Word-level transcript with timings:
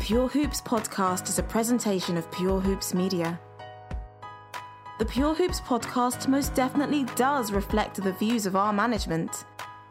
Pure 0.00 0.28
Hoops 0.28 0.60
podcast 0.62 1.28
is 1.28 1.38
a 1.38 1.42
presentation 1.42 2.16
of 2.16 2.30
Pure 2.30 2.60
Hoops 2.60 2.94
Media. 2.94 3.38
The 4.98 5.04
Pure 5.04 5.34
Hoops 5.34 5.60
podcast 5.60 6.28
most 6.28 6.54
definitely 6.54 7.04
does 7.14 7.52
reflect 7.52 8.02
the 8.02 8.12
views 8.12 8.46
of 8.46 8.56
our 8.56 8.72
management. 8.72 9.44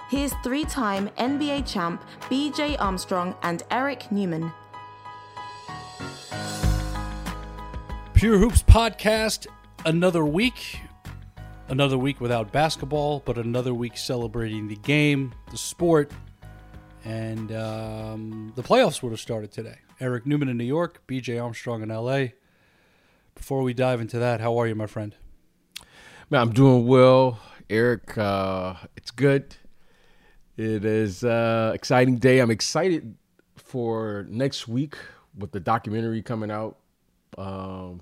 Here's 0.09 0.33
three 0.43 0.63
time 0.63 1.09
NBA 1.20 1.71
champ 1.71 2.03
BJ 2.21 2.77
Armstrong 2.80 3.35
and 3.43 3.61
Eric 3.70 4.11
Newman. 4.11 4.52
Pure 8.13 8.39
Hoops 8.39 8.63
podcast, 8.63 9.45
another 9.85 10.25
week. 10.25 10.81
Another 11.67 11.97
week 11.97 12.21
without 12.21 12.52
basketball, 12.53 13.21
but 13.25 13.38
another 13.38 13.73
week 13.73 13.97
celebrating 13.97 14.67
the 14.67 14.77
game, 14.77 15.33
the 15.52 15.58
sport, 15.58 16.11
and 17.07 17.53
um, 17.53 18.52
the 18.57 18.61
playoffs 18.61 19.02
would 19.02 19.11
have 19.11 19.21
started 19.21 19.49
today. 19.49 19.77
Eric 20.02 20.25
Newman 20.25 20.49
in 20.49 20.57
New 20.57 20.66
York, 20.66 21.02
BJ 21.07 21.41
Armstrong 21.41 21.81
in 21.81 21.88
LA. 21.88 22.33
Before 23.33 23.61
we 23.61 23.73
dive 23.73 24.02
into 24.02 24.20
that, 24.20 24.41
how 24.41 24.58
are 24.58 24.67
you, 24.67 24.75
my 24.75 24.88
friend? 24.88 25.16
Man, 26.30 26.41
I'm 26.41 26.52
doing 26.52 26.85
well, 26.85 27.39
Eric. 27.69 28.17
Uh, 28.17 28.73
it's 28.97 29.11
good. 29.11 29.55
It 30.58 30.83
is 30.83 31.23
uh, 31.23 31.72
exciting 31.73 32.17
day. 32.17 32.39
I'm 32.39 32.52
excited 32.52 33.16
for 33.55 34.25
next 34.28 34.67
week 34.67 34.97
with 35.38 35.52
the 35.53 35.61
documentary 35.61 36.22
coming 36.22 36.52
out. 36.52 36.78
Um, 37.38 38.02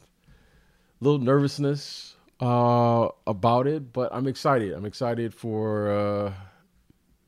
little 1.00 1.20
nervousness 1.20 2.16
uh, 2.40 3.10
about 3.28 3.68
it, 3.68 3.94
but 3.94 4.10
I'm 4.12 4.26
excited. 4.26 4.74
I'm 4.74 4.86
excited 4.86 5.32
for 5.32 5.92
uh, 5.92 6.34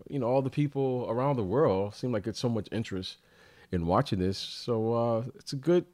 you 0.09 0.19
know 0.19 0.27
all 0.27 0.41
the 0.41 0.49
people 0.49 1.05
around 1.09 1.35
the 1.35 1.43
world. 1.43 1.95
Seem 1.95 2.11
like 2.11 2.27
it's 2.27 2.39
so 2.39 2.49
much 2.49 2.67
interest 2.71 3.17
in 3.71 3.85
watching 3.85 4.19
this. 4.19 4.37
So 4.37 4.93
uh, 4.93 5.23
it's 5.35 5.53
a 5.53 5.57
good 5.57 5.85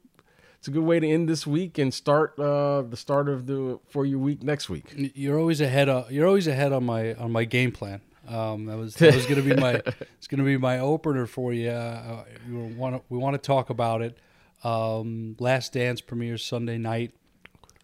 it's 0.58 0.68
a 0.68 0.70
good 0.70 0.84
way 0.84 0.98
to 0.98 1.06
end 1.06 1.28
this 1.28 1.46
week 1.46 1.76
and 1.76 1.92
start 1.92 2.38
uh, 2.38 2.82
the 2.82 2.96
start 2.96 3.28
of 3.28 3.46
the 3.46 3.78
for 3.86 4.06
your 4.06 4.18
week 4.18 4.42
next 4.42 4.70
week. 4.70 4.86
You're 5.14 5.38
always 5.38 5.60
ahead. 5.60 5.88
Of, 5.88 6.10
you're 6.10 6.26
always 6.26 6.46
ahead 6.46 6.72
on 6.72 6.84
my 6.84 7.12
on 7.14 7.32
my 7.32 7.44
game 7.44 7.70
plan. 7.70 8.00
Um, 8.26 8.64
that 8.66 8.78
was 8.78 8.94
that 8.94 9.14
was 9.14 9.26
going 9.26 9.42
to 9.42 9.54
be 9.54 9.60
my 9.60 9.74
it's 10.16 10.26
going 10.26 10.38
to 10.38 10.44
be 10.44 10.56
my 10.56 10.78
opener 10.78 11.26
for 11.26 11.52
you. 11.52 11.68
Uh, 11.68 12.24
we 12.48 12.54
want 12.54 12.96
to 12.96 13.02
we 13.08 13.18
want 13.18 13.34
to 13.34 13.46
talk 13.46 13.70
about 13.70 14.00
it. 14.00 14.16
Um, 14.62 15.36
Last 15.38 15.74
Dance 15.74 16.00
premieres 16.00 16.42
Sunday 16.42 16.78
night, 16.78 17.12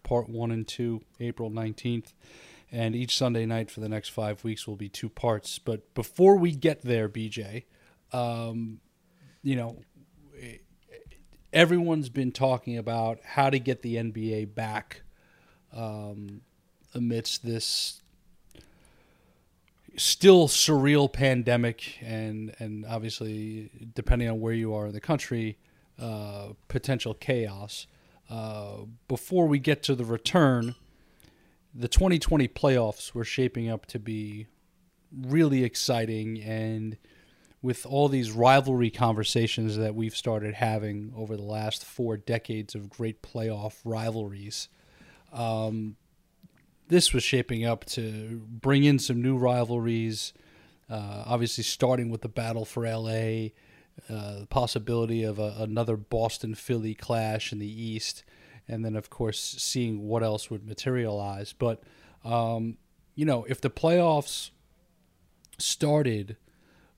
part 0.01 0.27
one 0.27 0.49
and 0.49 0.67
two, 0.67 1.01
April 1.19 1.51
nineteenth, 1.51 2.13
and 2.71 2.95
each 2.95 3.17
Sunday 3.17 3.45
night 3.45 3.69
for 3.69 3.81
the 3.81 3.89
next 3.89 4.09
five 4.09 4.43
weeks 4.43 4.67
will 4.67 4.75
be 4.75 4.89
two 4.89 5.09
parts. 5.09 5.59
But 5.59 5.93
before 5.93 6.37
we 6.37 6.51
get 6.51 6.81
there, 6.83 7.09
BJ, 7.09 7.65
um, 8.13 8.79
you 9.43 9.55
know, 9.55 9.79
everyone's 11.51 12.09
been 12.09 12.31
talking 12.31 12.77
about 12.77 13.19
how 13.23 13.49
to 13.49 13.59
get 13.59 13.81
the 13.81 13.95
NBA 13.95 14.55
back 14.55 15.01
um, 15.73 16.41
amidst 16.93 17.45
this 17.45 18.01
still 19.97 20.47
surreal 20.47 21.11
pandemic, 21.11 21.97
and 22.01 22.55
and 22.59 22.85
obviously 22.85 23.69
depending 23.93 24.29
on 24.29 24.39
where 24.39 24.53
you 24.53 24.73
are 24.73 24.87
in 24.87 24.93
the 24.93 25.01
country, 25.01 25.57
uh, 25.99 26.49
potential 26.67 27.13
chaos. 27.13 27.87
Uh, 28.29 28.85
before 29.09 29.45
we 29.45 29.59
get 29.59 29.83
to 29.83 29.93
the 29.93 30.05
return, 30.05 30.75
the 31.73 31.87
2020 31.87 32.47
playoffs 32.49 33.13
were 33.13 33.23
shaping 33.23 33.69
up 33.69 33.85
to 33.87 33.99
be 33.99 34.47
really 35.11 35.63
exciting 35.63 36.41
and 36.41 36.97
with 37.61 37.85
all 37.85 38.07
these 38.07 38.31
rivalry 38.31 38.89
conversations 38.89 39.77
that 39.77 39.93
we've 39.93 40.15
started 40.15 40.55
having 40.55 41.13
over 41.15 41.35
the 41.35 41.43
last 41.43 41.85
four 41.85 42.17
decades 42.17 42.73
of 42.73 42.89
great 42.89 43.21
playoff 43.21 43.75
rivalries, 43.85 44.67
um, 45.31 45.95
this 46.87 47.13
was 47.13 47.23
shaping 47.23 47.63
up 47.63 47.85
to 47.85 48.41
bring 48.47 48.83
in 48.83 48.97
some 48.99 49.21
new 49.21 49.37
rivalries. 49.37 50.33
Uh, 50.89 51.23
obviously, 51.25 51.63
starting 51.63 52.09
with 52.09 52.21
the 52.21 52.27
battle 52.27 52.65
for 52.65 52.83
LA, 52.85 53.51
uh, 54.09 54.39
the 54.39 54.47
possibility 54.49 55.23
of 55.23 55.39
a, 55.39 55.55
another 55.59 55.95
Boston 55.95 56.55
Philly 56.55 56.95
clash 56.95 57.53
in 57.53 57.59
the 57.59 57.81
East, 57.81 58.23
and 58.67 58.85
then, 58.85 58.95
of 58.95 59.09
course, 59.09 59.39
seeing 59.39 60.07
what 60.07 60.23
else 60.23 60.49
would 60.49 60.67
materialize. 60.67 61.53
But, 61.53 61.83
um, 62.23 62.77
you 63.15 63.25
know, 63.25 63.45
if 63.49 63.59
the 63.61 63.69
playoffs 63.69 64.51
started 65.57 66.37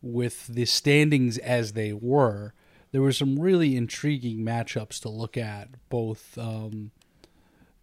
with 0.01 0.47
the 0.47 0.65
standings 0.65 1.37
as 1.37 1.73
they 1.73 1.93
were, 1.93 2.53
there 2.91 3.01
were 3.01 3.11
some 3.11 3.39
really 3.39 3.75
intriguing 3.75 4.39
matchups 4.39 5.01
to 5.01 5.09
look 5.09 5.35
at, 5.37 5.69
both 5.89 6.37
um, 6.37 6.91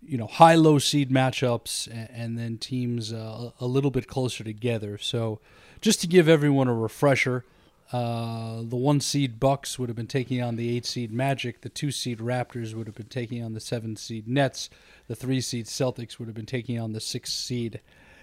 you 0.03 0.17
know 0.17 0.27
high 0.27 0.55
low 0.55 0.79
seed 0.79 1.11
matchups 1.11 1.87
and, 1.89 2.09
and 2.11 2.39
then 2.39 2.57
teams 2.59 3.13
uh, 3.13 3.51
a 3.61 3.67
little 3.67 3.91
bit 3.91 4.07
closer 4.07 4.45
together. 4.45 4.99
So, 4.99 5.41
just 5.81 6.01
to 6.03 6.07
give 6.07 6.29
everyone 6.29 6.69
a 6.69 6.75
refresher. 6.75 7.45
Uh, 7.93 8.63
the 8.63 8.77
one 8.77 9.01
seed 9.01 9.41
Bucks 9.41 9.79
would 9.79 9.89
have 9.89 9.97
been 9.97 10.07
taking 10.07 10.41
on 10.41 10.57
the 10.57 10.77
eight 10.77 10.87
seed 10.87 11.13
Magic. 11.13 11.63
The 11.63 11.69
two 11.69 11.91
seed 11.91 12.19
Raptors 12.19 12.75
would 12.75 12.87
have 12.87 12.95
been 12.95 13.07
taking 13.07 13.43
on 13.43 13.53
the 13.55 13.61
seven 13.61 13.97
seed 13.97 14.29
Nets. 14.29 14.71
The 15.09 15.17
three 15.17 15.41
seed 15.41 15.67
Celtics 15.67 16.19
would 16.19 16.29
have 16.29 16.37
been 16.37 16.47
taking 16.47 16.79
on 16.79 16.93
the 16.93 17.01
six 17.01 17.33
seed 17.33 17.81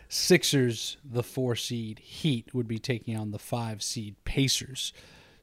Sixers, 0.10 0.98
the 1.04 1.24
four 1.24 1.56
seed 1.56 2.00
Heat, 2.00 2.54
would 2.54 2.68
be 2.68 2.80
taking 2.80 3.18
on 3.18 3.32
the 3.32 3.40
five 3.40 3.84
seed 3.84 4.16
Pacers. 4.24 4.94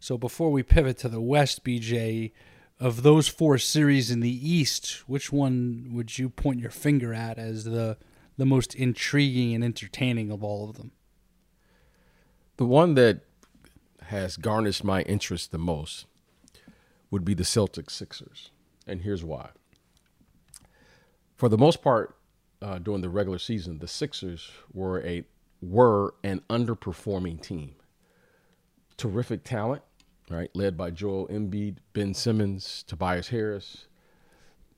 So 0.01 0.17
before 0.17 0.51
we 0.51 0.63
pivot 0.63 0.99
to 0.99 1.09
the 1.09 1.21
West, 1.21 1.65
BJ, 1.65 2.33
of 2.81 3.03
those 3.03 3.29
four 3.29 3.59
series 3.59 4.11
in 4.11 4.21
the 4.21 4.51
East, 4.51 5.03
which 5.07 5.31
one 5.31 5.91
would 5.93 6.19
you 6.19 6.29
point 6.29 6.61
your 6.61 6.71
finger 6.71 7.13
at 7.15 7.39
as 7.39 7.65
the 7.65 7.97
the 8.37 8.47
most 8.47 8.75
intriguing 8.75 9.55
and 9.55 9.63
entertaining 9.63 10.33
of 10.33 10.43
all 10.43 10.69
of 10.69 10.77
them? 10.77 10.91
The 12.57 12.65
one 12.65 12.95
that 12.95 13.21
has 14.09 14.37
garnished 14.37 14.85
my 14.85 15.03
interest 15.03 15.51
the 15.53 15.59
most 15.59 16.07
would 17.11 17.25
be 17.25 17.35
the 17.35 17.45
Celtics 17.45 17.93
Sixers. 17.93 18.51
And 18.87 19.03
here's 19.03 19.25
why. 19.25 19.51
For 21.37 21.49
the 21.49 21.59
most 21.59 21.83
part, 21.83 22.17
uh, 22.61 22.79
during 22.79 23.03
the 23.03 23.09
regular 23.09 23.39
season, 23.39 23.79
the 23.79 23.89
Sixers 23.89 24.51
were 24.73 25.01
a 25.05 25.25
were 25.61 26.15
an 26.23 26.43
underperforming 26.51 27.41
team. 27.41 27.75
Terrific 28.97 29.45
talent, 29.45 29.83
right? 30.31 30.51
Led 30.55 30.77
by 30.77 30.91
Joel 30.91 31.27
Embiid, 31.29 31.77
Ben 31.93 32.15
Simmons, 32.15 32.85
Tobias 32.87 33.29
Harris. 33.29 33.87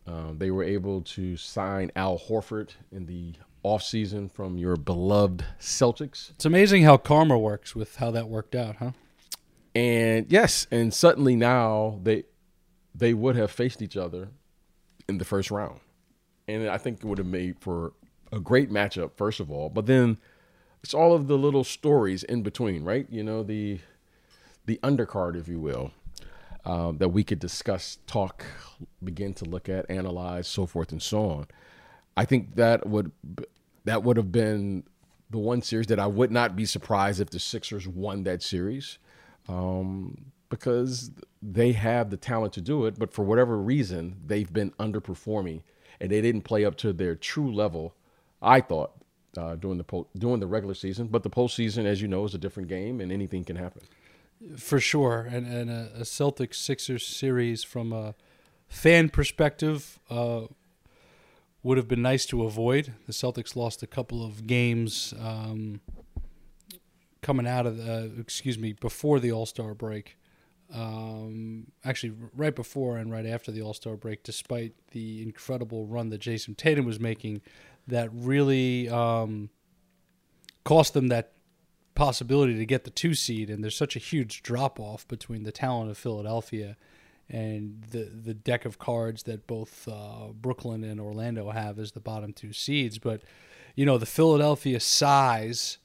Um, 0.07 0.39
they 0.39 0.51
were 0.51 0.63
able 0.63 1.03
to 1.03 1.37
sign 1.37 1.91
Al 1.97 2.19
Horford 2.19 2.71
in 2.93 3.07
the 3.07 3.35
offseason 3.65 4.31
from 4.31 4.57
your 4.57 4.77
beloved 4.77 5.45
Celtics. 5.59 6.31
It's 6.31 6.45
amazing 6.45 6.85
how 6.85 6.97
karma 6.97 7.37
works 7.37 7.75
with 7.75 7.97
how 7.97 8.13
that 8.13 8.29
worked 8.29 8.55
out, 8.55 8.77
huh? 8.77 8.93
And 9.77 10.27
yes, 10.31 10.67
and 10.71 10.93
suddenly 10.93 11.37
now 11.37 12.01
they 12.03 12.25
they 12.95 13.13
would 13.13 13.37
have 13.37 13.51
faced 13.51 13.83
each 13.83 13.97
other 13.97 14.29
in 15.09 15.19
the 15.19 15.25
first 15.25 15.51
round 15.51 15.81
and 16.49 16.69
I 16.69 16.79
think 16.79 16.99
it 16.99 17.05
would 17.05 17.19
have 17.19 17.27
made 17.27 17.59
for 17.61 17.93
a 18.33 18.41
great 18.41 18.71
matchup, 18.71 19.13
first 19.17 19.41
of 19.41 19.51
all. 19.51 19.69
But 19.69 19.87
then 19.87 20.19
it's 20.83 20.95
all 20.95 21.13
of 21.13 21.27
the 21.27 21.39
little 21.39 21.65
stories 21.65 22.23
in 22.23 22.43
between, 22.43 22.85
right? 22.85 23.07
You 23.11 23.23
know, 23.23 23.43
the 23.43 23.81
the 24.67 24.79
undercard, 24.83 25.37
if 25.37 25.49
you 25.49 25.61
will, 25.61 25.93
um, 26.65 26.99
that 26.99 27.11
we 27.11 27.23
could 27.23 27.39
discuss, 27.39 27.99
talk, 28.07 28.45
begin 29.03 29.33
to 29.35 29.45
look 29.45 29.69
at, 29.69 29.89
analyze, 29.89 30.49
so 30.49 30.67
forth 30.67 30.91
and 30.91 31.01
so 31.03 31.31
on. 31.31 31.47
I 32.17 32.25
think 32.25 32.57
that 32.57 32.87
would 32.87 33.13
that 33.85 34.03
would 34.03 34.17
have 34.17 34.33
been 34.33 34.85
the 35.31 35.39
one 35.39 35.63
series 35.63 35.89
that 35.89 35.99
I 35.99 36.07
would 36.07 36.31
not 36.31 36.55
be 36.55 36.65
surprised 36.65 37.21
if 37.21 37.31
the 37.31 37.41
Sixers 37.41 37.89
won 37.89 38.23
that 38.25 38.43
series, 38.43 38.99
um, 39.49 40.17
because 40.49 41.11
they 41.43 41.73
have 41.73 42.11
the 42.11 42.17
talent 42.17 42.53
to 42.55 42.61
do 42.61 42.87
it. 42.87 42.99
But 42.99 43.13
for 43.13 43.25
whatever 43.25 43.57
reason, 43.57 44.17
they've 44.27 44.53
been 44.53 44.71
underperforming 44.73 45.63
and 46.01 46.11
they 46.11 46.21
didn't 46.21 46.43
play 46.43 46.65
up 46.65 46.77
to 46.77 46.93
their 46.93 47.15
true 47.15 47.53
level. 47.53 47.95
I 48.43 48.61
thought 48.61 48.93
uh, 49.37 49.57
during 49.57 49.79
the 49.79 49.85
po- 49.85 50.09
during 50.17 50.41
the 50.41 50.47
regular 50.47 50.75
season, 50.75 51.09
but 51.09 51.23
the 51.23 51.31
postseason, 51.31 51.85
as 51.85 52.03
you 52.03 52.09
know, 52.09 52.25
is 52.25 52.35
a 52.35 52.39
different 52.39 52.69
game, 52.69 53.01
and 53.01 53.11
anything 53.11 53.45
can 53.45 53.57
happen. 53.57 53.83
For 54.57 54.81
sure, 54.81 55.27
and 55.31 55.47
and 55.47 55.71
a, 55.71 55.91
a 55.97 56.03
Celtics 56.03 56.57
Sixers 56.57 57.07
series 57.07 57.65
from 57.65 57.93
a 57.93 58.15
fan 58.69 59.09
perspective, 59.09 59.99
uh, 60.11 60.43
would 61.63 61.79
have 61.79 61.89
been 61.89 62.03
nice 62.03 62.27
to 62.27 62.45
avoid. 62.45 62.93
The 63.07 63.13
Celtics 63.13 63.57
lost 63.57 63.83
a 63.83 63.87
couple 63.87 64.25
of 64.25 64.47
games 64.47 65.15
um, 65.21 65.81
coming 67.27 67.47
out 67.49 67.67
of 67.67 67.77
the, 67.77 68.13
excuse 68.21 68.57
me, 68.57 68.73
before 68.73 69.19
the 69.19 69.33
All 69.33 69.47
Star 69.47 69.75
break. 69.75 70.17
Um, 70.73 71.67
actually, 71.85 72.13
right 72.37 72.55
before 72.55 72.99
and 72.99 73.11
right 73.11 73.27
after 73.27 73.51
the 73.51 73.63
All 73.63 73.75
Star 73.75 73.97
break, 73.97 74.23
despite 74.23 74.75
the 74.93 75.23
incredible 75.23 75.87
run 75.87 76.11
that 76.11 76.21
Jayson 76.21 76.55
Tatum 76.55 76.87
was 76.87 77.01
making, 77.01 77.43
that 77.89 78.11
really 78.13 78.89
um, 78.89 79.51
cost 80.65 80.95
them 80.95 81.09
that 81.09 81.33
possibility 81.97 82.57
to 82.57 82.65
get 82.65 82.85
the 82.85 82.91
two 82.91 83.15
seed. 83.15 83.51
And 83.51 83.65
there's 83.65 83.77
such 83.77 83.97
a 83.97 84.01
huge 84.01 84.45
drop 84.45 84.79
off 84.79 85.09
between 85.09 85.43
the 85.43 85.53
talent 85.53 85.91
of 85.91 85.99
Philadelphia 85.99 86.77
and 87.29 87.83
the 87.91 88.05
the 88.05 88.35
deck 88.35 88.65
of 88.65 88.79
cards 88.79 89.25
that 89.25 89.49
both 89.49 89.89
uh, 89.89 90.29
Brooklyn 90.33 90.85
and 90.85 91.01
Orlando 91.01 91.51
have 91.51 91.81
as 91.81 91.91
the 91.91 92.01
bottom 92.01 92.33
two 92.33 92.53
seeds. 92.53 92.99
But 93.01 93.23
you 93.75 93.85
know 93.85 93.99
the 93.99 94.07
Philadelphia 94.07 94.79
size 94.79 95.79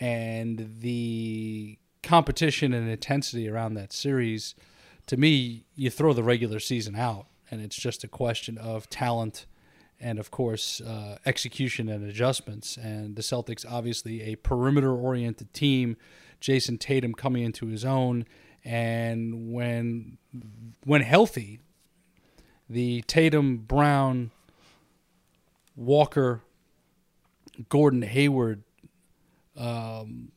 and 0.00 0.76
the 0.80 1.78
competition 2.02 2.72
and 2.72 2.88
intensity 2.88 3.48
around 3.48 3.74
that 3.74 3.92
series, 3.92 4.54
to 5.06 5.16
me, 5.16 5.64
you 5.74 5.90
throw 5.90 6.12
the 6.12 6.22
regular 6.22 6.60
season 6.60 6.96
out, 6.96 7.26
and 7.50 7.60
it's 7.60 7.76
just 7.76 8.04
a 8.04 8.08
question 8.08 8.58
of 8.58 8.88
talent 8.90 9.46
and 9.98 10.18
of 10.18 10.30
course 10.30 10.80
uh, 10.82 11.16
execution 11.24 11.88
and 11.88 12.06
adjustments. 12.06 12.76
And 12.76 13.16
the 13.16 13.22
Celtics, 13.22 13.64
obviously 13.68 14.22
a 14.22 14.36
perimeter-oriented 14.36 15.54
team. 15.54 15.96
Jayson 16.38 16.78
Tatum 16.78 17.14
coming 17.14 17.42
into 17.44 17.66
his 17.66 17.82
own, 17.82 18.26
and 18.62 19.50
when 19.52 20.18
when 20.84 21.00
healthy, 21.00 21.60
the 22.68 23.00
Tatum, 23.06 23.56
Brown, 23.56 24.32
Walker, 25.74 26.42
Gordon 27.70 28.02
Hayward 28.02 28.64
um, 29.56 30.32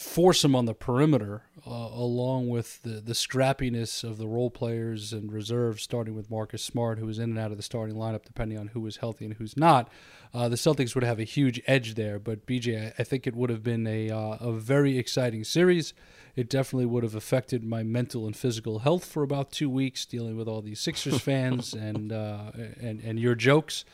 force 0.00 0.44
him 0.44 0.56
on 0.56 0.64
the 0.64 0.74
perimeter, 0.74 1.42
uh, 1.66 1.70
along 1.70 2.48
with 2.48 2.82
the, 2.82 3.00
the 3.00 3.12
scrappiness 3.12 4.02
of 4.02 4.18
the 4.18 4.26
role 4.26 4.50
players 4.50 5.12
and 5.12 5.32
reserves, 5.32 5.82
starting 5.82 6.14
with 6.14 6.30
Marcus 6.30 6.62
Smart, 6.62 6.98
who 6.98 7.06
was 7.06 7.18
in 7.18 7.30
and 7.30 7.38
out 7.38 7.50
of 7.50 7.56
the 7.56 7.62
starting 7.62 7.96
lineup 7.96 8.24
depending 8.24 8.58
on 8.58 8.68
who 8.68 8.80
was 8.80 8.98
healthy 8.98 9.24
and 9.24 9.34
who's 9.34 9.56
not. 9.56 9.88
Uh, 10.32 10.48
the 10.48 10.56
Celtics 10.56 10.94
would 10.94 11.04
have 11.04 11.18
a 11.18 11.24
huge 11.24 11.60
edge 11.66 11.94
there, 11.94 12.18
but 12.18 12.46
BJ, 12.46 12.86
I, 12.86 12.94
I 12.98 13.04
think 13.04 13.26
it 13.26 13.36
would 13.36 13.50
have 13.50 13.62
been 13.62 13.86
a, 13.86 14.10
uh, 14.10 14.36
a 14.40 14.52
very 14.52 14.98
exciting 14.98 15.44
series. 15.44 15.92
It 16.36 16.48
definitely 16.48 16.86
would 16.86 17.02
have 17.02 17.14
affected 17.14 17.64
my 17.64 17.82
mental 17.82 18.26
and 18.26 18.36
physical 18.36 18.80
health 18.80 19.04
for 19.04 19.22
about 19.22 19.50
two 19.50 19.68
weeks, 19.68 20.06
dealing 20.06 20.36
with 20.36 20.48
all 20.48 20.62
these 20.62 20.80
Sixers 20.80 21.20
fans 21.22 21.74
and, 21.74 22.12
uh, 22.12 22.52
and 22.80 23.00
and 23.00 23.18
your 23.18 23.34
jokes. 23.34 23.84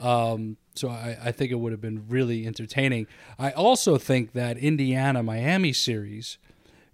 Um, 0.00 0.56
so 0.74 0.88
I, 0.88 1.16
I, 1.24 1.32
think 1.32 1.52
it 1.52 1.54
would 1.54 1.72
have 1.72 1.80
been 1.80 2.04
really 2.08 2.46
entertaining. 2.46 3.06
I 3.38 3.52
also 3.52 3.96
think 3.96 4.32
that 4.32 4.58
Indiana 4.58 5.22
Miami 5.22 5.72
series, 5.72 6.38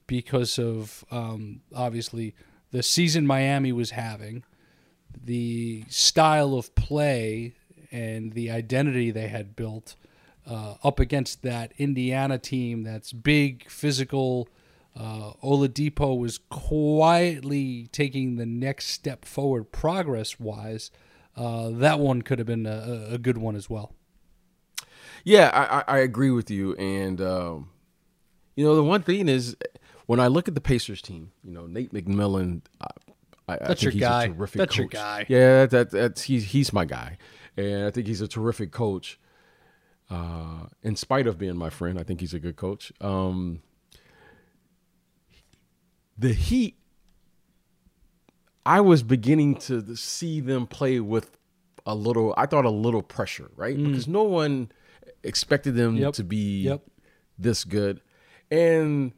because 0.06 0.58
of 0.58 1.04
um, 1.10 1.62
obviously 1.74 2.34
the 2.72 2.82
season 2.82 3.26
Miami 3.26 3.72
was 3.72 3.92
having, 3.92 4.44
the 5.24 5.84
style 5.88 6.54
of 6.54 6.74
play 6.74 7.54
and 7.90 8.32
the 8.34 8.50
identity 8.50 9.10
they 9.10 9.28
had 9.28 9.56
built 9.56 9.96
uh, 10.46 10.74
up 10.84 11.00
against 11.00 11.42
that 11.42 11.72
Indiana 11.78 12.38
team 12.38 12.82
that's 12.82 13.12
big, 13.12 13.68
physical. 13.70 14.48
Uh, 14.96 15.32
Oladipo 15.42 16.18
was 16.18 16.38
quietly 16.50 17.88
taking 17.92 18.36
the 18.36 18.46
next 18.46 18.86
step 18.86 19.24
forward 19.24 19.72
progress 19.72 20.38
wise 20.38 20.90
uh, 21.40 21.70
that 21.70 21.98
one 21.98 22.20
could 22.20 22.38
have 22.38 22.46
been 22.46 22.66
a, 22.66 23.08
a, 23.12 23.18
good 23.18 23.38
one 23.38 23.56
as 23.56 23.70
well. 23.70 23.94
Yeah, 25.24 25.50
I, 25.88 25.96
I 25.96 25.98
agree 26.00 26.30
with 26.30 26.50
you. 26.50 26.74
And, 26.74 27.18
um, 27.18 27.70
you 28.56 28.64
know, 28.64 28.76
the 28.76 28.84
one 28.84 29.02
thing 29.02 29.26
is 29.26 29.56
when 30.04 30.20
I 30.20 30.26
look 30.26 30.48
at 30.48 30.54
the 30.54 30.60
Pacers 30.60 31.00
team, 31.00 31.32
you 31.42 31.50
know, 31.50 31.66
Nate 31.66 31.94
McMillan, 31.94 32.60
I, 32.78 32.86
I, 33.48 33.56
that's 33.56 33.82
your 33.82 33.90
he's 33.90 34.02
guy. 34.02 34.24
a 34.24 34.28
terrific 34.28 34.58
that's 34.58 34.70
coach. 34.72 34.78
your 34.78 34.88
guy. 34.88 35.24
Yeah, 35.28 35.64
that, 35.64 35.90
that's 35.90 36.22
he's, 36.24 36.44
he's 36.44 36.74
my 36.74 36.84
guy. 36.84 37.16
And 37.56 37.86
I 37.86 37.90
think 37.90 38.06
he's 38.06 38.20
a 38.20 38.28
terrific 38.28 38.70
coach. 38.70 39.18
Uh, 40.10 40.66
in 40.82 40.94
spite 40.94 41.26
of 41.26 41.38
being 41.38 41.56
my 41.56 41.70
friend, 41.70 41.98
I 41.98 42.02
think 42.02 42.20
he's 42.20 42.34
a 42.34 42.38
good 42.38 42.56
coach. 42.56 42.92
Um, 43.00 43.62
the 46.18 46.34
Heat 46.34 46.76
I 48.64 48.80
was 48.80 49.02
beginning 49.02 49.56
to 49.56 49.96
see 49.96 50.40
them 50.40 50.66
play 50.66 51.00
with 51.00 51.36
a 51.86 51.94
little, 51.94 52.34
I 52.36 52.46
thought 52.46 52.64
a 52.64 52.70
little 52.70 53.02
pressure, 53.02 53.50
right? 53.56 53.76
Mm. 53.76 53.86
Because 53.88 54.06
no 54.06 54.22
one 54.22 54.70
expected 55.22 55.74
them 55.74 55.96
yep. 55.96 56.14
to 56.14 56.24
be 56.24 56.62
yep. 56.62 56.82
this 57.38 57.64
good. 57.64 58.00
And 58.50 59.12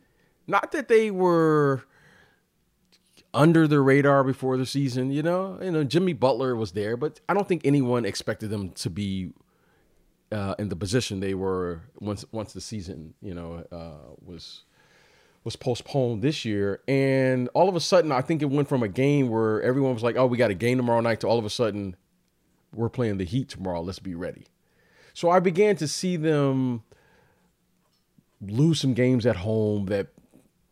not 0.46 0.72
that 0.72 0.88
they 0.88 1.10
were 1.10 1.84
under 3.34 3.66
the 3.66 3.80
radar 3.80 4.24
before 4.24 4.56
the 4.56 4.66
season, 4.66 5.10
you 5.10 5.22
know, 5.22 5.58
you 5.62 5.70
know, 5.70 5.84
Jimmy 5.84 6.12
Butler 6.12 6.54
was 6.54 6.72
there, 6.72 6.96
but 6.96 7.20
I 7.28 7.34
don't 7.34 7.48
think 7.48 7.62
anyone 7.64 8.04
expected 8.04 8.50
them 8.50 8.70
to 8.72 8.90
be 8.90 9.32
uh, 10.30 10.54
in 10.58 10.68
the 10.68 10.76
position 10.76 11.20
they 11.20 11.34
were 11.34 11.82
once 11.98 12.24
once 12.32 12.52
the 12.52 12.60
season, 12.60 13.14
you 13.20 13.34
know, 13.34 13.64
uh, 13.70 14.14
was 14.20 14.64
was 15.44 15.56
postponed 15.56 16.22
this 16.22 16.44
year. 16.44 16.80
And 16.86 17.48
all 17.54 17.68
of 17.68 17.76
a 17.76 17.80
sudden, 17.80 18.12
I 18.12 18.20
think 18.20 18.42
it 18.42 18.50
went 18.50 18.68
from 18.68 18.82
a 18.82 18.88
game 18.88 19.28
where 19.28 19.62
everyone 19.62 19.94
was 19.94 20.02
like, 20.02 20.16
oh, 20.16 20.26
we 20.26 20.38
got 20.38 20.50
a 20.50 20.54
game 20.54 20.76
tomorrow 20.78 21.00
night 21.00 21.20
to 21.20 21.26
all 21.26 21.38
of 21.38 21.44
a 21.44 21.50
sudden, 21.50 21.96
we're 22.74 22.88
playing 22.88 23.18
the 23.18 23.24
Heat 23.24 23.48
tomorrow. 23.48 23.82
Let's 23.82 23.98
be 23.98 24.14
ready. 24.14 24.46
So 25.14 25.30
I 25.30 25.40
began 25.40 25.76
to 25.76 25.88
see 25.88 26.16
them 26.16 26.84
lose 28.40 28.80
some 28.80 28.94
games 28.94 29.26
at 29.26 29.36
home 29.36 29.86
that 29.86 30.08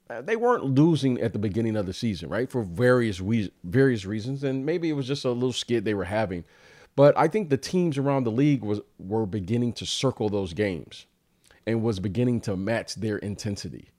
uh, 0.08 0.22
they 0.22 0.34
weren't 0.34 0.64
losing 0.64 1.20
at 1.20 1.32
the 1.32 1.38
beginning 1.38 1.76
of 1.76 1.86
the 1.86 1.92
season, 1.92 2.28
right? 2.28 2.50
For 2.50 2.62
various 2.62 3.20
various 3.62 4.04
reasons, 4.04 4.42
and 4.42 4.66
maybe 4.66 4.88
it 4.88 4.94
was 4.94 5.06
just 5.06 5.24
a 5.24 5.30
little 5.30 5.52
skid 5.52 5.84
they 5.84 5.94
were 5.94 6.04
having. 6.04 6.44
But 6.96 7.16
I 7.16 7.28
think 7.28 7.48
the 7.48 7.56
teams 7.56 7.96
around 7.96 8.24
the 8.24 8.32
league 8.32 8.62
was 8.62 8.80
were 8.98 9.26
beginning 9.26 9.74
to 9.74 9.86
circle 9.86 10.28
those 10.28 10.52
games, 10.52 11.06
and 11.66 11.82
was 11.82 12.00
beginning 12.00 12.40
to 12.42 12.56
match 12.56 12.96
their 12.96 13.18
intensity 13.18 13.90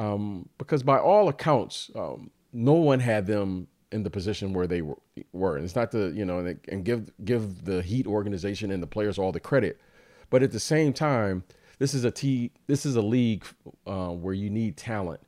um, 0.00 0.48
because 0.56 0.82
by 0.82 0.98
all 0.98 1.28
accounts, 1.28 1.90
um, 1.94 2.30
no 2.54 2.72
one 2.72 3.00
had 3.00 3.26
them 3.26 3.68
in 3.92 4.02
the 4.02 4.08
position 4.08 4.54
where 4.54 4.66
they 4.66 4.80
were. 4.80 4.96
were. 5.32 5.56
And 5.56 5.64
it's 5.64 5.76
not 5.76 5.90
to 5.92 6.10
you 6.12 6.24
know 6.24 6.38
and 6.68 6.84
give 6.84 7.10
give 7.24 7.64
the 7.64 7.82
Heat 7.82 8.06
organization 8.06 8.70
and 8.70 8.82
the 8.82 8.86
players 8.86 9.18
all 9.18 9.30
the 9.30 9.40
credit, 9.40 9.78
but 10.30 10.42
at 10.42 10.52
the 10.52 10.60
same 10.60 10.94
time, 10.94 11.44
this 11.78 11.92
is 11.92 12.04
a 12.04 12.10
t 12.10 12.50
this 12.66 12.86
is 12.86 12.96
a 12.96 13.02
league 13.02 13.44
uh, 13.86 14.08
where 14.08 14.32
you 14.32 14.48
need 14.48 14.78
talent, 14.78 15.20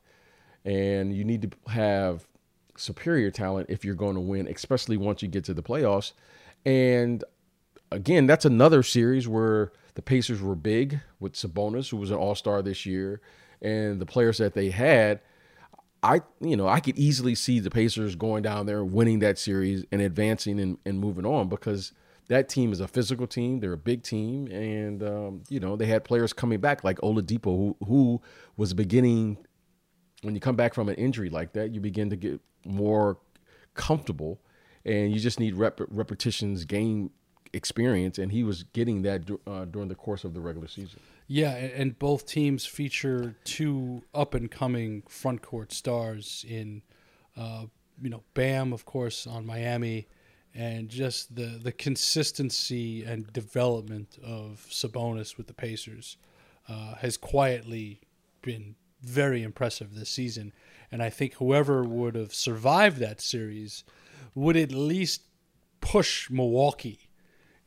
and 0.65 1.15
you 1.15 1.23
need 1.23 1.43
to 1.43 1.71
have 1.71 2.27
superior 2.75 3.29
talent 3.29 3.69
if 3.69 3.85
you're 3.85 3.93
going 3.93 4.15
to 4.15 4.21
win, 4.21 4.47
especially 4.47 4.97
once 4.97 5.21
you 5.21 5.27
get 5.27 5.43
to 5.43 5.53
the 5.53 5.61
playoffs. 5.61 6.13
And 6.65 7.23
again, 7.91 8.25
that's 8.25 8.45
another 8.45 8.81
series 8.81 9.27
where 9.27 9.71
the 9.93 10.01
Pacers 10.01 10.41
were 10.41 10.55
big 10.55 11.01
with 11.19 11.33
Sabonis, 11.33 11.91
who 11.91 11.97
was 11.97 12.09
an 12.09 12.17
All 12.17 12.33
Star 12.33 12.63
this 12.63 12.87
year 12.87 13.21
and 13.63 13.99
the 13.99 14.05
players 14.05 14.37
that 14.37 14.53
they 14.53 14.69
had, 14.69 15.21
I 16.03 16.21
you 16.41 16.57
know 16.57 16.67
I 16.67 16.79
could 16.81 16.97
easily 16.97 17.33
see 17.33 17.59
the 17.59 17.71
Pacers 17.71 18.15
going 18.15 18.43
down 18.43 18.65
there, 18.65 18.83
winning 18.83 19.19
that 19.19 19.39
series, 19.39 19.85
and 19.91 20.01
advancing 20.01 20.59
and, 20.59 20.77
and 20.85 20.99
moving 20.99 21.25
on 21.25 21.47
because 21.47 21.93
that 22.27 22.49
team 22.49 22.71
is 22.71 22.79
a 22.79 22.87
physical 22.87 23.27
team. 23.27 23.59
They're 23.59 23.73
a 23.73 23.77
big 23.77 24.03
team, 24.03 24.47
and 24.47 25.01
um, 25.01 25.43
you 25.49 25.59
know 25.59 25.75
they 25.75 25.85
had 25.85 26.03
players 26.03 26.33
coming 26.33 26.59
back 26.59 26.83
like 26.83 26.97
Oladipo, 26.99 27.45
who 27.45 27.77
who 27.85 28.21
was 28.57 28.73
beginning. 28.73 29.37
When 30.21 30.35
you 30.35 30.41
come 30.41 30.55
back 30.55 30.73
from 30.73 30.87
an 30.87 30.95
injury 30.95 31.29
like 31.29 31.53
that, 31.53 31.73
you 31.73 31.81
begin 31.81 32.09
to 32.09 32.15
get 32.15 32.39
more 32.65 33.17
comfortable, 33.73 34.41
and 34.85 35.13
you 35.13 35.19
just 35.19 35.39
need 35.39 35.55
rep- 35.55 35.81
repetitions, 35.89 36.65
game 36.65 37.11
experience, 37.53 38.17
and 38.17 38.31
he 38.31 38.43
was 38.43 38.63
getting 38.63 39.03
that 39.03 39.29
uh, 39.47 39.65
during 39.65 39.87
the 39.87 39.95
course 39.95 40.23
of 40.23 40.33
the 40.33 40.41
regular 40.41 40.67
season. 40.67 40.99
Yeah, 41.27 41.51
and 41.51 41.97
both 41.97 42.25
teams 42.25 42.65
feature 42.65 43.35
two 43.43 44.03
up 44.13 44.33
and 44.33 44.51
coming 44.51 45.03
front 45.07 45.41
court 45.41 45.71
stars 45.71 46.45
in, 46.47 46.81
uh, 47.37 47.65
you 48.01 48.09
know, 48.09 48.23
Bam, 48.33 48.73
of 48.73 48.85
course, 48.85 49.25
on 49.25 49.45
Miami, 49.45 50.07
and 50.53 50.89
just 50.89 51.35
the 51.35 51.59
the 51.61 51.71
consistency 51.71 53.03
and 53.03 53.31
development 53.31 54.17
of 54.23 54.67
Sabonis 54.69 55.37
with 55.37 55.47
the 55.47 55.53
Pacers 55.53 56.17
uh, 56.67 56.95
has 56.95 57.17
quietly 57.17 58.01
been 58.41 58.75
very 59.01 59.43
impressive 59.43 59.95
this 59.95 60.09
season. 60.09 60.53
And 60.91 61.01
I 61.01 61.09
think 61.09 61.35
whoever 61.35 61.83
would 61.83 62.15
have 62.15 62.33
survived 62.33 62.97
that 62.99 63.19
series 63.19 63.83
would 64.35 64.55
at 64.55 64.71
least 64.71 65.23
push 65.81 66.29
Milwaukee 66.29 67.02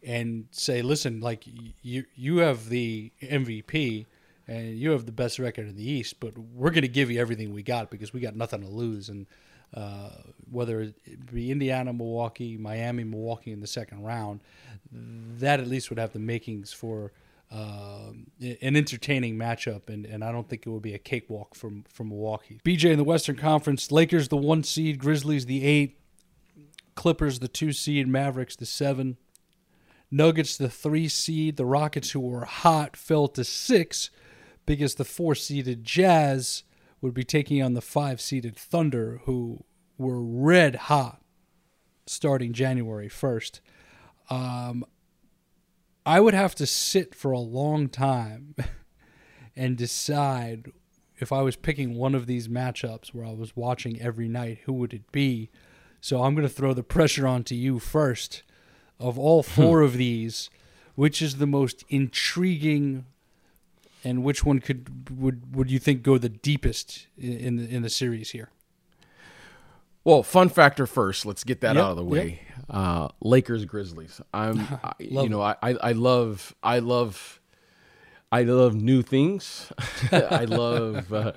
and 0.06 0.46
say, 0.52 0.80
listen, 0.80 1.20
like 1.20 1.44
you 1.82 2.04
you 2.14 2.38
have 2.38 2.68
the 2.68 3.12
MVP 3.20 4.06
and 4.48 4.78
you 4.78 4.92
have 4.92 5.04
the 5.04 5.12
best 5.12 5.38
record 5.40 5.66
in 5.66 5.76
the 5.76 5.88
East, 5.88 6.20
but 6.20 6.38
we're 6.38 6.70
going 6.70 6.82
to 6.82 6.88
give 6.88 7.10
you 7.10 7.20
everything 7.20 7.52
we 7.52 7.64
got 7.64 7.90
because 7.90 8.12
we 8.12 8.20
got 8.20 8.36
nothing 8.36 8.60
to 8.62 8.68
lose. 8.68 9.08
And 9.08 9.26
uh, 9.74 10.10
whether 10.48 10.80
it 10.80 11.32
be 11.32 11.50
Indiana, 11.50 11.92
Milwaukee, 11.92 12.56
Miami, 12.56 13.02
Milwaukee 13.02 13.50
in 13.50 13.60
the 13.60 13.66
second 13.66 14.04
round, 14.04 14.40
that 14.92 15.58
at 15.58 15.66
least 15.66 15.90
would 15.90 15.98
have 15.98 16.12
the 16.12 16.20
makings 16.20 16.72
for 16.72 17.10
uh, 17.50 18.12
an 18.40 18.76
entertaining 18.76 19.36
matchup, 19.36 19.88
and, 19.88 20.06
and 20.06 20.22
I 20.22 20.30
don't 20.30 20.48
think 20.48 20.66
it 20.66 20.70
would 20.70 20.82
be 20.82 20.94
a 20.94 20.98
cakewalk 20.98 21.54
from 21.54 21.84
from 21.88 22.08
Milwaukee. 22.08 22.60
BJ 22.64 22.92
in 22.92 22.98
the 22.98 23.04
Western 23.04 23.36
Conference, 23.36 23.90
Lakers 23.90 24.28
the 24.28 24.36
one 24.36 24.62
seed, 24.62 24.98
Grizzlies 24.98 25.46
the 25.46 25.64
eight, 25.64 25.98
Clippers 26.94 27.40
the 27.40 27.48
two 27.48 27.72
seed, 27.72 28.08
Mavericks 28.08 28.56
the 28.56 28.66
seven, 28.66 29.16
Nuggets 30.10 30.56
the 30.56 30.68
three 30.68 31.08
seed, 31.08 31.56
the 31.56 31.66
Rockets 31.66 32.12
who 32.12 32.20
were 32.20 32.44
hot 32.44 32.96
fell 32.96 33.28
to 33.28 33.44
six 33.44 34.10
because 34.64 34.94
the 34.94 35.04
four 35.04 35.34
seeded 35.34 35.84
Jazz 35.84 36.62
would 37.00 37.14
be 37.14 37.24
taking 37.24 37.62
on 37.62 37.74
the 37.74 37.80
five 37.80 38.20
seeded 38.20 38.56
Thunder 38.56 39.20
who 39.24 39.64
were 39.98 40.22
red 40.22 40.74
hot 40.76 41.20
starting 42.06 42.52
January 42.52 43.08
first. 43.08 43.60
Um, 44.30 44.84
I 46.04 46.20
would 46.20 46.34
have 46.34 46.54
to 46.56 46.66
sit 46.66 47.14
for 47.14 47.32
a 47.32 47.38
long 47.38 47.88
time 47.88 48.54
and 49.56 49.76
decide 49.76 50.70
if 51.18 51.32
I 51.32 51.42
was 51.42 51.56
picking 51.56 51.94
one 51.94 52.14
of 52.14 52.26
these 52.26 52.48
matchups 52.48 53.08
where 53.08 53.24
I 53.24 53.32
was 53.32 53.56
watching 53.56 54.00
every 54.00 54.28
night, 54.28 54.60
who 54.64 54.72
would 54.74 54.92
it 54.92 55.10
be? 55.10 55.50
So 56.00 56.22
I'm 56.22 56.34
going 56.34 56.46
to 56.46 56.52
throw 56.52 56.74
the 56.74 56.82
pressure 56.82 57.26
onto 57.26 57.54
you 57.54 57.78
first. 57.78 58.42
Of 58.98 59.18
all 59.18 59.42
Hmm. 59.42 59.60
four 59.62 59.80
of 59.82 59.94
these, 59.94 60.48
which 60.94 61.20
is 61.20 61.36
the 61.36 61.46
most 61.46 61.84
intriguing, 61.88 63.04
and 64.02 64.22
which 64.24 64.44
one 64.44 64.60
could 64.60 65.10
would 65.18 65.54
would 65.54 65.70
you 65.70 65.78
think 65.78 66.02
go 66.02 66.16
the 66.18 66.28
deepest 66.30 67.06
in, 67.18 67.56
the 67.56 67.68
in 67.68 67.82
the 67.82 67.90
series 67.90 68.30
here? 68.30 68.48
Well, 70.04 70.22
fun 70.22 70.48
factor 70.48 70.86
first. 70.86 71.26
Let's 71.26 71.42
get 71.44 71.60
that 71.62 71.74
Yep, 71.74 71.84
out 71.84 71.90
of 71.90 71.96
the 71.96 72.04
way. 72.04 72.40
Uh, 72.70 73.08
Lakers 73.20 73.64
Grizzlies. 73.64 74.20
I'm, 74.32 74.60
I, 74.84 74.92
you 74.98 75.28
know, 75.28 75.40
I, 75.42 75.56
I 75.62 75.70
I 75.74 75.92
love 75.92 76.54
I 76.62 76.78
love 76.78 77.40
I 78.30 78.42
love 78.44 78.74
new 78.74 79.02
things. 79.02 79.72
I 80.12 80.44
love, 80.44 81.12
uh, 81.12 81.32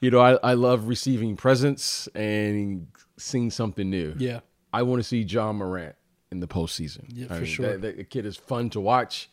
you 0.00 0.10
know, 0.10 0.20
I, 0.20 0.34
I 0.42 0.54
love 0.54 0.86
receiving 0.88 1.36
presents 1.36 2.08
and 2.14 2.86
seeing 3.16 3.50
something 3.50 3.90
new. 3.90 4.14
Yeah, 4.18 4.40
I 4.72 4.82
want 4.82 5.00
to 5.00 5.04
see 5.04 5.22
Ja 5.22 5.52
Morant 5.52 5.94
in 6.36 6.40
the 6.40 6.46
postseason. 6.46 7.04
Yeah, 7.08 7.26
I 7.30 7.38
for 7.40 7.46
sure. 7.46 7.76
That, 7.78 7.96
that 7.96 8.10
kid 8.10 8.26
is 8.26 8.36
fun 8.36 8.70
to 8.70 8.80
watch. 8.80 9.28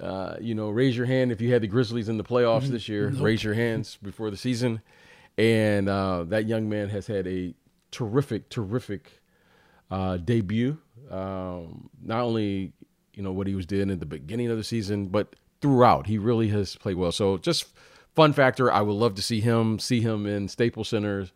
Uh, 0.00 0.36
you 0.40 0.54
know, 0.54 0.68
raise 0.70 0.96
your 0.96 1.06
hand 1.06 1.30
if 1.32 1.40
you 1.40 1.52
had 1.52 1.62
the 1.62 1.66
Grizzlies 1.68 2.08
in 2.08 2.16
the 2.16 2.24
playoffs 2.24 2.62
Mm-hmm. 2.64 2.72
this 2.72 2.88
year. 2.88 3.08
Raise 3.08 3.42
your 3.44 3.54
hands 3.54 3.98
before 4.02 4.30
the 4.30 4.36
season. 4.36 4.80
And 5.38 5.88
uh, 5.88 6.24
that 6.24 6.46
young 6.46 6.68
man 6.68 6.88
has 6.88 7.06
had 7.06 7.26
a 7.26 7.54
terrific, 7.90 8.48
terrific 8.48 9.20
uh, 9.90 10.16
debut. 10.16 10.78
Um, 11.10 11.88
not 12.02 12.20
only 12.22 12.72
you 13.14 13.22
know 13.22 13.32
what 13.32 13.46
he 13.46 13.54
was 13.54 13.64
doing 13.66 13.90
at 13.90 14.00
the 14.00 14.06
beginning 14.06 14.50
of 14.50 14.56
the 14.58 14.64
season, 14.64 15.06
but 15.06 15.36
throughout, 15.60 16.06
he 16.06 16.18
really 16.18 16.48
has 16.48 16.76
played 16.76 16.96
well. 16.96 17.12
So 17.12 17.38
just 17.38 17.66
fun 18.14 18.32
factor. 18.32 18.70
I 18.72 18.80
would 18.82 18.92
love 18.92 19.14
to 19.14 19.22
see 19.22 19.40
him, 19.40 19.78
see 19.78 20.00
him 20.00 20.26
in 20.26 20.48
Staples 20.48 20.88
Centers 20.88 21.32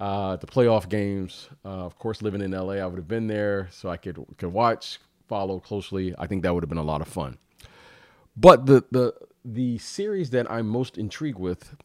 uh, 0.00 0.36
the 0.36 0.46
playoff 0.46 0.88
games. 0.88 1.48
Uh, 1.64 1.84
of 1.84 1.98
course, 1.98 2.22
living 2.22 2.40
in 2.40 2.52
LA, 2.52 2.74
I 2.74 2.86
would 2.86 2.96
have 2.96 3.08
been 3.08 3.26
there 3.26 3.68
so 3.70 3.90
I 3.90 3.96
could 3.98 4.24
could 4.38 4.52
watch, 4.52 4.98
follow 5.28 5.60
closely. 5.60 6.14
I 6.18 6.26
think 6.26 6.42
that 6.42 6.54
would 6.54 6.62
have 6.62 6.70
been 6.70 6.78
a 6.78 6.82
lot 6.82 7.02
of 7.02 7.08
fun. 7.08 7.38
But 8.36 8.66
the 8.66 8.84
the 8.90 9.14
the 9.44 9.78
series 9.78 10.30
that 10.30 10.50
I'm 10.50 10.66
most 10.66 10.98
intrigued 10.98 11.38
with 11.38 11.76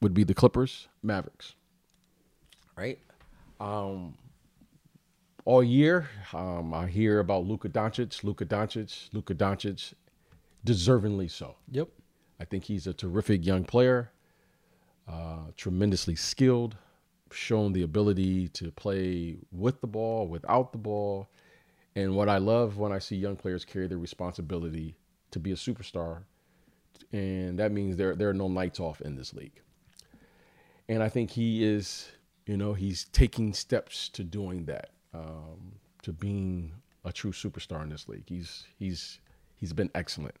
would 0.00 0.12
be 0.12 0.24
the 0.24 0.34
Clippers 0.34 0.88
Mavericks. 1.02 1.54
Right. 2.76 2.98
Um, 3.60 4.14
all 5.44 5.62
year, 5.62 6.08
um, 6.32 6.74
I 6.74 6.88
hear 6.88 7.20
about 7.20 7.46
Luka 7.46 7.68
Doncic, 7.68 8.24
Luka 8.24 8.44
Doncic, 8.44 9.08
Luka 9.12 9.34
Doncic, 9.34 9.94
deservingly 10.66 11.30
so. 11.30 11.54
yep. 11.70 11.88
I 12.40 12.44
think 12.44 12.64
he's 12.64 12.88
a 12.88 12.92
terrific 12.92 13.46
young 13.46 13.62
player, 13.64 14.10
uh, 15.08 15.50
tremendously 15.56 16.16
skilled, 16.16 16.76
shown 17.34 17.72
the 17.72 17.82
ability 17.82 18.48
to 18.48 18.70
play 18.70 19.36
with 19.50 19.80
the 19.80 19.86
ball, 19.86 20.26
without 20.28 20.72
the 20.72 20.78
ball. 20.78 21.28
And 21.94 22.14
what 22.14 22.28
I 22.28 22.38
love 22.38 22.78
when 22.78 22.92
I 22.92 22.98
see 22.98 23.16
young 23.16 23.36
players 23.36 23.64
carry 23.64 23.86
the 23.86 23.98
responsibility 23.98 24.96
to 25.30 25.38
be 25.38 25.52
a 25.52 25.56
superstar, 25.56 26.22
and 27.12 27.58
that 27.58 27.72
means 27.72 27.96
there 27.96 28.14
there 28.14 28.30
are 28.30 28.34
no 28.34 28.48
nights 28.48 28.80
off 28.80 29.00
in 29.02 29.16
this 29.16 29.34
league. 29.34 29.60
And 30.88 31.02
I 31.02 31.08
think 31.08 31.30
he 31.30 31.64
is, 31.64 32.10
you 32.46 32.56
know, 32.56 32.72
he's 32.74 33.04
taking 33.04 33.52
steps 33.52 34.08
to 34.10 34.24
doing 34.24 34.64
that, 34.66 34.90
um, 35.14 35.72
to 36.02 36.12
being 36.12 36.72
a 37.04 37.12
true 37.12 37.32
superstar 37.32 37.82
in 37.82 37.90
this 37.90 38.08
league. 38.08 38.24
He's 38.28 38.66
he's 38.78 39.20
he's 39.56 39.72
been 39.72 39.90
excellent. 39.94 40.36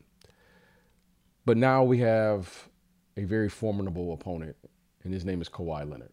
But 1.44 1.56
now 1.56 1.82
we 1.82 1.98
have 1.98 2.68
a 3.16 3.24
very 3.24 3.48
formidable 3.48 4.12
opponent, 4.12 4.56
and 5.04 5.12
his 5.12 5.24
name 5.24 5.42
is 5.42 5.48
Kawhi 5.48 5.88
Leonard. 5.90 6.12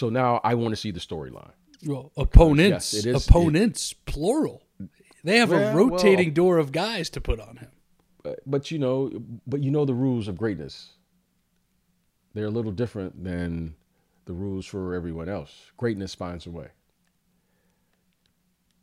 So 0.00 0.08
now 0.08 0.40
I 0.42 0.54
want 0.54 0.72
to 0.72 0.76
see 0.76 0.92
the 0.92 0.98
storyline. 0.98 1.52
Well, 1.84 2.10
opponents, 2.16 2.94
Yes, 2.94 3.04
it 3.04 3.14
is- 3.14 3.28
opponents, 3.28 3.92
plural. 3.92 4.62
They 5.24 5.36
have 5.36 5.50
Well, 5.50 5.74
a 5.74 5.76
rotating 5.76 6.28
well- 6.28 6.34
door 6.34 6.56
of 6.56 6.72
guys 6.72 7.10
to 7.10 7.20
put 7.20 7.38
on 7.38 7.58
him. 7.58 7.68
But, 8.22 8.40
but 8.46 8.70
you 8.70 8.78
know, 8.78 9.10
but 9.46 9.62
you 9.62 9.70
know 9.70 9.84
the 9.84 9.92
rules 9.92 10.26
of 10.26 10.38
greatness. 10.38 10.92
They're 12.32 12.46
a 12.46 12.50
little 12.50 12.72
different 12.72 13.22
than 13.24 13.74
the 14.24 14.32
rules 14.32 14.64
for 14.64 14.94
everyone 14.94 15.28
else. 15.28 15.70
Greatness 15.76 16.14
finds 16.14 16.46
a 16.46 16.50
way. 16.50 16.68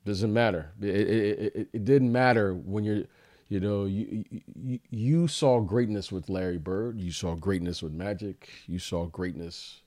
Doesn't 0.06 0.32
matter. 0.32 0.72
It, 0.80 0.96
it, 0.96 1.40
it, 1.56 1.70
it 1.74 1.84
didn't 1.84 2.12
matter 2.12 2.54
when 2.54 2.84
you're, 2.84 3.06
you 3.50 3.60
know, 3.60 3.86
you, 3.86 4.24
you 4.56 4.80
you 4.92 5.28
saw 5.28 5.62
greatness 5.62 6.12
with 6.12 6.30
Larry 6.30 6.60
Bird. 6.60 7.02
You 7.02 7.12
saw 7.12 7.34
greatness 7.34 7.82
with 7.82 7.94
Magic. 7.94 8.50
You 8.68 8.78
saw 8.78 9.08
greatness 9.08 9.82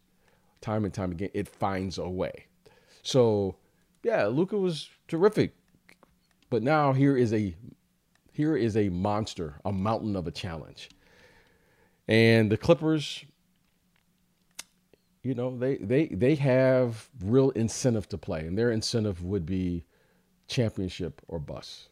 time 0.60 0.84
and 0.84 0.92
time 0.92 1.12
again. 1.12 1.30
It 1.34 1.48
finds 1.48 1.98
a 1.98 2.08
way. 2.08 2.46
So, 3.02 3.56
yeah, 4.02 4.26
Luka 4.26 4.56
was 4.56 4.88
terrific. 5.08 5.54
But 6.50 6.62
now 6.62 6.92
here 6.92 7.16
is 7.16 7.32
a 7.32 7.54
here 8.32 8.56
is 8.56 8.76
a 8.76 8.88
monster, 8.88 9.60
a 9.64 9.72
mountain 9.72 10.16
of 10.16 10.26
a 10.26 10.30
challenge. 10.30 10.90
And 12.08 12.50
the 12.50 12.56
Clippers, 12.56 13.24
you 15.22 15.34
know, 15.34 15.56
they 15.56 15.76
they 15.76 16.06
they 16.06 16.34
have 16.36 17.08
real 17.24 17.50
incentive 17.50 18.08
to 18.08 18.18
play, 18.18 18.46
and 18.46 18.58
their 18.58 18.72
incentive 18.72 19.22
would 19.22 19.46
be 19.46 19.84
championship 20.48 21.22
or 21.28 21.38
bust. 21.38 21.90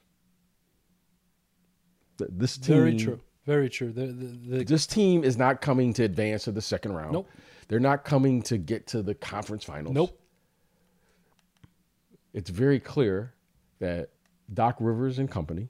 Th- 2.19 2.31
This 2.33 2.59
team, 2.59 2.77
Very 2.77 2.97
true. 2.97 3.21
Very 3.47 3.71
true. 3.71 3.93
The, 3.93 4.07
the, 4.09 4.57
the, 4.59 4.65
This 4.65 4.87
team 4.87 5.25
is 5.25 5.39
not 5.39 5.61
coming 5.63 5.93
to 5.95 6.03
advance 6.03 6.45
to 6.45 6.53
the 6.53 6.61
second 6.61 6.93
round. 6.93 7.13
Nope. 7.13 7.31
They're 7.69 7.81
not 7.81 8.05
coming 8.05 8.43
to 8.43 8.59
get 8.59 8.87
to 8.89 9.03
the 9.03 9.15
conference 9.15 9.65
finals. 9.65 9.95
nope. 9.95 10.19
it's 12.33 12.51
very 12.51 12.81
clear 12.81 13.35
that 13.79 14.11
Doc 14.53 14.77
Rivers 14.81 15.19
and 15.19 15.31
company 15.31 15.69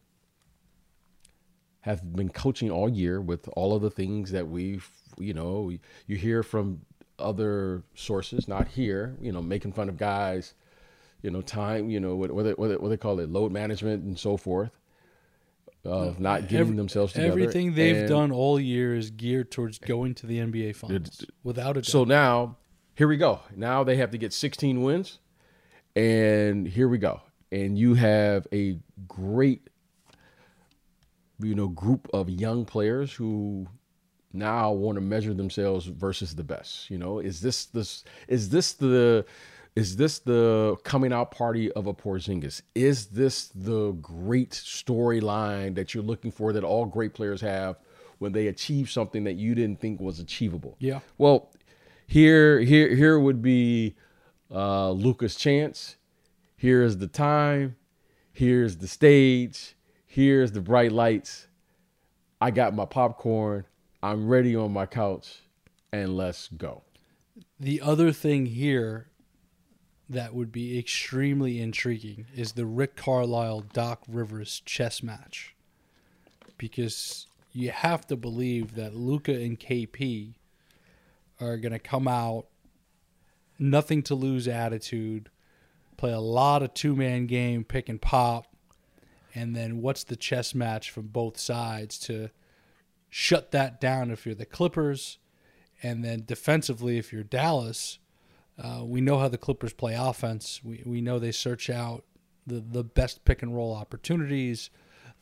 have 1.81 2.15
been 2.15 2.29
coaching 2.29 2.71
all 2.71 2.89
year 2.89 3.21
with 3.21 3.49
all 3.55 3.75
of 3.75 3.83
the 3.83 3.91
things 3.91 4.31
that 4.33 4.49
we've, 4.49 4.89
you 5.19 5.35
know, 5.35 5.73
you 6.07 6.17
hear 6.17 6.43
from 6.43 6.81
other 7.19 7.83
sources, 7.95 8.47
not 8.47 8.69
here, 8.69 9.17
you 9.21 9.33
know, 9.33 9.43
making 9.43 9.73
fun 9.73 9.89
of 9.89 9.97
guys, 9.97 10.55
you 11.23 11.31
know, 11.31 11.41
time, 11.41 11.91
you 11.91 11.99
know, 11.99 12.15
what, 12.15 12.31
what, 12.31 12.45
they, 12.45 12.53
what, 12.53 12.69
they, 12.69 12.77
what 12.77 12.89
they 12.89 12.97
call 12.97 13.19
it, 13.21 13.29
load 13.29 13.51
management 13.51 14.05
and 14.05 14.19
so 14.19 14.37
forth, 14.37 14.78
of 15.85 16.21
not 16.21 16.43
getting 16.43 16.59
Every- 16.59 16.77
themselves 16.77 17.13
together. 17.13 17.31
Everything 17.33 17.75
they've 17.75 18.09
done 18.09 18.31
all 18.33 18.59
year 18.61 18.95
is 18.95 19.11
geared 19.11 19.51
towards 19.51 19.79
going 19.79 20.15
to 20.17 20.27
the 20.27 20.39
NBA 20.39 20.77
Finals, 20.77 21.25
without 21.43 21.73
a 21.77 21.81
doubt. 21.81 21.87
So 21.87 22.05
now, 22.05 22.57
here 22.95 23.09
we 23.09 23.17
go. 23.17 23.41
Now 23.57 23.85
they 23.85 23.97
have 23.97 24.11
to 24.11 24.19
get 24.19 24.33
16 24.33 24.83
wins, 24.83 25.19
and 25.95 26.67
here 26.67 26.89
we 26.89 26.99
go. 26.99 27.23
And 27.51 27.79
you 27.79 27.95
have 27.95 28.47
a 28.53 28.79
great, 29.07 29.69
you 31.41 31.55
know, 31.55 31.69
group 31.69 32.09
of 32.13 32.29
young 32.29 32.65
players 32.65 33.13
who 33.13 33.67
now 34.33 34.73
want 34.73 34.97
to 34.97 35.01
measure 35.01 35.33
themselves 35.33 35.87
versus 35.87 36.35
the 36.35 36.45
best. 36.45 36.91
You 36.91 36.99
know, 36.99 37.19
is 37.21 37.41
this 37.41 37.67
this 37.67 38.05
is 38.27 38.51
this 38.51 38.73
the 38.75 39.25
is 39.79 39.95
this 39.95 40.19
the 40.19 40.77
coming 40.83 41.13
out 41.13 41.31
party 41.31 41.71
of 41.73 41.87
a 41.87 41.95
Porzingis? 41.95 42.63
Is 42.75 43.07
this 43.07 43.47
the 43.55 43.93
great 43.93 44.51
storyline 44.51 45.77
that 45.77 45.95
you're 45.95 46.03
looking 46.03 46.33
for 46.33 46.53
that 46.53 46.65
all 46.65 46.85
great 46.85 47.15
players 47.15 47.41
have 47.43 47.79
when 48.19 48.33
they 48.33 48.49
achieve 48.49 48.91
something 48.91 49.23
that 49.23 49.35
you 49.35 49.55
didn't 49.55 49.81
think 49.81 50.01
was 50.01 50.19
achievable? 50.19 50.77
Yeah. 50.81 50.99
Well, 51.17 51.53
here 52.09 52.59
here 52.59 52.93
here 52.97 53.21
would 53.21 53.41
be 53.41 53.95
uh 54.51 54.91
Luka's 54.91 55.37
chance. 55.37 55.95
Here 56.57 56.83
is 56.83 56.99
the 56.99 57.07
time. 57.07 57.77
Here's 58.33 58.79
the 58.79 58.89
stage. 58.89 59.77
Here's 60.07 60.51
the 60.51 60.61
bright 60.61 60.91
lights. 60.91 61.47
I 62.41 62.51
got 62.51 62.75
my 62.75 62.85
popcorn. 62.85 63.65
I'm 64.03 64.29
ready 64.29 64.57
on 64.57 64.73
my 64.73 64.87
couch 64.87 65.43
and 65.93 66.17
let's 66.17 66.49
go. 66.49 66.83
the 67.61 67.81
other 67.81 68.13
thing 68.13 68.47
here 68.47 69.08
that 70.09 70.35
would 70.35 70.51
be 70.51 70.79
extremely 70.79 71.61
intriguing 71.61 72.27
is 72.35 72.53
the 72.53 72.67
Rick 72.67 72.97
Carlisle 72.97 73.65
Doc 73.73 74.03
Rivers 74.09 74.63
chess 74.65 75.03
match. 75.03 75.55
Because 76.57 77.27
you 77.53 77.71
have 77.71 78.07
to 78.07 78.17
believe 78.17 78.75
that 78.75 78.95
Luka 78.95 79.33
and 79.33 79.59
KP 79.59 80.35
are 81.41 81.57
going 81.57 81.73
to 81.73 81.79
come 81.79 82.09
out 82.09 82.47
nothing 83.59 84.03
to 84.05 84.15
lose 84.15 84.49
attitude, 84.49 85.31
play 85.97 86.13
a 86.13 86.21
lot 86.21 86.63
of 86.63 86.75
two 86.75 86.95
man 86.95 87.27
game, 87.27 87.65
pick 87.65 87.89
and 87.89 88.01
pop, 88.01 88.47
and 89.35 89.55
then 89.55 89.83
what's 89.83 90.05
the 90.05 90.17
chess 90.17 90.55
match 90.55 90.91
from 90.91 91.09
both 91.09 91.39
sides 91.39 91.99
to 91.99 92.31
shut 93.11 93.51
that 93.51 93.81
down 93.81 94.11
if 94.11 94.25
you're 94.25 94.35
the 94.35 94.47
Clippers, 94.47 95.19
and 95.83 96.05
then 96.05 96.25
defensively 96.25 96.99
if 96.99 97.13
you're 97.13 97.23
Dallas. 97.23 97.99
Uh, 98.63 98.83
we 98.85 99.01
know 99.01 99.19
how 99.19 99.29
the 99.29 99.39
Clippers 99.39 99.73
play 99.73 99.95
offense. 99.95 100.61
We 100.65 100.83
we 100.85 101.01
know 101.01 101.19
they 101.19 101.33
search 101.33 101.71
out 101.71 102.05
the 102.47 102.61
the 102.61 102.85
best 102.85 103.25
pick 103.25 103.43
and 103.43 103.55
roll 103.55 103.75
opportunities, 103.75 104.71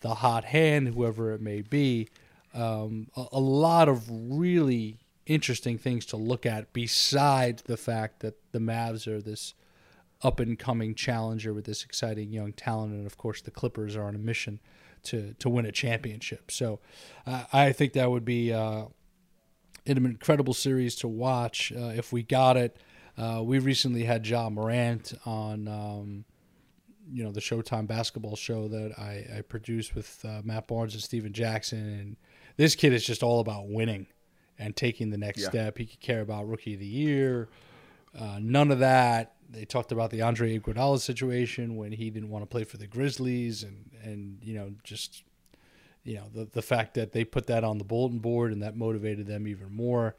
the 0.00 0.14
hot 0.14 0.44
hand, 0.44 0.88
whoever 0.88 1.32
it 1.32 1.40
may 1.40 1.62
be. 1.62 2.08
Um, 2.54 3.08
a, 3.16 3.26
a 3.32 3.40
lot 3.40 3.88
of 3.88 4.04
really 4.08 4.98
interesting 5.26 5.76
things 5.76 6.06
to 6.06 6.16
look 6.16 6.46
at 6.46 6.72
besides 6.72 7.62
the 7.62 7.76
fact 7.76 8.20
that 8.20 8.36
the 8.52 8.60
Mavs 8.60 9.06
are 9.06 9.20
this 9.20 9.54
up 10.22 10.40
and 10.40 10.58
coming 10.58 10.94
challenger 10.94 11.52
with 11.52 11.66
this 11.66 11.84
exciting 11.84 12.32
young 12.32 12.52
talent, 12.52 12.92
and 12.92 13.06
of 13.06 13.18
course 13.18 13.42
the 13.42 13.50
Clippers 13.50 13.96
are 13.96 14.04
on 14.04 14.14
a 14.14 14.18
mission 14.18 14.60
to 15.02 15.34
to 15.38 15.48
win 15.48 15.66
a 15.66 15.72
championship. 15.72 16.50
So 16.50 16.80
uh, 17.26 17.44
I 17.52 17.72
think 17.72 17.92
that 17.92 18.10
would 18.10 18.24
be 18.24 18.52
uh, 18.52 18.86
an 19.86 20.04
incredible 20.04 20.54
series 20.54 20.94
to 20.96 21.08
watch 21.08 21.72
uh, 21.76 21.92
if 21.94 22.12
we 22.12 22.22
got 22.22 22.56
it. 22.56 22.76
Uh, 23.18 23.42
we 23.42 23.58
recently 23.58 24.04
had 24.04 24.26
Ja 24.26 24.48
Morant 24.50 25.12
on. 25.24 25.68
Um, 25.68 26.24
you 27.08 27.22
know 27.22 27.30
the 27.30 27.38
Showtime 27.40 27.86
basketball 27.86 28.34
show 28.34 28.66
that 28.66 28.98
I, 28.98 29.38
I 29.38 29.40
produced 29.42 29.94
with 29.94 30.24
uh, 30.24 30.40
Matt 30.42 30.66
Barnes 30.66 30.92
and 30.94 31.00
Stephen 31.02 31.32
Jackson, 31.32 31.78
and 31.78 32.16
this 32.56 32.74
kid 32.74 32.92
is 32.92 33.06
just 33.06 33.22
all 33.22 33.38
about 33.38 33.68
winning 33.68 34.08
and 34.58 34.74
taking 34.74 35.10
the 35.10 35.16
next 35.16 35.42
Yeah. 35.42 35.48
step. 35.50 35.78
He 35.78 35.86
could 35.86 36.00
care 36.00 36.20
about 36.20 36.48
rookie 36.48 36.74
of 36.74 36.80
the 36.80 36.86
year, 36.86 37.48
uh, 38.18 38.38
none 38.40 38.72
of 38.72 38.80
that. 38.80 39.34
They 39.48 39.64
talked 39.64 39.92
about 39.92 40.10
the 40.10 40.22
Andre 40.22 40.58
Iguodala 40.58 40.98
situation 40.98 41.76
when 41.76 41.92
he 41.92 42.10
didn't 42.10 42.28
want 42.30 42.42
to 42.42 42.46
play 42.48 42.64
for 42.64 42.76
the 42.76 42.88
Grizzlies, 42.88 43.62
and 43.62 43.88
and 44.02 44.38
you 44.42 44.54
know 44.54 44.72
just 44.82 45.22
you 46.02 46.16
know 46.16 46.24
the 46.34 46.46
the 46.46 46.62
fact 46.62 46.94
that 46.94 47.12
they 47.12 47.22
put 47.24 47.46
that 47.46 47.62
on 47.62 47.78
the 47.78 47.84
bulletin 47.84 48.18
board 48.18 48.50
and 48.52 48.64
that 48.64 48.76
motivated 48.76 49.28
them 49.28 49.46
even 49.46 49.72
more. 49.72 50.16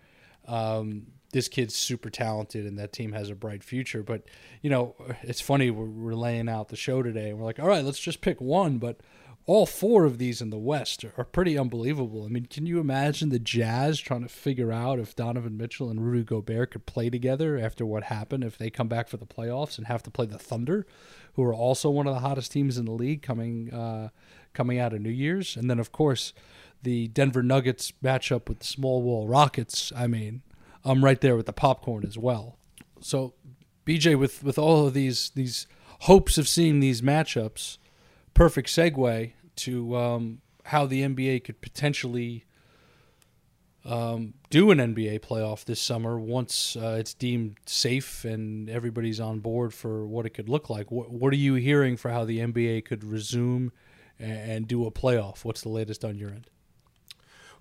Um, 0.48 1.08
this 1.38 1.48
kid's 1.48 1.76
super 1.76 2.10
talented, 2.10 2.66
and 2.66 2.80
that 2.80 2.92
team 2.92 3.12
has 3.12 3.30
a 3.30 3.36
bright 3.36 3.64
future. 3.64 4.02
But 4.02 4.24
you 4.64 4.72
know, 4.72 4.96
it's 5.22 5.40
funny 5.40 5.70
we're, 5.70 5.86
we're 5.86 6.16
laying 6.16 6.50
out 6.50 6.70
the 6.70 6.76
show 6.76 7.04
today, 7.04 7.30
and 7.30 7.38
we're 7.38 7.46
like, 7.46 7.60
all 7.60 7.68
right, 7.68 7.86
let's 7.86 8.00
just 8.00 8.22
pick 8.22 8.42
one, 8.42 8.80
but 8.80 9.02
all 9.46 9.68
four 9.68 10.06
of 10.06 10.18
these 10.18 10.42
in 10.42 10.50
the 10.50 10.58
West 10.58 11.06
are, 11.06 11.14
are 11.16 11.24
pretty 11.24 11.56
unbelievable. 11.56 12.26
I 12.26 12.30
mean, 12.30 12.48
can 12.48 12.66
you 12.66 12.80
imagine 12.80 13.30
the 13.30 13.38
Jazz 13.38 14.00
trying 14.00 14.24
to 14.24 14.30
figure 14.30 14.72
out 14.72 14.98
if 14.98 15.16
Donovan 15.16 15.58
Mitchell 15.58 15.92
and 15.92 16.04
Rudy 16.04 16.24
Gobert 16.24 16.72
could 16.72 16.88
play 16.88 17.12
together 17.12 17.60
after 17.60 17.86
what 17.86 18.06
happened 18.06 18.44
if 18.44 18.58
they 18.58 18.72
come 18.72 18.88
back 18.88 19.08
for 19.08 19.18
the 19.18 19.28
playoffs 19.28 19.78
and 19.78 19.86
have 19.86 20.02
to 20.04 20.12
play 20.12 20.26
the 20.26 20.40
Thunder, 20.40 20.88
who 21.34 21.44
are 21.44 21.54
also 21.54 21.92
one 21.92 22.08
of 22.08 22.16
the 22.16 22.22
hottest 22.22 22.52
teams 22.52 22.80
in 22.80 22.86
the 22.86 22.92
league 22.92 23.22
coming 23.22 23.72
uh, 23.72 24.10
coming 24.56 24.80
out 24.80 24.92
of 24.92 25.02
New 25.02 25.12
Year's, 25.12 25.56
and 25.56 25.70
then 25.70 25.78
of 25.78 25.92
course 25.92 26.34
the 26.82 27.10
Denver 27.10 27.44
Nuggets 27.44 27.94
matchup 28.04 28.50
with 28.50 28.60
the 28.60 28.66
Small 28.66 29.04
Ball 29.04 29.28
Rockets. 29.28 29.94
I 29.96 30.08
mean, 30.08 30.42
I'm 30.88 31.04
right 31.04 31.20
there 31.20 31.36
with 31.36 31.46
the 31.46 31.54
popcorn 31.54 32.06
as 32.06 32.18
well. 32.18 32.58
So, 33.02 33.34
BJ, 33.86 34.18
with 34.18 34.44
with 34.44 34.58
all 34.58 34.88
of 34.88 34.94
these 34.94 35.32
these 35.32 35.68
hopes 36.02 36.38
of 36.38 36.48
seeing 36.48 36.80
these 36.80 37.02
matchups, 37.02 37.78
perfect 38.34 38.70
segue 38.70 39.34
to 39.58 39.96
um, 39.96 40.42
how 40.66 40.86
the 40.86 41.02
NBA 41.02 41.44
could 41.44 41.62
potentially 41.62 42.46
um, 43.84 44.34
do 44.50 44.70
an 44.72 44.80
NBA 44.80 45.22
playoff 45.22 45.64
this 45.64 45.82
summer 45.82 46.20
once 46.20 46.76
uh, 46.76 46.98
it's 47.00 47.14
deemed 47.14 47.58
safe 47.66 48.26
and 48.26 48.70
everybody's 48.70 49.20
on 49.20 49.40
board 49.40 49.74
for 49.74 50.06
what 50.06 50.26
it 50.26 50.32
could 50.32 50.50
look 50.50 50.70
like. 50.70 50.92
What, 50.92 51.10
what 51.10 51.32
are 51.32 51.38
you 51.38 51.56
hearing 51.56 51.96
for 51.96 52.12
how 52.12 52.26
the 52.26 52.40
NBA 52.40 52.86
could 52.86 53.04
resume 53.04 53.72
and, 54.20 54.52
and 54.52 54.68
do 54.68 54.86
a 54.86 54.92
playoff? 54.92 55.46
What's 55.46 55.62
the 55.62 55.70
latest 55.70 56.04
on 56.04 56.18
your 56.18 56.30
end? 56.30 56.50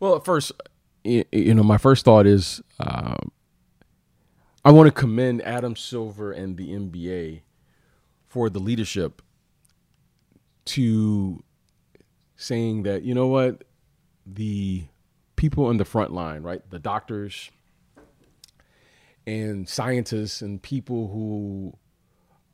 Well, 0.01 0.17
at 0.17 0.25
first, 0.25 0.53
you 1.07 1.55
know, 1.55 1.62
my 1.62 1.79
first 1.79 2.05
thought 2.05 2.27
is 2.27 2.61
um, 2.81 3.31
I 4.64 4.73
want 4.73 4.88
to 4.88 4.92
commend 4.92 5.42
Adam 5.42 5.77
Silver 5.77 6.33
and 6.33 6.57
the 6.57 6.71
NBA 6.71 7.42
for 8.27 8.51
the 8.51 8.59
leadership 8.59 9.23
to 10.66 11.42
saying 12.37 12.83
that, 12.83 13.03
you 13.03 13.14
know 13.14 13.29
what, 13.29 13.64
the 14.27 14.85
people 15.37 15.71
in 15.71 15.77
the 15.77 15.85
front 15.85 16.12
line, 16.12 16.42
right, 16.42 16.69
the 16.71 16.79
doctors 16.79 17.51
and 19.27 19.69
scientists 19.69 20.40
and 20.40 20.62
people 20.62 21.09
who 21.09 21.73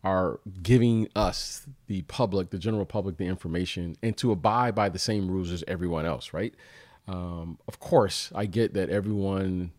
are 0.05 0.41
giving 0.63 1.09
us 1.15 1.67
the 1.87 2.03
public 2.03 2.51
the 2.51 2.59
general 2.59 2.85
public 2.85 3.19
the 3.19 3.25
information 3.25 3.97
and 4.03 4.17
to 4.17 4.33
abide 4.33 4.75
by 4.75 4.89
the 4.89 4.99
same 4.99 5.31
rules 5.31 5.53
as 5.53 5.63
everyone 5.69 6.05
else 6.05 6.33
right 6.33 6.55
um, 7.09 7.59
of 7.69 7.79
course 7.79 8.31
i 8.35 8.47
get 8.47 8.75
that 8.75 8.91
everyone 8.91 9.73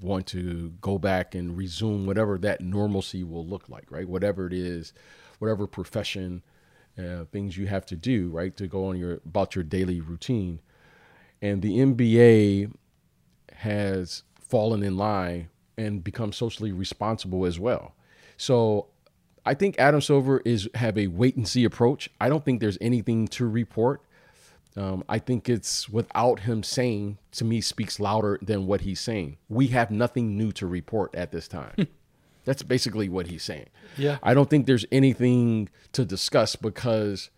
want 0.00 0.26
to 0.26 0.72
go 0.80 0.98
back 0.98 1.34
and 1.34 1.56
resume 1.56 2.06
whatever 2.06 2.38
that 2.38 2.60
normalcy 2.60 3.22
will 3.22 3.46
look 3.46 3.68
like 3.68 3.90
right 3.90 4.08
whatever 4.08 4.46
it 4.46 4.52
is 4.52 4.92
whatever 5.38 5.66
profession 5.66 6.42
uh, 6.98 7.24
things 7.32 7.56
you 7.56 7.66
have 7.66 7.86
to 7.86 7.96
do 7.96 8.28
right 8.30 8.56
to 8.56 8.66
go 8.66 8.86
on 8.86 8.96
your 8.96 9.20
about 9.24 9.54
your 9.54 9.64
daily 9.64 10.00
routine 10.00 10.60
and 11.40 11.62
the 11.62 11.78
nba 11.78 12.72
has 13.54 14.22
fallen 14.40 14.82
in 14.82 14.96
line 14.96 15.48
and 15.78 16.02
become 16.02 16.32
socially 16.32 16.72
responsible 16.72 17.46
as 17.46 17.58
well 17.58 17.94
so 18.36 18.88
I 19.44 19.54
think 19.54 19.78
Adam 19.78 20.00
Silver 20.00 20.40
is 20.44 20.68
have 20.74 20.96
a 20.96 21.08
wait 21.08 21.36
and 21.36 21.46
see 21.46 21.64
approach. 21.64 22.08
I 22.20 22.28
don't 22.28 22.44
think 22.44 22.60
there's 22.60 22.78
anything 22.80 23.26
to 23.28 23.46
report. 23.46 24.02
Um, 24.76 25.04
I 25.08 25.18
think 25.18 25.48
it's 25.48 25.88
without 25.88 26.40
him 26.40 26.62
saying 26.62 27.18
to 27.32 27.44
me 27.44 27.60
speaks 27.60 28.00
louder 28.00 28.38
than 28.40 28.66
what 28.66 28.82
he's 28.82 29.00
saying. 29.00 29.36
We 29.48 29.68
have 29.68 29.90
nothing 29.90 30.36
new 30.36 30.50
to 30.52 30.66
report 30.66 31.14
at 31.14 31.30
this 31.30 31.46
time. 31.46 31.88
That's 32.44 32.62
basically 32.62 33.08
what 33.08 33.26
he's 33.26 33.44
saying. 33.44 33.68
Yeah. 33.96 34.18
I 34.22 34.34
don't 34.34 34.50
think 34.50 34.66
there's 34.66 34.86
anything 34.90 35.68
to 35.92 36.04
discuss 36.04 36.56
because 36.56 37.30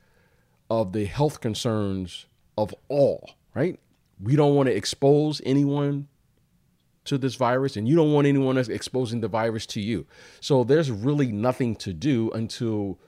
of 0.71 0.93
the 0.93 1.05
health 1.05 1.41
concerns 1.41 2.27
of 2.57 2.75
all, 2.89 3.31
right? 3.55 3.79
We 4.23 4.37
don't 4.37 4.55
want 4.55 4.69
to 4.69 4.75
expose 4.75 5.43
anyone 5.45 6.09
to 7.05 7.19
this 7.19 7.35
virus 7.35 7.77
and 7.77 7.87
you 7.87 7.97
don't 7.97 8.13
want 8.13 8.27
anyone 8.27 8.57
else 8.57 8.69
exposing 8.69 9.21
the 9.21 9.29
virus 9.29 9.67
to 9.67 9.81
you. 9.81 10.07
So 10.41 10.65
there's 10.65 10.91
really 10.91 11.31
nothing 11.33 11.77
to 11.77 11.93
do 11.93 12.31
until 12.31 12.99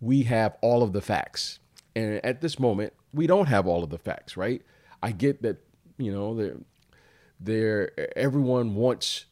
we 0.00 0.24
have 0.24 0.56
all 0.60 0.82
of 0.82 0.92
the 0.92 1.00
facts. 1.00 1.58
And 1.94 2.22
at 2.22 2.42
this 2.42 2.58
moment, 2.58 2.92
we 3.16 3.26
don't 3.26 3.46
have 3.46 3.66
all 3.66 3.82
of 3.82 3.90
the 3.90 3.98
facts, 3.98 4.36
right? 4.36 4.62
I 5.02 5.12
get 5.12 5.42
that, 5.42 5.58
you 5.98 6.12
know, 6.12 6.34
they're, 6.34 6.56
they're, 7.40 8.18
everyone 8.18 8.74
wants 8.74 9.26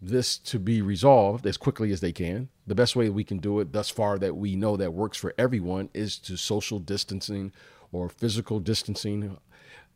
this 0.00 0.36
to 0.38 0.58
be 0.58 0.82
resolved 0.82 1.46
as 1.46 1.56
quickly 1.56 1.90
as 1.90 2.00
they 2.00 2.12
can. 2.12 2.48
The 2.66 2.74
best 2.74 2.94
way 2.94 3.08
we 3.08 3.24
can 3.24 3.38
do 3.38 3.60
it 3.60 3.72
thus 3.72 3.90
far 3.90 4.18
that 4.18 4.36
we 4.36 4.56
know 4.56 4.76
that 4.76 4.92
works 4.92 5.18
for 5.18 5.34
everyone 5.38 5.90
is 5.94 6.18
to 6.20 6.36
social 6.36 6.78
distancing 6.78 7.52
or 7.92 8.08
physical 8.08 8.60
distancing 8.60 9.38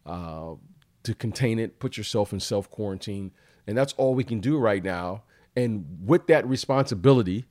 uh, 0.07 0.55
to 1.03 1.15
contain 1.15 1.59
it, 1.59 1.79
put 1.79 1.97
yourself 1.97 2.33
in 2.33 2.41
self 2.41 2.71
quarantine. 2.71 3.33
And 3.67 3.77
that's 3.77 3.93
all 3.95 4.15
we 4.15 4.25
can 4.25 4.41
do 4.41 4.59
right 4.59 4.83
now. 4.83 5.23
And 5.57 5.85
with 6.05 6.27
that 6.29 6.47
responsibility, 6.47 7.47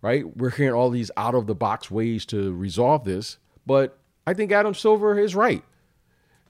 right, 0.00 0.36
we're 0.36 0.50
hearing 0.50 0.74
all 0.74 0.90
these 0.90 1.10
out 1.16 1.34
of 1.34 1.46
the 1.46 1.54
box 1.54 1.90
ways 1.90 2.24
to 2.26 2.52
resolve 2.52 3.04
this. 3.04 3.38
But 3.66 3.98
I 4.26 4.34
think 4.34 4.52
Adam 4.52 4.74
Silver 4.74 5.18
is 5.18 5.34
right. 5.34 5.62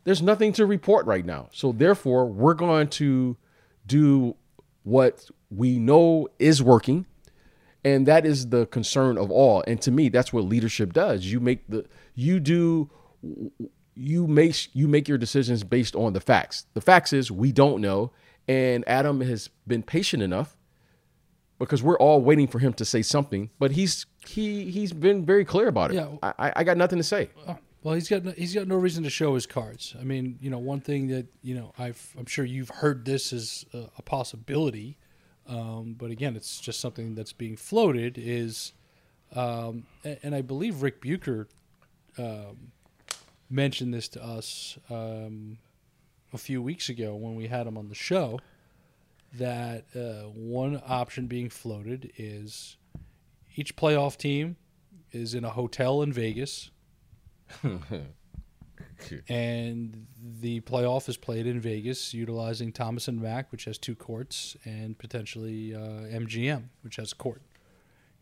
There's 0.05 0.23
nothing 0.23 0.53
to 0.55 0.67
report 0.67 1.07
right 1.07 1.25
now. 1.25 1.49
So 1.53 1.73
therefore, 1.73 2.27
we're 2.27 2.55
going 2.55 2.89
to 2.89 3.37
do 3.87 4.37
what 4.83 5.31
we 5.51 5.79
know 5.79 6.29
is 6.39 6.63
working 6.63 7.07
and 7.85 8.07
that 8.07 8.25
is 8.25 8.49
the 8.49 8.67
concern 8.67 9.19
of 9.19 9.31
all 9.31 9.63
and 9.67 9.81
to 9.81 9.91
me 9.91 10.09
that's 10.09 10.33
what 10.33 10.45
leadership 10.45 10.93
does 10.93 11.27
you 11.27 11.41
make 11.41 11.67
the 11.69 11.85
you 12.15 12.41
do 12.41 12.91
you 13.95 14.27
make 14.27 14.69
you 14.75 14.89
make 14.89 15.09
your 15.09 15.19
decisions 15.19 15.63
based 15.65 15.95
on 15.95 16.13
the 16.13 16.21
facts 16.21 16.67
the 16.75 16.81
facts 16.81 17.13
is 17.13 17.31
we 17.31 17.53
don't 17.53 17.81
know 17.81 18.11
and 18.49 18.85
adam 18.89 19.21
has 19.21 19.51
been 19.67 19.83
patient 19.83 20.23
enough 20.23 20.57
because 21.65 21.83
we're 21.83 21.99
all 21.99 22.21
waiting 22.21 22.47
for 22.47 22.59
him 22.59 22.73
to 22.73 22.85
say 22.85 23.03
something 23.03 23.51
but 23.59 23.71
he's 23.73 24.07
he 24.27 24.71
he's 24.71 24.93
been 24.93 25.25
very 25.25 25.45
clear 25.45 25.69
about 25.69 25.91
it 25.91 25.95
Yeah. 25.95 26.09
I, 26.23 26.53
I 26.57 26.65
got 26.65 26.77
nothing 26.77 26.99
to 26.99 27.05
say 27.05 27.31
Well, 27.85 27.95
he's 27.95 28.09
got 28.09 28.25
no, 28.25 28.31
he's 28.31 28.55
got 28.55 28.69
no 28.69 28.77
reason 28.77 29.03
to 29.03 29.11
show 29.11 29.35
his 29.35 29.45
cards. 29.45 29.97
I 30.01 30.05
mean, 30.05 30.39
you 30.41 30.51
know, 30.51 30.61
one 30.61 30.81
thing 30.81 31.09
that 31.09 31.27
you 31.43 31.55
know 31.57 31.73
I've 31.77 32.15
I'm 32.17 32.27
sure 32.27 32.45
you've 32.45 32.69
heard 32.69 33.05
this 33.05 33.33
as 33.33 33.67
a, 33.75 33.89
a 33.99 34.03
possibility 34.03 34.99
Um, 35.49 35.97
but 35.99 36.11
again, 36.13 36.37
it's 36.37 36.61
just 36.61 36.79
something 36.81 37.17
that's 37.17 37.33
being 37.33 37.57
floated. 37.57 38.19
Is 38.19 38.73
um, 39.35 39.87
and, 40.05 40.19
and 40.23 40.35
I 40.35 40.43
believe 40.43 40.83
Rick 40.83 41.01
Bucher 41.01 41.49
um, 42.19 42.71
mentioned 43.51 43.93
this 43.93 44.09
to 44.11 44.23
us 44.23 44.79
um, 44.91 45.59
a 46.33 46.39
few 46.39 46.63
weeks 46.63 46.89
ago 46.89 47.17
when 47.17 47.35
we 47.35 47.49
had 47.49 47.67
him 47.67 47.77
on 47.77 47.89
the 47.89 47.95
show. 47.97 48.39
That 49.35 49.87
uh, 49.95 50.29
one 50.29 50.83
option 50.87 51.27
being 51.27 51.49
floated 51.49 52.13
is 52.17 52.77
each 53.57 53.77
playoff 53.77 54.17
team 54.17 54.57
is 55.11 55.35
in 55.35 55.45
a 55.45 55.51
hotel 55.51 56.03
in 56.03 56.13
Vegas 56.13 56.71
and 59.29 60.07
the 60.41 60.61
playoff 60.61 61.09
is 61.09 61.17
played 61.17 61.47
in 61.47 61.61
Vegas 61.61 62.15
utilizing 62.15 62.73
Thomas 62.73 63.09
and 63.09 63.21
Mack, 63.21 63.51
which 63.53 63.65
has 63.65 63.79
two 63.79 63.95
courts, 63.95 64.57
and 64.65 64.97
potentially 64.99 65.75
uh, 65.75 65.79
MGM, 65.79 66.65
which 66.83 66.97
has 66.97 67.13
a 67.13 67.17
court. 67.17 67.43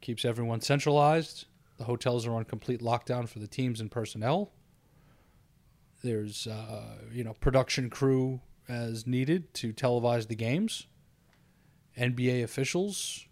Keeps 0.01 0.25
everyone 0.25 0.61
centralized. 0.61 1.47
The 1.79 1.85
hotels 1.85 2.27
are 2.27 2.33
on 2.33 2.45
complete 2.45 2.81
lockdown 2.81 3.29
for 3.29 3.39
the 3.39 3.47
teams 3.47 3.81
and 3.81 3.91
personnel. 3.91 4.51
There's 6.03 6.47
uh, 6.47 6.99
you 7.13 7.25
know 7.25 7.35
production 7.35 7.91
crew 7.91 8.41
as 8.69 9.07
needed 9.07 9.53
to 9.55 9.73
televise 9.73 10.29
the 10.29 10.37
games. 10.37 10.87
NBA 12.01 12.43
officials 12.43 13.27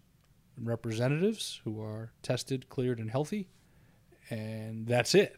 and 0.55 0.67
representatives 0.67 1.61
who 1.63 1.81
are 1.81 2.11
tested, 2.21 2.69
cleared, 2.69 2.99
and 2.99 3.09
healthy, 3.09 3.49
and 4.29 4.87
that's 4.87 5.15
it. 5.15 5.37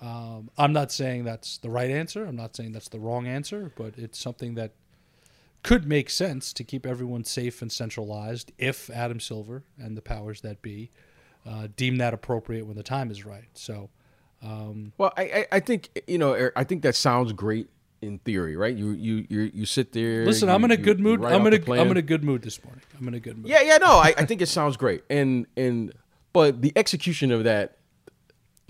Um, 0.00 0.50
I'm 0.58 0.72
not 0.72 0.90
saying 0.90 1.24
that's 1.24 1.58
the 1.58 1.70
right 1.70 1.90
answer. 1.90 2.24
I'm 2.26 2.36
not 2.36 2.56
saying 2.56 2.72
that's 2.72 2.88
the 2.88 2.98
wrong 2.98 3.26
answer, 3.26 3.72
but 3.76 3.94
it's 3.96 4.18
something 4.18 4.54
that 4.56 4.72
could 5.62 5.86
make 5.86 6.10
sense 6.10 6.52
to 6.52 6.64
keep 6.64 6.84
everyone 6.84 7.24
safe 7.24 7.62
and 7.62 7.72
centralized 7.72 8.52
if 8.58 8.90
Adam 8.90 9.20
Silver 9.20 9.64
and 9.78 9.96
the 9.96 10.02
powers 10.02 10.42
that 10.42 10.60
be 10.60 10.90
uh, 11.46 11.68
deem 11.76 11.96
that 11.96 12.12
appropriate 12.12 12.66
when 12.66 12.76
the 12.76 12.82
time 12.82 13.10
is 13.10 13.24
right. 13.24 13.48
So, 13.54 13.88
um, 14.42 14.92
well, 14.98 15.12
I, 15.16 15.46
I, 15.50 15.60
think 15.60 16.02
you 16.06 16.18
know 16.18 16.50
I 16.54 16.64
think 16.64 16.82
that 16.82 16.94
sounds 16.94 17.32
great 17.32 17.68
in 18.04 18.18
theory, 18.18 18.56
right? 18.56 18.76
You 18.76 18.90
you 18.90 19.26
you, 19.28 19.50
you 19.54 19.66
sit 19.66 19.92
there. 19.92 20.24
Listen, 20.24 20.48
you, 20.48 20.54
I'm 20.54 20.64
in 20.64 20.70
a 20.70 20.76
good 20.76 21.00
mood. 21.00 21.24
I'm 21.24 21.46
in 21.46 21.54
a. 21.54 21.72
I'm 21.72 21.90
in 21.90 21.96
a 21.96 22.02
good 22.02 22.22
mood 22.22 22.42
this 22.42 22.62
morning. 22.64 22.82
I'm 22.98 23.08
in 23.08 23.14
a 23.14 23.20
good 23.20 23.38
mood. 23.38 23.48
Yeah, 23.48 23.62
yeah, 23.62 23.78
no, 23.78 23.86
I, 23.86 24.14
I 24.16 24.24
think 24.26 24.42
it 24.42 24.48
sounds 24.48 24.76
great, 24.76 25.02
and 25.10 25.46
and 25.56 25.92
but 26.32 26.62
the 26.62 26.72
execution 26.76 27.30
of 27.32 27.44
that 27.44 27.78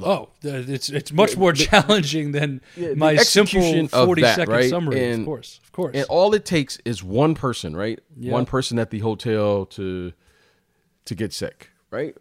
Oh, 0.02 0.30
it's 0.42 0.88
it's 0.88 1.12
much 1.12 1.36
more 1.36 1.52
challenging 1.52 2.32
than 2.32 2.60
Yeah, 2.76 2.94
my 2.96 3.16
simple 3.16 3.86
40 3.86 4.22
that, 4.22 4.36
second 4.36 4.52
right? 4.54 4.68
summary. 4.70 5.04
And- 5.04 5.20
of 5.20 5.26
course, 5.26 5.60
of 5.62 5.72
course. 5.72 5.94
And 5.94 6.04
all 6.08 6.34
it 6.34 6.44
takes 6.44 6.78
is 6.84 7.04
one 7.04 7.34
person, 7.34 7.76
right? 7.76 8.00
Yeah. 8.16 8.32
One 8.32 8.44
person 8.44 8.78
at 8.78 8.90
the 8.90 8.98
hotel 9.00 9.66
to 9.66 10.12
to 11.04 11.14
get 11.14 11.32
sick, 11.32 11.70
right? 11.90 12.16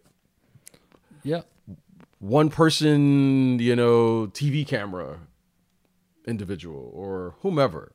yeah. 1.23 1.41
One 2.19 2.49
person, 2.49 3.59
you 3.59 3.75
know, 3.75 4.27
TV 4.27 4.65
camera 4.65 5.19
individual 6.25 6.91
or 6.93 7.35
whomever, 7.41 7.91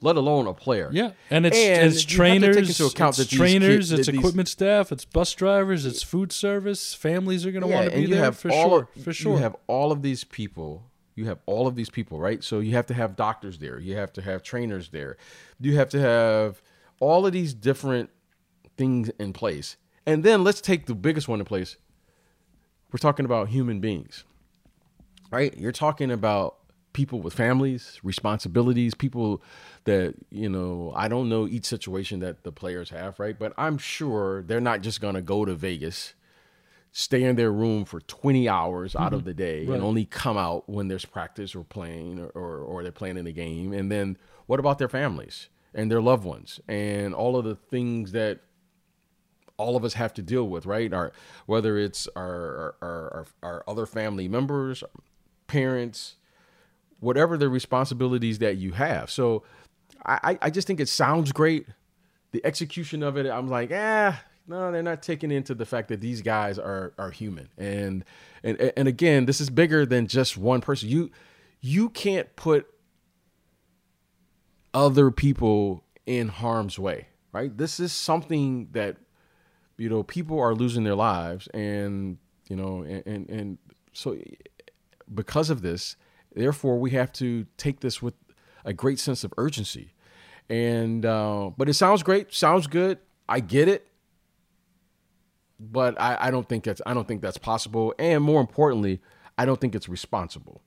let 0.00 0.16
alone 0.16 0.46
a 0.46 0.54
player. 0.54 0.90
Yeah, 0.92 1.12
and 1.30 1.46
it's 1.46 1.56
And 1.56 1.86
it's 1.92 2.10
you 2.10 2.22
have 2.22 2.34
to 2.34 2.40
take 2.40 2.40
trainers, 2.52 2.68
into 2.80 2.86
account 2.86 3.18
it's 3.18 3.30
trainers, 3.30 3.76
kids- 3.90 3.92
it's 3.92 4.06
these- 4.08 4.18
equipment 4.18 4.48
staff, 4.48 4.92
it's 4.92 5.04
bus 5.04 5.32
drivers, 5.34 5.86
it's 5.86 6.02
food 6.02 6.32
service. 6.32 6.94
Families 6.94 7.44
are 7.46 7.50
going 7.52 7.62
to 7.62 7.68
Yeah, 7.68 7.76
want 7.80 7.90
to 7.90 7.96
be 7.96 8.06
there 8.06 8.32
for 8.32 8.50
sure, 8.50 8.88
of, 8.96 9.02
for 9.04 9.12
sure. 9.12 9.32
You 9.34 9.38
have 9.38 9.56
all 9.66 9.92
of 9.92 10.02
these 10.02 10.24
people. 10.24 10.84
You 11.14 11.24
have 11.26 11.38
all 11.46 11.66
of 11.66 11.76
these 11.76 11.88
people, 11.88 12.20
right? 12.20 12.44
So 12.44 12.60
you 12.60 12.72
have 12.72 12.84
to 12.88 12.94
have 12.94 13.16
doctors 13.16 13.58
there. 13.58 13.78
You 13.80 13.96
have 13.96 14.12
to 14.14 14.22
have 14.22 14.42
trainers 14.42 14.90
there. 14.90 15.16
You 15.58 15.74
have 15.76 15.88
to 15.90 15.98
have 15.98 16.60
all 17.00 17.24
of 17.26 17.32
these 17.32 17.54
different 17.54 18.10
things 18.76 19.08
in 19.18 19.32
place. 19.32 19.76
And 20.04 20.22
then 20.22 20.44
let's 20.44 20.60
take 20.60 20.84
the 20.84 20.94
biggest 20.94 21.26
one 21.26 21.40
in 21.40 21.46
place. 21.46 21.78
We're 22.92 22.98
talking 22.98 23.24
about 23.24 23.48
human 23.48 23.80
beings, 23.80 24.24
right? 25.30 25.56
You're 25.56 25.72
talking 25.72 26.10
about 26.10 26.56
people 26.96 27.20
with 27.20 27.34
families, 27.34 28.00
responsibilities, 28.02 28.94
people 28.94 29.42
that, 29.84 30.14
you 30.30 30.48
know, 30.48 30.94
I 30.96 31.08
don't 31.08 31.28
know 31.28 31.46
each 31.46 31.66
situation 31.66 32.20
that 32.20 32.42
the 32.42 32.50
players 32.50 32.88
have, 32.88 33.20
right? 33.20 33.38
But 33.38 33.52
I'm 33.58 33.76
sure 33.76 34.42
they're 34.42 34.62
not 34.62 34.80
just 34.80 35.02
going 35.02 35.14
to 35.14 35.20
go 35.20 35.44
to 35.44 35.54
Vegas 35.54 36.14
stay 36.92 37.22
in 37.24 37.36
their 37.36 37.52
room 37.52 37.84
for 37.84 38.00
20 38.00 38.48
hours 38.48 38.96
out 38.96 39.12
of 39.12 39.20
mm-hmm. 39.20 39.28
the 39.28 39.34
day 39.34 39.66
Right. 39.66 39.74
and 39.74 39.84
only 39.84 40.06
come 40.06 40.38
out 40.38 40.66
when 40.70 40.88
there's 40.88 41.04
practice 41.04 41.54
or 41.54 41.64
playing 41.64 42.18
or, 42.18 42.28
or, 42.28 42.60
or 42.60 42.82
they're 42.82 42.92
playing 42.92 43.18
in 43.18 43.26
a 43.26 43.32
game. 43.32 43.74
And 43.74 43.92
then 43.92 44.16
what 44.46 44.58
about 44.58 44.78
their 44.78 44.88
families 44.88 45.50
and 45.74 45.90
their 45.90 46.00
loved 46.00 46.24
ones 46.24 46.60
and 46.66 47.12
all 47.12 47.36
of 47.36 47.44
the 47.44 47.56
things 47.56 48.12
that 48.12 48.40
all 49.58 49.76
of 49.76 49.84
us 49.84 49.92
have 49.92 50.14
to 50.14 50.22
deal 50.22 50.48
with, 50.48 50.64
right? 50.64 50.90
Our, 50.94 51.12
whether 51.44 51.76
it's 51.76 52.08
our, 52.16 52.74
our, 52.80 53.08
our, 53.12 53.26
our 53.42 53.64
other 53.68 53.84
family 53.84 54.28
members, 54.28 54.82
parents, 55.46 56.16
whatever 57.00 57.36
the 57.36 57.48
responsibilities 57.48 58.38
that 58.40 58.56
you 58.56 58.72
have. 58.72 59.10
So 59.10 59.42
I, 60.04 60.38
I- 60.40 60.50
just 60.50 60.66
think 60.66 60.80
it 60.80 60.88
sounds 60.88 61.32
great. 61.32 61.66
The 62.32 62.44
execution 62.44 63.02
of 63.02 63.16
it, 63.16 63.26
I'm 63.26 63.48
like, 63.48 63.70
ah, 63.72 64.22
no, 64.46 64.70
they're 64.70 64.82
not 64.82 65.02
taking 65.02 65.30
into 65.30 65.54
the 65.54 65.64
fact 65.66 65.88
that 65.88 66.00
these 66.00 66.22
guys 66.22 66.58
are 66.58 66.92
are 66.98 67.10
human. 67.10 67.48
And 67.58 68.04
and 68.42 68.60
and 68.76 68.88
again, 68.88 69.26
this 69.26 69.40
is 69.40 69.50
bigger 69.50 69.84
than 69.86 70.06
just 70.06 70.36
one 70.36 70.60
person. 70.60 70.88
You 70.88 71.10
you 71.60 71.88
can't 71.88 72.34
put 72.36 72.66
other 74.74 75.10
people 75.10 75.82
in 76.04 76.28
harm's 76.28 76.78
way, 76.78 77.08
right? 77.32 77.56
This 77.56 77.80
is 77.80 77.92
something 77.92 78.68
that 78.72 78.96
you 79.78 79.88
know 79.88 80.02
people 80.02 80.38
are 80.40 80.54
losing 80.54 80.84
their 80.84 80.94
lives, 80.94 81.48
and 81.48 82.18
you 82.48 82.56
know, 82.56 82.82
and 82.82 83.02
and, 83.06 83.30
and 83.30 83.58
so 83.92 84.16
because 85.12 85.50
of 85.50 85.62
this, 85.62 85.96
therefore, 86.36 86.78
we 86.78 86.90
have 86.92 87.12
to 87.14 87.46
take 87.56 87.80
this 87.80 88.00
with 88.00 88.14
a 88.64 88.72
great 88.72 88.98
sense 88.98 89.24
of 89.24 89.32
urgency. 89.36 89.92
And 90.48 91.04
uh, 91.04 91.50
but 91.56 91.68
it 91.68 91.74
sounds 91.74 92.04
great, 92.04 92.32
sounds 92.32 92.68
good. 92.68 92.98
I 93.28 93.40
get 93.40 93.66
it, 93.66 93.88
but 95.58 96.00
I, 96.00 96.16
I 96.20 96.30
don't 96.30 96.48
think 96.48 96.62
that's 96.62 96.80
I 96.86 96.94
don't 96.94 97.08
think 97.08 97.22
that's 97.22 97.38
possible. 97.38 97.92
And 97.98 98.22
more 98.22 98.40
importantly, 98.40 99.00
I 99.36 99.44
don't 99.44 99.60
think 99.60 99.74
it's 99.74 99.88
responsible. 99.88 100.60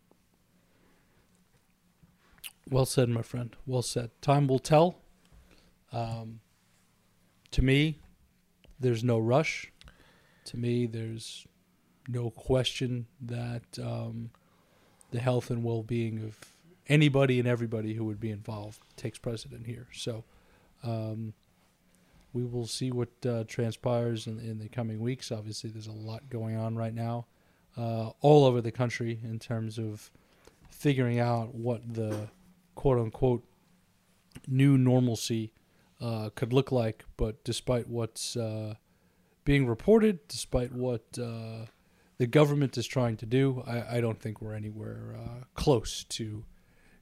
Well 2.69 2.85
said, 2.85 3.09
my 3.09 3.21
friend. 3.21 3.55
Well 3.65 3.81
said. 3.81 4.11
Time 4.21 4.47
will 4.47 4.59
tell. 4.59 4.99
Um, 5.91 6.41
to 7.51 7.63
me, 7.63 7.99
there's 8.79 9.03
no 9.03 9.17
rush. 9.17 9.71
To 10.45 10.57
me, 10.57 10.85
there's 10.85 11.47
no 12.07 12.29
question 12.29 13.07
that 13.21 13.63
um, 13.81 14.31
the 15.11 15.19
health 15.19 15.49
and 15.49 15.63
well-being 15.63 16.19
of 16.19 16.37
anybody 16.87 17.39
and 17.39 17.47
everybody 17.47 17.93
who 17.93 18.05
would 18.05 18.19
be 18.19 18.31
involved 18.31 18.79
takes 18.95 19.17
precedent 19.17 19.65
here. 19.65 19.87
So, 19.93 20.23
um, 20.83 21.33
we 22.33 22.45
will 22.45 22.67
see 22.67 22.91
what 22.91 23.09
uh, 23.25 23.43
transpires 23.47 24.27
in, 24.27 24.39
in 24.39 24.59
the 24.59 24.69
coming 24.69 24.99
weeks. 24.99 25.31
Obviously, 25.31 25.69
there's 25.69 25.87
a 25.87 25.91
lot 25.91 26.29
going 26.29 26.55
on 26.55 26.75
right 26.75 26.93
now, 26.93 27.25
uh, 27.77 28.11
all 28.21 28.45
over 28.45 28.61
the 28.61 28.71
country 28.71 29.19
in 29.23 29.39
terms 29.39 29.79
of 29.79 30.11
figuring 30.69 31.19
out 31.19 31.55
what 31.55 31.93
the 31.93 32.29
quote 32.75 32.99
unquote 32.99 33.43
new 34.47 34.77
normalcy 34.77 35.51
uh, 35.99 36.29
could 36.35 36.53
look 36.53 36.71
like. 36.71 37.03
But 37.17 37.43
despite 37.43 37.87
what's 37.87 38.37
uh, 38.37 38.75
being 39.43 39.67
reported, 39.67 40.27
despite 40.27 40.71
what 40.71 41.03
uh, 41.19 41.65
the 42.19 42.27
government 42.27 42.77
is 42.77 42.85
trying 42.85 43.17
to 43.17 43.25
do, 43.25 43.63
I, 43.65 43.97
I 43.97 44.01
don't 44.01 44.21
think 44.21 44.41
we're 44.41 44.53
anywhere 44.53 45.15
uh, 45.17 45.45
close 45.55 46.03
to 46.03 46.43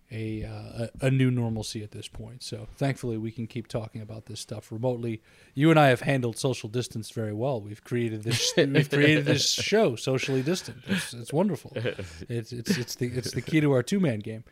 a, 0.10 0.43
uh, 0.45 0.88
a 1.01 1.08
a 1.08 1.12
new 1.12 1.30
normalcy 1.30 1.84
at 1.84 1.91
this 1.91 2.08
point. 2.08 2.41
So 2.41 2.67
thankfully, 2.77 3.17
we 3.17 3.30
can 3.30 3.45
keep 3.45 3.67
talking 3.67 3.99
about 4.01 4.27
this 4.27 4.39
stuff 4.39 4.71
remotely. 4.71 5.21
You 5.53 5.69
and 5.69 5.77
I 5.77 5.88
have 5.88 6.01
handled 6.01 6.38
social 6.38 6.69
distance 6.69 7.10
very 7.10 7.34
well. 7.34 7.60
We've 7.60 7.84
created 7.84 8.23
this 8.23 8.53
we've 8.58 8.89
created 8.89 9.25
this 9.25 9.51
show 9.51 9.97
socially 9.97 10.41
distant. 10.41 10.77
It's, 10.88 11.13
it's 11.13 11.34
wonderful. 11.34 11.73
It's 12.30 12.53
it's 12.53 12.77
it's 12.77 12.95
the 12.95 13.08
it's 13.08 13.32
the 13.32 13.41
key 13.41 13.60
to 13.60 13.71
our 13.73 13.84
two 13.84 13.99
man 13.99 14.19
game. 14.19 14.45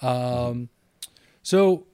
Um, 0.00 0.70
so 1.42 1.86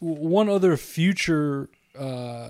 w- 0.00 0.28
one 0.28 0.48
other 0.48 0.76
future 0.76 1.68
uh, 1.96 2.48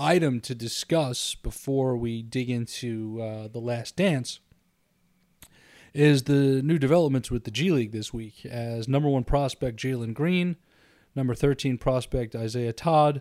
item 0.00 0.40
to 0.40 0.54
discuss 0.54 1.34
before 1.34 1.96
we 1.96 2.22
dig 2.22 2.48
into 2.48 3.20
uh, 3.22 3.48
the 3.48 3.60
Last 3.60 3.96
Dance 3.96 4.40
is 5.92 6.22
the 6.22 6.62
new 6.62 6.78
developments 6.78 7.30
with 7.30 7.44
the 7.44 7.50
G 7.50 7.70
League 7.70 7.92
this 7.92 8.12
week. 8.12 8.46
As 8.46 8.88
number 8.88 9.08
one 9.08 9.24
prospect 9.24 9.76
Jalen 9.76 10.14
Green, 10.14 10.56
number 11.14 11.34
thirteen 11.34 11.76
prospect 11.78 12.34
Isaiah 12.34 12.72
Todd, 12.72 13.20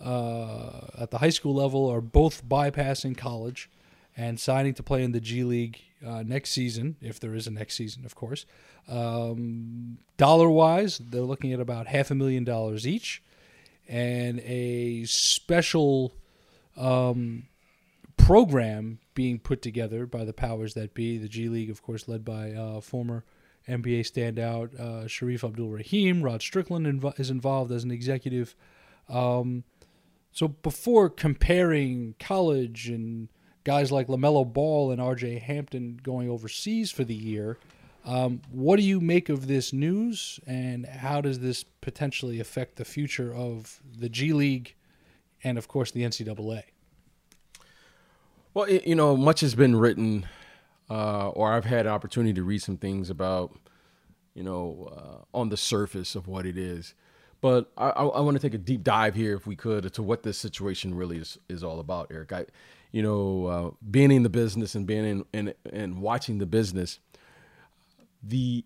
uh, 0.00 0.86
at 0.98 1.10
the 1.10 1.18
high 1.18 1.30
school 1.30 1.54
level 1.54 1.90
are 1.90 2.00
both 2.00 2.46
bypassing 2.48 3.16
college 3.16 3.68
and 4.16 4.38
signing 4.38 4.74
to 4.74 4.82
play 4.82 5.02
in 5.02 5.12
the 5.12 5.20
G 5.20 5.44
League 5.44 5.80
uh, 6.06 6.22
next 6.22 6.50
season, 6.50 6.96
if 7.00 7.18
there 7.18 7.34
is 7.34 7.46
a 7.46 7.50
next 7.50 7.74
season, 7.74 8.04
of 8.04 8.14
course. 8.14 8.46
Um, 8.88 9.98
dollar 10.16 10.48
wise, 10.48 10.98
they're 10.98 11.22
looking 11.22 11.52
at 11.52 11.60
about 11.60 11.86
half 11.86 12.10
a 12.10 12.14
million 12.14 12.44
dollars 12.44 12.86
each. 12.86 13.22
and 13.90 14.38
a 14.40 15.04
special 15.04 16.14
um, 16.76 17.44
program 18.16 18.98
being 19.14 19.38
put 19.38 19.62
together 19.62 20.06
by 20.06 20.24
the 20.24 20.32
powers 20.32 20.74
that 20.74 20.94
be. 20.94 21.18
The 21.18 21.28
G 21.28 21.48
League, 21.48 21.70
of 21.70 21.82
course, 21.82 22.08
led 22.08 22.24
by 22.24 22.52
uh, 22.52 22.80
former 22.80 23.24
NBA 23.68 24.00
standout 24.00 24.78
uh, 24.78 25.04
Shareef 25.06 25.44
Abdur 25.44 25.70
Rahim. 25.70 26.22
Rod 26.22 26.42
Strickland 26.42 26.86
inv- 26.86 27.18
is 27.18 27.30
involved 27.30 27.72
as 27.72 27.84
an 27.84 27.90
executive. 27.90 28.54
Um, 29.08 29.64
so 30.32 30.48
before 30.48 31.10
comparing 31.10 32.14
college 32.18 32.88
and 32.88 33.28
guys 33.64 33.90
like 33.90 34.06
LaMelo 34.06 34.50
Ball 34.50 34.90
and 34.90 35.00
RJ 35.00 35.42
Hampton 35.42 36.00
going 36.02 36.30
overseas 36.30 36.90
for 36.90 37.04
the 37.04 37.14
year, 37.14 37.58
um, 38.04 38.40
what 38.50 38.76
do 38.76 38.82
you 38.82 39.00
make 39.00 39.28
of 39.28 39.46
this 39.46 39.72
news, 39.72 40.40
and 40.46 40.86
how 40.86 41.20
does 41.20 41.40
this 41.40 41.64
potentially 41.64 42.40
affect 42.40 42.76
the 42.76 42.84
future 42.84 43.34
of 43.34 43.80
the 43.98 44.08
G 44.08 44.32
League 44.32 44.74
and, 45.42 45.58
of 45.58 45.68
course, 45.68 45.90
the 45.90 46.02
NCAA? 46.02 46.62
Well, 48.52 48.68
you 48.68 48.94
know, 48.94 49.16
much 49.16 49.40
has 49.40 49.54
been 49.54 49.76
written, 49.76 50.26
uh, 50.88 51.28
or 51.30 51.52
I've 51.52 51.64
had 51.64 51.86
an 51.86 51.92
opportunity 51.92 52.32
to 52.34 52.42
read 52.42 52.62
some 52.62 52.76
things 52.76 53.10
about, 53.10 53.56
you 54.34 54.42
know, 54.42 54.88
uh, 54.92 55.36
on 55.38 55.48
the 55.50 55.56
surface 55.56 56.14
of 56.14 56.26
what 56.26 56.46
it 56.46 56.58
is. 56.58 56.94
But 57.40 57.70
I, 57.76 57.88
I, 57.88 58.20
want 58.20 58.36
to 58.36 58.40
take 58.40 58.54
a 58.54 58.58
deep 58.58 58.82
dive 58.82 59.14
here, 59.14 59.34
if 59.34 59.46
we 59.46 59.56
could, 59.56 59.92
to 59.94 60.02
what 60.02 60.24
this 60.24 60.36
situation 60.36 60.94
really 60.94 61.18
is, 61.18 61.38
is 61.48 61.64
all 61.64 61.80
about, 61.80 62.10
Eric. 62.10 62.32
I, 62.32 62.46
you 62.92 63.02
know, 63.02 63.46
uh, 63.46 63.70
being 63.90 64.10
in 64.10 64.24
the 64.24 64.28
business 64.28 64.74
and 64.74 64.86
being 64.86 65.04
in 65.04 65.24
and, 65.32 65.54
and 65.72 66.02
watching 66.02 66.38
the 66.38 66.46
business, 66.46 66.98
the 68.22 68.64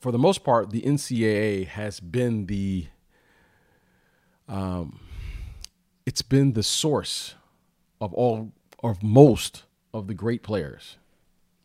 for 0.00 0.10
the 0.10 0.18
most 0.18 0.42
part, 0.42 0.70
the 0.70 0.82
NCAA 0.82 1.66
has 1.66 2.00
been 2.00 2.46
the 2.46 2.86
um, 4.48 4.98
it's 6.06 6.22
been 6.22 6.52
the 6.52 6.62
source 6.62 7.34
of 8.00 8.12
all 8.14 8.52
of 8.82 9.02
most 9.02 9.64
of 9.94 10.06
the 10.06 10.14
great 10.14 10.42
players. 10.42 10.96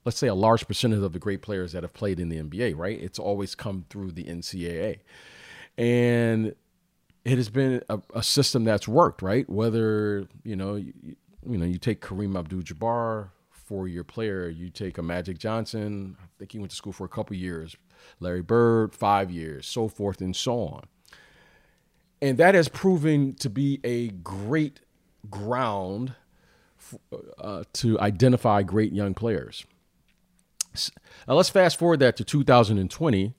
Let's 0.05 0.17
say 0.17 0.27
a 0.27 0.35
large 0.35 0.67
percentage 0.67 1.01
of 1.01 1.13
the 1.13 1.19
great 1.19 1.41
players 1.41 1.73
that 1.73 1.83
have 1.83 1.93
played 1.93 2.19
in 2.19 2.29
the 2.29 2.37
NBA, 2.37 2.77
right? 2.77 3.01
It's 3.01 3.19
always 3.19 3.55
come 3.55 3.85
through 3.89 4.11
the 4.11 4.23
NCAA. 4.23 4.99
And 5.77 6.55
it 7.25 7.37
has 7.37 7.49
been 7.49 7.81
a, 7.89 7.99
a 8.13 8.23
system 8.23 8.63
that's 8.63 8.87
worked, 8.87 9.21
right? 9.21 9.49
Whether, 9.49 10.27
you 10.43 10.55
know, 10.55 10.75
you, 10.75 10.93
you 11.45 11.57
know, 11.57 11.65
you 11.65 11.77
take 11.77 12.01
Kareem 12.01 12.37
Abdul-Jabbar, 12.37 13.29
four-year 13.49 14.05
player, 14.05 14.47
you 14.47 14.69
take 14.69 14.97
a 14.97 15.01
Magic 15.01 15.37
Johnson, 15.37 16.15
I 16.21 16.27
think 16.39 16.53
he 16.53 16.59
went 16.59 16.71
to 16.71 16.77
school 16.77 16.93
for 16.93 17.03
a 17.03 17.09
couple 17.09 17.35
years, 17.35 17.75
Larry 18.21 18.41
Bird, 18.41 18.95
five 18.95 19.29
years, 19.29 19.67
so 19.67 19.89
forth 19.89 20.21
and 20.21 20.35
so 20.35 20.59
on. 20.59 20.85
And 22.21 22.37
that 22.37 22.55
has 22.55 22.67
proven 22.67 23.35
to 23.35 23.49
be 23.49 23.79
a 23.83 24.07
great 24.09 24.79
ground 25.29 26.13
uh, 27.39 27.63
to 27.73 27.99
identify 27.99 28.63
great 28.63 28.91
young 28.93 29.13
players. 29.13 29.65
Now 31.27 31.35
let's 31.35 31.49
fast 31.49 31.77
forward 31.77 31.99
that 31.99 32.17
to 32.17 32.23
2020. 32.23 33.33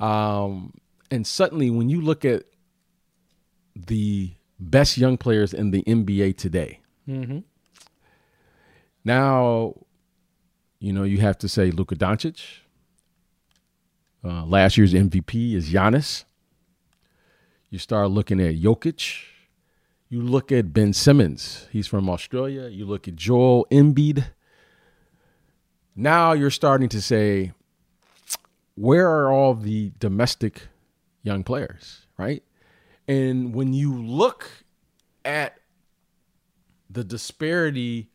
Um, 0.00 0.74
and 1.10 1.26
suddenly, 1.26 1.70
when 1.70 1.88
you 1.88 2.00
look 2.00 2.24
at 2.24 2.44
the 3.76 4.32
best 4.58 4.98
young 4.98 5.16
players 5.16 5.52
in 5.54 5.70
the 5.70 5.82
NBA 5.84 6.36
today, 6.36 6.80
Mm-hmm. 7.08 7.40
now, 9.04 9.74
you 10.78 10.92
know, 10.92 11.02
you 11.02 11.18
have 11.18 11.36
to 11.38 11.48
say 11.48 11.70
Luka 11.70 11.94
Doncic. 11.96 12.40
Uh, 14.24 14.44
last 14.46 14.78
year's 14.78 14.94
MVP 14.94 15.54
is 15.54 15.70
Giannis. 15.70 16.24
You 17.74 17.80
start 17.80 18.12
looking 18.12 18.40
at 18.40 18.54
Jokic. 18.54 19.24
You 20.08 20.22
look 20.22 20.52
at 20.52 20.72
Ben 20.72 20.92
Simmons. 20.92 21.66
He's 21.72 21.88
from 21.88 22.08
Australia. 22.08 22.68
You 22.68 22.86
look 22.86 23.08
at 23.08 23.16
Joel 23.16 23.66
Embiid. 23.68 24.26
Now 25.96 26.34
you're 26.34 26.52
starting 26.52 26.88
to 26.90 27.02
say, 27.02 27.50
where 28.76 29.10
are 29.10 29.32
all 29.32 29.54
the 29.54 29.90
domestic 29.98 30.68
young 31.24 31.42
players, 31.42 32.06
right? 32.16 32.44
And 33.08 33.52
when 33.52 33.72
you 33.72 33.92
look 33.92 34.48
at 35.24 35.58
the 36.88 37.02
disparity 37.02 38.08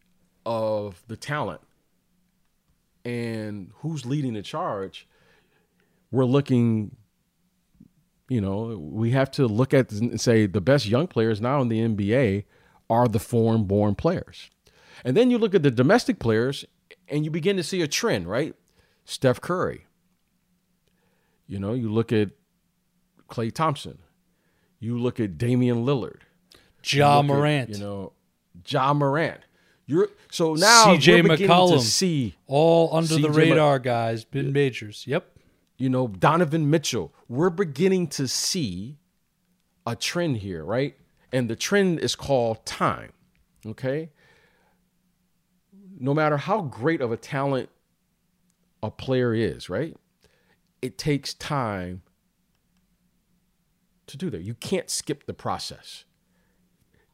of 0.45 1.03
the 1.09 1.17
talent 1.17 1.59
and 3.03 3.71
who's 3.79 4.05
leading 4.05 4.35
the 4.35 4.41
charge, 4.41 5.05
we're 6.11 6.23
looking, 6.23 6.95
you 8.29 8.39
know, 8.39 8.77
we 8.79 9.11
have 9.11 9.31
to 9.31 9.47
look 9.47 9.73
at 9.73 9.91
and 9.91 10.21
say 10.21 10.45
the 10.45 10.61
best 10.61 10.85
young 10.85 11.07
players 11.07 11.41
now 11.41 11.61
in 11.61 11.67
the 11.67 11.79
NBA 11.79 12.45
are 12.89 13.07
the 13.07 13.19
foreign 13.19 13.63
born 13.63 13.95
players. 13.95 14.49
And 15.03 15.17
then 15.17 15.31
you 15.31 15.37
look 15.37 15.55
at 15.55 15.63
the 15.63 15.71
domestic 15.71 16.19
players 16.19 16.63
and 17.07 17.25
you 17.25 17.31
begin 17.31 17.57
to 17.57 17.63
see 17.63 17.81
a 17.81 17.87
trend, 17.87 18.29
right? 18.29 18.55
Steph 19.05 19.41
Curry. 19.41 19.85
You 21.47 21.59
know, 21.59 21.73
you 21.73 21.91
look 21.91 22.13
at 22.13 22.29
Klay 23.27 23.51
Thompson. 23.51 23.97
You 24.79 24.97
look 24.99 25.19
at 25.19 25.37
Damian 25.37 25.83
Lillard. 25.83 26.21
Ja 26.85 27.19
at, 27.19 27.25
Morant. 27.25 27.69
you 27.69 27.79
know, 27.79 28.13
Ja 28.65 28.93
Morant. 28.93 29.41
You're 29.87 30.09
so 30.29 30.53
now 30.53 30.85
CJ 30.95 31.25
McCollum. 31.25 31.79
to 31.79 31.79
see 31.79 32.35
all 32.45 32.95
under 32.95 33.17
the 33.17 33.31
radar 33.31 33.79
guys, 33.79 34.23
been 34.23 34.53
majors. 34.53 35.05
Yep. 35.07 35.38
You 35.79 35.89
know, 35.89 36.07
Donovan 36.07 36.69
Mitchell. 36.69 37.11
We're 37.27 37.49
beginning 37.49 38.07
to 38.09 38.27
see 38.27 38.97
a 39.87 39.95
trend 39.95 40.37
here, 40.37 40.63
right? 40.63 40.95
And 41.31 41.49
the 41.49 41.55
trend 41.55 41.99
is 41.99 42.15
called 42.15 42.65
time. 42.65 43.13
Okay. 43.65 44.09
No 45.99 46.13
matter 46.13 46.37
how 46.37 46.61
great 46.61 47.01
of 47.01 47.11
a 47.11 47.17
talent 47.17 47.69
a 48.83 48.91
player 48.91 49.33
is, 49.33 49.69
right? 49.69 49.95
It 50.81 50.97
takes 50.97 51.33
time 51.33 52.01
to 54.07 54.17
do 54.17 54.29
that. 54.29 54.41
You 54.41 54.55
can't 54.55 54.89
skip 54.89 55.25
the 55.25 55.33
process. 55.33 56.03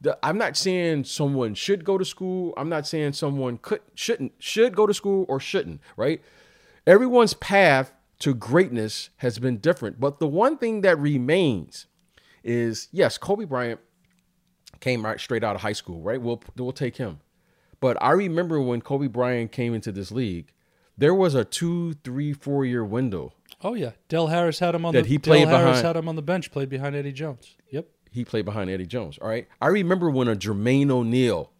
The, 0.00 0.18
I'm 0.22 0.38
not 0.38 0.56
saying 0.56 1.04
someone 1.04 1.54
should 1.54 1.84
go 1.84 1.98
to 1.98 2.04
school. 2.04 2.52
I'm 2.56 2.68
not 2.68 2.86
saying 2.86 3.12
someone 3.12 3.58
could 3.58 3.80
shouldn't 3.94 4.32
should 4.38 4.76
go 4.76 4.86
to 4.86 4.94
school 4.94 5.24
or 5.28 5.40
shouldn't, 5.40 5.80
right? 5.96 6.20
Everyone's 6.86 7.34
path 7.34 7.92
to 8.20 8.34
greatness 8.34 9.10
has 9.18 9.38
been 9.38 9.58
different, 9.58 10.00
but 10.00 10.18
the 10.20 10.26
one 10.26 10.56
thing 10.58 10.80
that 10.82 10.98
remains 10.98 11.86
is 12.42 12.88
yes, 12.92 13.18
Kobe 13.18 13.44
Bryant 13.44 13.80
came 14.80 15.04
right 15.04 15.18
straight 15.20 15.44
out 15.44 15.54
of 15.56 15.62
high 15.62 15.72
school, 15.72 16.00
right? 16.00 16.20
We'll 16.20 16.42
we'll 16.56 16.72
take 16.72 16.96
him. 16.96 17.20
But 17.80 17.96
I 18.02 18.12
remember 18.12 18.60
when 18.60 18.80
Kobe 18.80 19.06
Bryant 19.06 19.52
came 19.52 19.74
into 19.74 19.92
this 19.92 20.10
league, 20.10 20.52
there 20.96 21.14
was 21.14 21.34
a 21.34 21.44
two, 21.44 21.94
three, 22.04 22.32
four 22.32 22.64
year 22.64 22.84
window. 22.84 23.32
Oh 23.62 23.74
yeah, 23.74 23.92
Del 24.08 24.28
Harris 24.28 24.58
had 24.58 24.74
him 24.74 24.84
on 24.84 24.94
That 24.94 25.02
the 25.04 25.08
he 25.08 25.18
played 25.18 25.46
Del 25.46 25.58
Harris 25.58 25.78
behind- 25.78 25.86
had 25.86 25.96
him 25.96 26.08
on 26.08 26.16
the 26.16 26.22
bench, 26.22 26.50
played 26.50 26.68
behind 26.68 26.94
Eddie 26.96 27.12
Jones. 27.12 27.56
Yep. 27.70 27.86
He 28.10 28.24
played 28.24 28.44
behind 28.46 28.70
Eddie 28.70 28.86
Jones. 28.86 29.18
All 29.18 29.28
right. 29.28 29.46
I 29.60 29.66
remember 29.66 30.08
when 30.10 30.26
a 30.28 30.34
Jermaine 30.36 30.90
O'Neal 30.90 31.50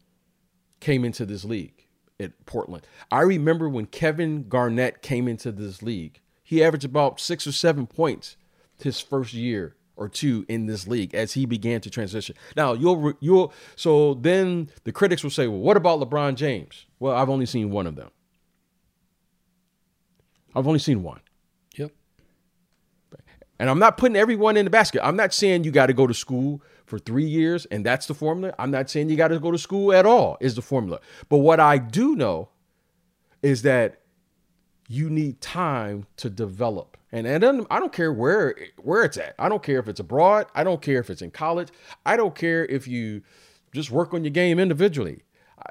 came 0.80 1.04
into 1.04 1.26
this 1.26 1.44
league 1.44 1.86
at 2.18 2.46
Portland. 2.46 2.86
I 3.10 3.20
remember 3.22 3.68
when 3.68 3.86
Kevin 3.86 4.48
Garnett 4.48 5.02
came 5.02 5.28
into 5.28 5.52
this 5.52 5.82
league. 5.82 6.20
He 6.46 6.62
averaged 6.62 6.84
about 6.84 7.18
six 7.18 7.44
or 7.44 7.50
seven 7.50 7.88
points 7.88 8.36
his 8.80 9.00
first 9.00 9.32
year 9.32 9.74
or 9.96 10.08
two 10.08 10.46
in 10.48 10.66
this 10.66 10.86
league 10.86 11.12
as 11.12 11.32
he 11.32 11.44
began 11.44 11.80
to 11.80 11.90
transition. 11.90 12.36
Now 12.56 12.72
you'll 12.72 13.14
you'll 13.18 13.52
so 13.74 14.14
then 14.14 14.70
the 14.84 14.92
critics 14.92 15.24
will 15.24 15.30
say, 15.30 15.48
well, 15.48 15.58
what 15.58 15.76
about 15.76 15.98
LeBron 15.98 16.36
James? 16.36 16.86
Well, 17.00 17.16
I've 17.16 17.28
only 17.28 17.46
seen 17.46 17.72
one 17.72 17.88
of 17.88 17.96
them. 17.96 18.10
I've 20.54 20.68
only 20.68 20.78
seen 20.78 21.02
one. 21.02 21.18
Yep. 21.74 21.90
And 23.58 23.68
I'm 23.68 23.80
not 23.80 23.96
putting 23.96 24.16
everyone 24.16 24.56
in 24.56 24.66
the 24.66 24.70
basket. 24.70 25.04
I'm 25.04 25.16
not 25.16 25.34
saying 25.34 25.64
you 25.64 25.72
got 25.72 25.86
to 25.86 25.94
go 25.94 26.06
to 26.06 26.14
school 26.14 26.62
for 26.84 27.00
three 27.00 27.26
years 27.26 27.66
and 27.72 27.84
that's 27.84 28.06
the 28.06 28.14
formula. 28.14 28.54
I'm 28.56 28.70
not 28.70 28.88
saying 28.88 29.08
you 29.08 29.16
got 29.16 29.28
to 29.28 29.40
go 29.40 29.50
to 29.50 29.58
school 29.58 29.92
at 29.92 30.06
all, 30.06 30.38
is 30.40 30.54
the 30.54 30.62
formula. 30.62 31.00
But 31.28 31.38
what 31.38 31.58
I 31.58 31.78
do 31.78 32.14
know 32.14 32.50
is 33.42 33.62
that 33.62 34.02
you 34.88 35.10
need 35.10 35.40
time 35.40 36.06
to 36.16 36.30
develop. 36.30 36.96
And, 37.12 37.26
and 37.26 37.66
I 37.70 37.80
don't 37.80 37.92
care 37.92 38.12
where 38.12 38.56
where 38.82 39.04
it's 39.04 39.16
at. 39.16 39.34
I 39.38 39.48
don't 39.48 39.62
care 39.62 39.78
if 39.78 39.88
it's 39.88 40.00
abroad. 40.00 40.46
I 40.54 40.64
don't 40.64 40.82
care 40.82 40.98
if 40.98 41.10
it's 41.10 41.22
in 41.22 41.30
college. 41.30 41.68
I 42.04 42.16
don't 42.16 42.34
care 42.34 42.64
if 42.66 42.86
you 42.86 43.22
just 43.72 43.90
work 43.90 44.12
on 44.12 44.24
your 44.24 44.30
game 44.30 44.58
individually. 44.58 45.22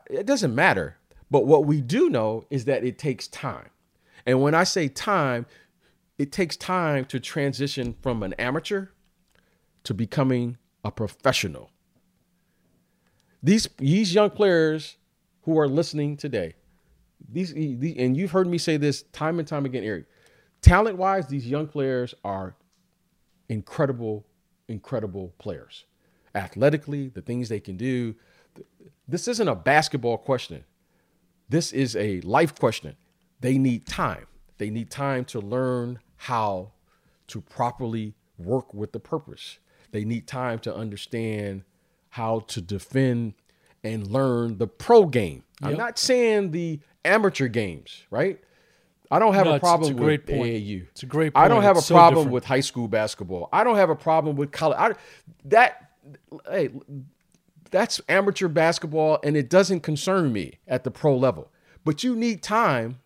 It 0.10 0.26
doesn't 0.26 0.56
matter. 0.56 0.98
But 1.30 1.46
what 1.46 1.66
we 1.66 1.82
do 1.82 2.10
know 2.10 2.46
is 2.50 2.66
that 2.66 2.84
it 2.84 2.98
takes 2.98 3.28
time. 3.28 3.70
And 4.26 4.42
when 4.42 4.56
I 4.56 4.64
say 4.64 4.88
time, 4.88 5.46
it 6.18 6.32
takes 6.32 6.56
time 6.56 7.06
to 7.06 7.20
transition 7.20 7.96
from 8.02 8.24
an 8.24 8.34
amateur 8.34 8.88
to 9.84 9.94
becoming 9.94 10.58
a 10.84 10.92
professional. 10.92 11.72
These 13.44 13.70
these 13.78 14.14
young 14.14 14.32
players 14.32 14.98
who 15.44 15.60
are 15.60 15.68
listening 15.68 16.18
today, 16.18 16.56
these, 17.32 17.54
these 17.54 17.96
and 17.98 18.16
you've 18.16 18.32
heard 18.32 18.48
me 18.48 18.58
say 18.58 18.78
this 18.78 19.04
time 19.12 19.40
and 19.40 19.48
time 19.48 19.66
again, 19.66 19.84
Eric. 19.84 20.06
Talent 20.62 20.98
wise, 20.98 21.28
these 21.28 21.48
young 21.48 21.68
players 21.68 22.16
are 22.24 22.56
incredible, 23.50 24.26
incredible 24.68 25.34
players. 25.38 25.86
athletically, 26.36 27.10
the 27.10 27.22
things 27.22 27.50
they 27.50 27.60
can 27.60 27.78
do. 27.78 28.16
This 29.08 29.28
isn't 29.28 29.48
a 29.48 29.56
basketball 29.56 30.18
question. 30.18 30.64
This 31.50 31.72
is 31.72 31.96
a 31.96 32.22
life 32.22 32.56
question. 32.60 32.96
They 33.40 33.58
need 33.58 33.86
time. 33.88 34.28
They 34.58 34.70
need 34.70 34.90
time 34.90 35.26
to 35.26 35.40
learn 35.40 36.00
how 36.18 36.72
to 37.28 37.42
properly 37.42 38.16
work 38.38 38.74
with 38.74 38.92
the 38.92 39.00
purpose. 39.00 39.60
They 39.92 40.04
need 40.06 40.28
time 40.28 40.60
to 40.60 40.76
understand 40.76 41.64
how 42.10 42.42
to 42.42 42.62
defend 42.62 43.34
and 43.86 44.08
learn 44.08 44.58
the 44.58 44.68
pro 44.68 45.06
game. 45.06 45.44
I'm 45.62 45.78
not 45.78 45.98
saying 45.98 46.52
the 46.52 46.80
amateur 47.06 47.48
games, 47.48 48.04
right? 48.10 48.40
I 49.12 49.20
don't 49.20 49.34
have 49.36 49.46
No, 49.46 49.54
a 49.56 49.60
problem 49.60 49.92
it's 49.92 50.00
a 50.00 50.04
with 50.04 50.26
point. 50.26 50.42
AAU. 50.42 50.88
It's 50.90 51.04
a 51.04 51.06
great 51.06 51.34
point. 51.34 51.46
I 51.46 51.48
don't 51.48 51.62
have 51.64 51.78
It's 51.78 51.86
a 51.86 51.90
so 51.90 51.96
problem 51.96 52.16
different. 52.24 52.34
with 52.34 52.46
high 52.46 52.60
school 52.60 52.88
basketball. 52.88 53.50
I 53.54 53.64
don't 53.64 53.76
have 53.78 53.90
a 53.92 53.96
problem 53.96 54.36
with 54.36 54.52
college. 54.52 54.78
I, 54.80 54.94
that 55.46 55.92
hey, 56.50 56.70
that's 57.72 58.02
amateur 58.10 58.48
basketball, 58.48 59.20
and 59.24 59.38
it 59.38 59.50
doesn't 59.50 59.82
concern 59.82 60.34
me 60.34 60.60
at 60.68 60.84
the 60.84 60.92
pro 60.92 61.16
level. 61.16 61.52
But 61.84 62.04
you 62.04 62.16
need 62.16 62.42
time 62.42 63.00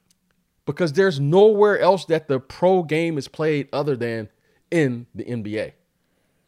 because 0.66 0.94
there's 0.94 1.20
nowhere 1.20 1.80
else 1.80 2.06
that 2.06 2.28
the 2.30 2.40
pro 2.40 2.84
game 2.84 3.18
is 3.18 3.28
played 3.28 3.68
other 3.74 3.96
than 3.98 4.30
in 4.72 5.06
the 5.14 5.26
NBA, 5.26 5.74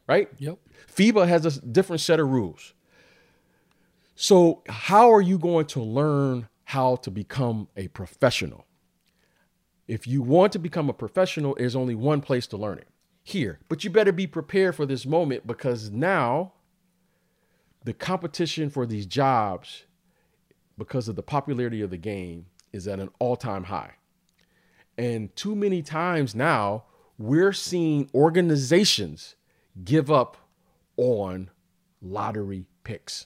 right? 0.08 0.30
Yep. 0.38 0.58
FIBA 0.96 1.28
has 1.28 1.46
a 1.46 1.62
different 1.62 2.02
set 2.02 2.20
of 2.20 2.30
rules. 2.30 2.74
So, 4.22 4.62
how 4.68 5.12
are 5.12 5.20
you 5.20 5.40
going 5.40 5.66
to 5.66 5.82
learn 5.82 6.48
how 6.66 6.98
to 6.98 7.10
become 7.10 7.70
a 7.76 7.88
professional? 7.88 8.68
If 9.88 10.06
you 10.06 10.22
want 10.22 10.54
to 10.54 10.60
become 10.60 10.92
a 10.92 10.94
professional, 10.94 11.56
there's 11.58 11.76
only 11.76 11.96
one 11.96 12.22
place 12.22 12.46
to 12.48 12.58
learn 12.58 12.78
it 12.78 12.88
here. 13.24 13.58
But 13.68 13.84
you 13.84 13.90
better 13.90 14.12
be 14.12 14.28
prepared 14.28 14.76
for 14.76 14.86
this 14.86 15.08
moment 15.08 15.48
because 15.48 15.90
now 15.90 16.54
the 17.84 17.94
competition 17.94 18.70
for 18.70 18.86
these 18.86 19.08
jobs, 19.08 19.86
because 20.78 21.08
of 21.08 21.16
the 21.16 21.24
popularity 21.24 21.82
of 21.82 21.90
the 21.90 21.98
game, 21.98 22.46
is 22.72 22.88
at 22.88 23.00
an 23.00 23.10
all 23.18 23.36
time 23.36 23.64
high. 23.64 23.96
And 25.00 25.36
too 25.36 25.56
many 25.56 25.82
times 25.82 26.36
now, 26.36 26.84
we're 27.18 27.54
seeing 27.54 28.08
organizations 28.14 29.36
give 29.84 30.12
up 30.12 30.38
on 30.96 31.50
lottery 32.04 32.68
picks. 32.84 33.26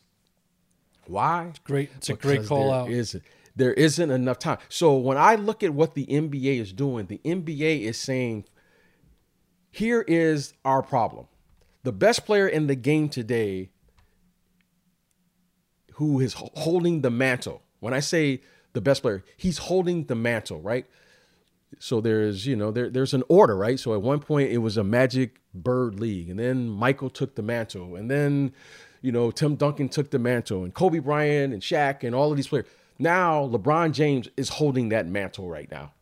Why? 1.07 1.47
It's 1.49 1.59
Great. 1.59 1.89
It's 1.97 2.09
a 2.09 2.13
great 2.13 2.45
call 2.45 2.71
there 2.71 2.79
out. 2.81 2.89
Isn't, 2.89 3.23
there 3.55 3.73
isn't 3.73 4.11
enough 4.11 4.39
time. 4.39 4.57
So 4.69 4.95
when 4.95 5.17
I 5.17 5.35
look 5.35 5.63
at 5.63 5.73
what 5.73 5.95
the 5.95 6.05
NBA 6.05 6.59
is 6.59 6.73
doing, 6.73 7.05
the 7.05 7.19
NBA 7.23 7.81
is 7.81 7.97
saying, 7.99 8.45
here 9.71 10.01
is 10.01 10.53
our 10.63 10.81
problem. 10.81 11.27
The 11.83 11.91
best 11.91 12.25
player 12.25 12.47
in 12.47 12.67
the 12.67 12.75
game 12.75 13.09
today 13.09 13.69
who 15.93 16.19
is 16.19 16.33
holding 16.37 17.01
the 17.01 17.09
mantle. 17.09 17.61
When 17.79 17.93
I 17.93 17.99
say 17.99 18.41
the 18.73 18.81
best 18.81 19.01
player, 19.01 19.23
he's 19.37 19.59
holding 19.59 20.05
the 20.05 20.15
mantle, 20.15 20.59
right? 20.59 20.85
So 21.79 22.01
there's, 22.01 22.45
you 22.45 22.55
know, 22.55 22.71
there, 22.71 22.89
there's 22.89 23.13
an 23.13 23.23
order, 23.29 23.55
right? 23.55 23.79
So 23.79 23.93
at 23.93 24.01
one 24.01 24.19
point 24.19 24.51
it 24.51 24.57
was 24.59 24.77
a 24.77 24.83
Magic 24.83 25.39
Bird 25.53 25.99
League, 25.99 26.29
and 26.29 26.39
then 26.39 26.69
Michael 26.69 27.09
took 27.09 27.35
the 27.35 27.41
mantle, 27.41 27.95
and 27.95 28.09
then, 28.09 28.53
you 29.05 29.11
know, 29.11 29.29
Tim 29.29 29.55
Duncan 29.55 29.87
took 29.87 30.09
the 30.09 30.17
mantle, 30.17 30.63
and 30.63 30.73
Kobe 30.73 30.97
Bryant 30.97 31.53
and 31.53 31.61
Shaq 31.61 32.03
and 32.03 32.15
all 32.15 32.31
of 32.31 32.37
these 32.37 32.47
players. 32.47 32.65
Now 32.97 33.47
LeBron 33.47 33.91
James 33.91 34.29
is 34.35 34.49
holding 34.49 34.89
that 34.89 35.05
mantle 35.05 35.47
right 35.47 35.69
now. 35.69 35.93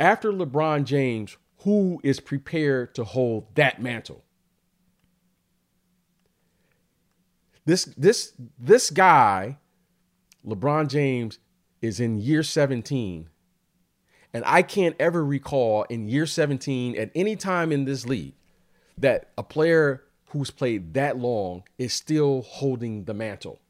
After 0.00 0.32
LeBron 0.32 0.84
James, 0.84 1.36
who 1.58 2.00
is 2.02 2.20
prepared 2.20 2.94
to 2.94 3.04
hold 3.04 3.54
that 3.54 3.82
mantle? 3.82 4.24
This 7.66 7.84
this 7.84 8.32
this 8.58 8.88
guy, 8.88 9.58
LeBron 10.46 10.88
James, 10.88 11.38
is 11.82 12.00
in 12.00 12.18
year 12.18 12.42
17. 12.42 13.28
And 14.32 14.42
I 14.46 14.62
can't 14.62 14.96
ever 14.98 15.22
recall 15.22 15.82
in 15.90 16.08
year 16.08 16.24
17 16.24 16.96
at 16.96 17.10
any 17.14 17.36
time 17.36 17.70
in 17.70 17.84
this 17.84 18.06
league 18.06 18.32
that 18.96 19.28
a 19.36 19.42
player 19.42 20.02
who's 20.32 20.50
played 20.50 20.94
that 20.94 21.18
long 21.18 21.62
is 21.76 21.92
still 21.92 22.42
holding 22.42 23.04
the 23.04 23.12
mantle. 23.12 23.60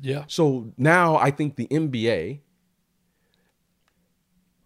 Yeah. 0.00 0.24
So 0.26 0.72
now 0.76 1.16
I 1.16 1.30
think 1.30 1.56
the 1.56 1.66
NBA, 1.68 2.40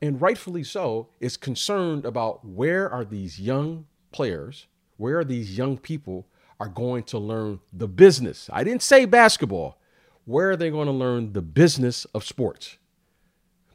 and 0.02 0.20
rightfully 0.20 0.64
so, 0.64 1.08
is 1.20 1.36
concerned 1.36 2.04
about 2.04 2.44
where 2.44 2.90
are 2.90 3.04
these 3.04 3.40
young 3.40 3.86
players, 4.10 4.66
where 4.96 5.20
are 5.20 5.24
these 5.24 5.56
young 5.56 5.78
people 5.78 6.26
are 6.58 6.68
going 6.68 7.04
to 7.04 7.18
learn 7.18 7.60
the 7.72 7.86
business. 7.86 8.50
I 8.52 8.64
didn't 8.64 8.82
say 8.82 9.04
basketball. 9.04 9.78
Where 10.24 10.50
are 10.50 10.56
they 10.56 10.70
going 10.70 10.86
to 10.86 10.92
learn 10.92 11.32
the 11.32 11.42
business 11.42 12.04
of 12.06 12.24
sports? 12.24 12.76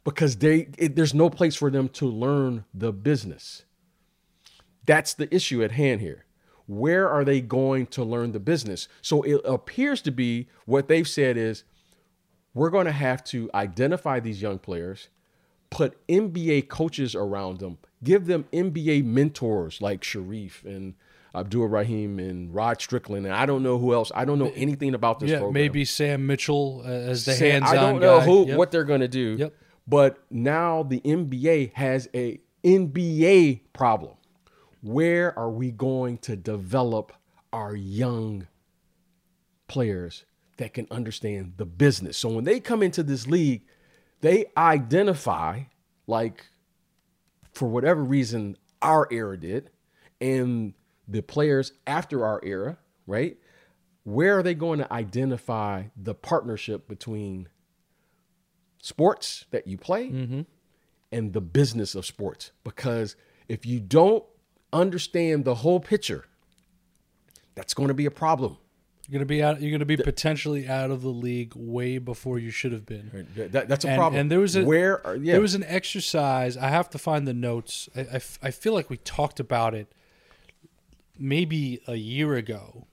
Because 0.04 0.36
they 0.36 0.68
it, 0.76 0.94
there's 0.94 1.14
no 1.14 1.30
place 1.30 1.56
for 1.56 1.70
them 1.70 1.88
to 1.90 2.06
learn 2.06 2.66
the 2.74 2.92
business. 2.92 3.64
That's 4.84 5.14
the 5.14 5.34
issue 5.34 5.64
at 5.64 5.72
hand 5.72 6.02
here. 6.02 6.26
Where 6.66 7.08
are 7.08 7.24
they 7.24 7.40
going 7.40 7.86
to 7.88 8.02
learn 8.04 8.32
the 8.32 8.40
business? 8.40 8.88
So 9.02 9.22
it 9.22 9.40
appears 9.44 10.00
to 10.02 10.10
be 10.10 10.48
what 10.66 10.88
they've 10.88 11.08
said 11.08 11.36
is 11.36 11.64
we're 12.54 12.70
going 12.70 12.86
to 12.86 12.92
have 12.92 13.22
to 13.24 13.50
identify 13.54 14.20
these 14.20 14.40
young 14.40 14.58
players, 14.58 15.08
put 15.70 16.04
NBA 16.08 16.68
coaches 16.68 17.14
around 17.14 17.58
them, 17.58 17.78
give 18.02 18.26
them 18.26 18.44
NBA 18.52 19.04
mentors 19.04 19.82
like 19.82 20.02
Shareef 20.02 20.64
and 20.64 20.94
Abdur-Rahim 21.34 22.18
and 22.20 22.54
Rod 22.54 22.80
Strickland. 22.80 23.26
And 23.26 23.34
I 23.34 23.44
don't 23.44 23.62
know 23.64 23.76
who 23.78 23.92
else. 23.92 24.12
I 24.14 24.24
don't 24.24 24.38
know 24.38 24.52
anything 24.54 24.94
about 24.94 25.18
this 25.20 25.30
Yeah. 25.30 25.38
program. 25.38 25.54
Maybe 25.54 25.84
Sam 25.84 26.26
Mitchell 26.26 26.82
uh, 26.84 26.88
as 26.90 27.24
the 27.24 27.32
Say, 27.32 27.50
hands-on 27.50 27.74
guy. 27.74 27.82
I 27.82 27.90
don't 27.90 28.00
know 28.00 28.18
guy. 28.20 28.24
who 28.24 28.46
Yep. 28.48 28.56
what 28.58 28.70
they're 28.70 28.84
going 28.84 29.00
to 29.00 29.08
do. 29.08 29.36
Yep. 29.38 29.54
But 29.86 30.18
now 30.30 30.84
the 30.84 31.00
NBA 31.00 31.72
has 31.74 32.08
a 32.14 32.38
NBA 32.64 33.60
problem. 33.72 34.14
Where 34.84 35.36
are 35.38 35.50
we 35.50 35.70
going 35.70 36.18
to 36.18 36.36
develop 36.36 37.10
our 37.54 37.74
young 37.74 38.48
players 39.66 40.26
that 40.58 40.74
can 40.74 40.86
understand 40.90 41.54
the 41.56 41.64
business? 41.64 42.18
So 42.18 42.28
when 42.28 42.44
they 42.44 42.60
come 42.60 42.82
into 42.82 43.02
this 43.02 43.26
league, 43.26 43.62
they 44.20 44.44
identify 44.58 45.62
like 46.06 46.44
for 47.54 47.66
whatever 47.66 48.04
reason 48.04 48.58
our 48.82 49.08
era 49.10 49.38
did 49.38 49.70
and 50.20 50.74
the 51.08 51.22
players 51.22 51.72
after 51.86 52.26
our 52.26 52.42
era, 52.44 52.76
right? 53.06 53.38
Where 54.02 54.38
are 54.38 54.42
they 54.42 54.54
going 54.54 54.80
to 54.80 54.92
identify 54.92 55.84
the 55.96 56.14
partnership 56.14 56.88
between 56.88 57.48
sports 58.82 59.46
that 59.50 59.66
you 59.66 59.78
play 59.78 60.10
mm-hmm. 60.10 60.40
and 61.10 61.32
the 61.32 61.40
business 61.40 61.94
of 61.94 62.04
sports? 62.04 62.52
Because 62.64 63.16
if 63.48 63.64
you 63.64 63.80
don't 63.80 64.24
understand 64.74 65.44
the 65.44 65.56
whole 65.56 65.80
picture, 65.80 66.24
that's 67.54 67.74
going 67.74 67.88
to 67.88 67.94
be 67.94 68.06
a 68.06 68.10
problem. 68.10 68.56
You're 69.06 69.18
gonna 69.18 69.26
be 69.26 69.42
out. 69.42 69.60
You're 69.60 69.70
gonna 69.70 69.84
be 69.84 69.98
potentially 69.98 70.66
out 70.66 70.90
of 70.90 71.02
the 71.02 71.10
league 71.10 71.52
way 71.54 71.98
before 71.98 72.38
you 72.38 72.50
should 72.50 72.72
have 72.72 72.86
been. 72.86 73.26
That- 73.36 73.68
that's 73.68 73.84
a 73.84 73.88
And- 73.90 73.98
problem. 73.98 74.18
and 74.18 74.30
there 74.30 74.40
was 74.40 74.56
a- 74.56 74.64
where 74.64 75.06
are, 75.06 75.14
yeah, 75.16 75.32
There 75.32 75.42
was 75.42 75.54
an 75.54 75.64
exercise. 75.64 76.56
I 76.56 76.68
have 76.70 76.88
to 76.88 76.98
find 76.98 77.28
the 77.28 77.34
notes. 77.34 77.90
I 77.94 78.18
I 78.42 78.50
feel 78.50 78.72
like 78.72 78.88
we 78.88 78.96
talked 78.96 79.40
about 79.40 79.74
it 79.74 79.88
maybe 81.18 81.80
a 81.86 81.96
year 81.96 82.34
ago 82.34 82.86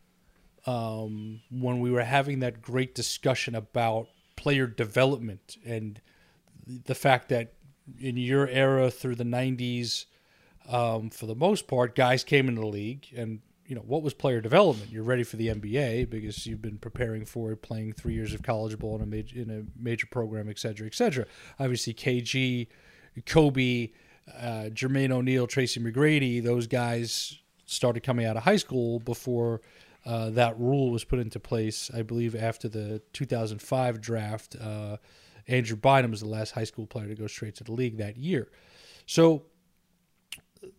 um, 0.66 1.42
when 1.50 1.80
we 1.80 1.90
were 1.92 2.04
having 2.04 2.40
that 2.40 2.62
great 2.62 2.94
discussion 2.94 3.56
about 3.56 4.10
player 4.36 4.68
development 4.68 5.58
and 5.66 6.02
the 6.68 6.94
fact 6.94 7.30
that 7.30 7.54
in 8.00 8.18
your 8.18 8.48
era 8.50 8.92
through 8.92 9.16
the 9.16 9.24
90s, 9.24 10.06
um, 10.70 11.10
for 11.10 11.26
the 11.26 11.36
most 11.36 11.68
part, 11.68 11.96
guys 11.96 12.24
came 12.24 12.48
into 12.48 12.62
the 12.62 12.68
league 12.68 13.08
and 13.16 13.42
you 13.66 13.76
know 13.76 13.84
what 13.84 14.04
was 14.04 14.14
player 14.14 14.42
development? 14.42 14.92
You're 14.92 15.04
ready 15.04 15.24
for 15.24 15.38
the 15.38 15.48
NBA 15.48 16.10
because 16.10 16.46
you've 16.46 16.62
been 16.62 16.78
preparing 16.78 17.26
for 17.26 17.54
it, 17.54 17.62
playing 17.62 17.94
three 17.94 18.14
years 18.14 18.34
of 18.34 18.44
college 18.44 18.78
ball 18.78 18.98
in 18.98 19.02
a 19.02 19.06
major 19.06 19.40
in 19.40 19.50
a 19.50 19.82
major 19.82 20.08
program, 20.08 20.50
et 20.50 20.60
cetera, 20.60 20.86
et 20.88 20.94
cetera. 20.94 21.26
Obviously, 21.58 21.94
KG, 21.94 22.68
Kobe, 23.26 23.92
uh, 24.38 24.70
Jermaine 24.74 25.12
O'Neal, 25.12 25.48
Tracy 25.48 25.80
McGrady, 25.80 26.44
those 26.44 26.68
guys 26.68 27.40
started 27.66 28.04
coming 28.04 28.26
out 28.26 28.36
of 28.36 28.44
high 28.44 28.58
school 28.58 29.00
before 29.00 29.62
uh, 30.06 30.32
that 30.32 30.60
rule 30.60 30.92
was 30.92 31.06
put 31.06 31.20
into 31.20 31.40
place. 31.40 31.90
I 31.94 32.02
believe 32.02 32.36
after 32.36 32.68
the 32.68 33.02
2005 33.14 34.02
draft, 34.02 34.56
uh, 34.60 34.98
Andrew 35.48 35.78
Bynum 35.78 36.12
was 36.12 36.20
the 36.20 36.28
last 36.28 36.52
high 36.52 36.64
school 36.64 36.88
player 36.88 37.08
to 37.08 37.16
go 37.16 37.28
straight 37.28 37.56
to 37.56 37.64
the 37.64 37.72
league 37.72 37.98
that 37.98 38.18
year. 38.18 38.50
So 39.06 39.44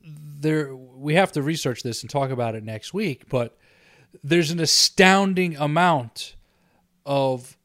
there 0.05 0.75
we 0.75 1.15
have 1.15 1.33
to 1.33 1.43
research 1.43 1.83
this 1.83 2.03
and 2.03 2.11
talk 2.11 2.31
about 2.31 2.55
it 2.55 2.65
next 2.65 2.93
week 2.95 3.29
but 3.29 3.57
there's 4.23 4.51
an 4.51 4.61
astounding 4.61 5.57
amount 5.57 6.37
of 7.07 7.57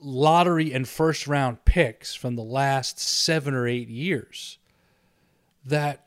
lottery 0.00 0.72
and 0.72 0.88
first 0.88 1.26
round 1.26 1.64
picks 1.64 2.14
from 2.14 2.36
the 2.36 2.44
last 2.44 3.00
7 3.00 3.54
or 3.54 3.66
8 3.66 3.88
years 3.88 4.58
that 5.64 6.06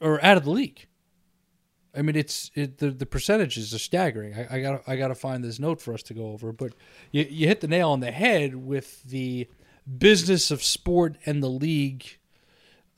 are 0.00 0.22
out 0.22 0.36
of 0.36 0.44
the 0.44 0.50
league 0.50 0.88
I 1.98 2.02
mean, 2.02 2.14
it's 2.14 2.50
it, 2.54 2.78
the 2.78 2.90
the 2.90 3.06
percentages 3.06 3.74
are 3.74 3.78
staggering. 3.78 4.34
I, 4.34 4.56
I 4.56 4.60
got 4.60 4.82
I 4.86 4.96
got 4.96 5.08
to 5.08 5.14
find 5.16 5.42
this 5.42 5.58
note 5.58 5.80
for 5.80 5.94
us 5.94 6.02
to 6.04 6.14
go 6.14 6.26
over, 6.30 6.52
but 6.52 6.74
you 7.10 7.26
you 7.28 7.48
hit 7.48 7.60
the 7.60 7.68
nail 7.68 7.90
on 7.90 8.00
the 8.00 8.12
head 8.12 8.54
with 8.54 9.02
the 9.02 9.48
business 9.98 10.50
of 10.52 10.62
sport 10.62 11.16
and 11.24 11.42
the 11.42 11.48
league, 11.48 12.17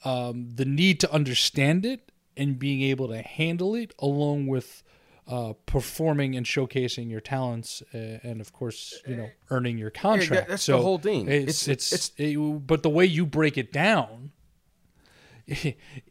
um, 0.04 0.50
the 0.54 0.64
need 0.64 1.00
to 1.00 1.12
understand 1.12 1.84
it 1.86 2.10
and 2.36 2.58
being 2.58 2.82
able 2.82 3.08
to 3.08 3.20
handle 3.22 3.74
it, 3.74 3.92
along 3.98 4.46
with 4.46 4.82
uh, 5.28 5.52
performing 5.66 6.34
and 6.36 6.44
showcasing 6.46 7.10
your 7.10 7.20
talents, 7.20 7.82
uh, 7.94 8.18
and 8.22 8.40
of 8.40 8.52
course, 8.52 9.00
you 9.06 9.14
know, 9.16 9.30
earning 9.50 9.78
your 9.78 9.90
contract. 9.90 10.48
that's 10.48 10.66
the 10.66 10.78
whole 10.78 10.98
thing. 10.98 11.28
It's 11.28 11.68
It's- 11.68 11.92
it's, 11.92 12.12
it- 12.16 12.66
but 12.66 12.82
the 12.82 12.88
way 12.90 13.04
you 13.04 13.26
break 13.26 13.56
it 13.58 13.72
down 13.72 14.32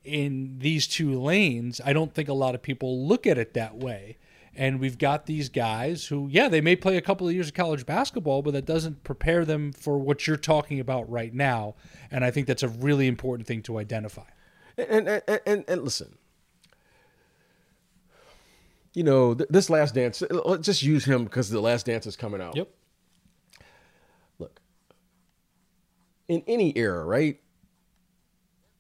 in 0.04 0.60
these 0.60 0.88
two 0.88 1.20
lanes, 1.20 1.80
I 1.84 1.94
don't 1.94 2.14
think 2.14 2.30
a 2.30 2.34
lot 2.34 2.56
of 2.56 2.62
people 2.62 3.08
look 3.08 3.26
at 3.28 3.38
it 3.38 3.54
that 3.54 3.78
way. 3.78 4.18
And 4.60 4.82
we've 4.82 4.98
got 4.98 5.26
these 5.26 5.48
guys 5.48 6.08
who, 6.08 6.28
yeah, 6.30 6.50
they 6.50 6.60
may 6.60 6.76
play 6.76 6.98
a 6.98 7.02
couple 7.02 7.26
of 7.26 7.34
years 7.34 7.48
of 7.48 7.54
college 7.54 7.86
basketball, 7.86 8.42
but 8.42 8.52
that 8.52 8.66
doesn't 8.66 9.06
prepare 9.06 9.46
them 9.46 9.72
for 9.72 9.98
what 9.98 10.28
you're 10.28 10.36
talking 10.36 10.82
about 10.82 11.10
right 11.10 11.34
now. 11.34 11.76
And 12.12 12.26
I 12.26 12.32
think 12.32 12.46
that's 12.46 12.62
a 12.62 12.68
really 12.68 13.08
important 13.08 13.48
thing 13.48 13.62
to 13.64 13.80
identify. 13.80 14.26
And 14.78 15.08
and 15.08 15.42
and, 15.46 15.64
and, 15.66 15.82
listen, 15.82 16.18
you 18.94 19.04
know, 19.04 19.34
th- 19.34 19.50
this 19.50 19.70
last 19.70 19.96
dance. 19.96 20.22
Let's 20.30 20.66
just 20.66 20.84
use 20.84 21.06
him 21.06 21.24
because 21.24 21.50
the 21.50 21.62
last 21.62 21.86
dance 21.86 22.06
is 22.06 22.18
coming 22.18 22.42
out. 22.42 22.58
Yep. 22.58 22.70
Look, 24.40 24.60
in 26.28 26.44
any 26.48 26.78
era, 26.78 27.06
right? 27.06 27.40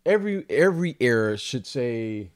Every 0.05 0.45
every 0.49 0.97
era 0.99 1.37
should 1.37 1.65
say, 1.65 2.31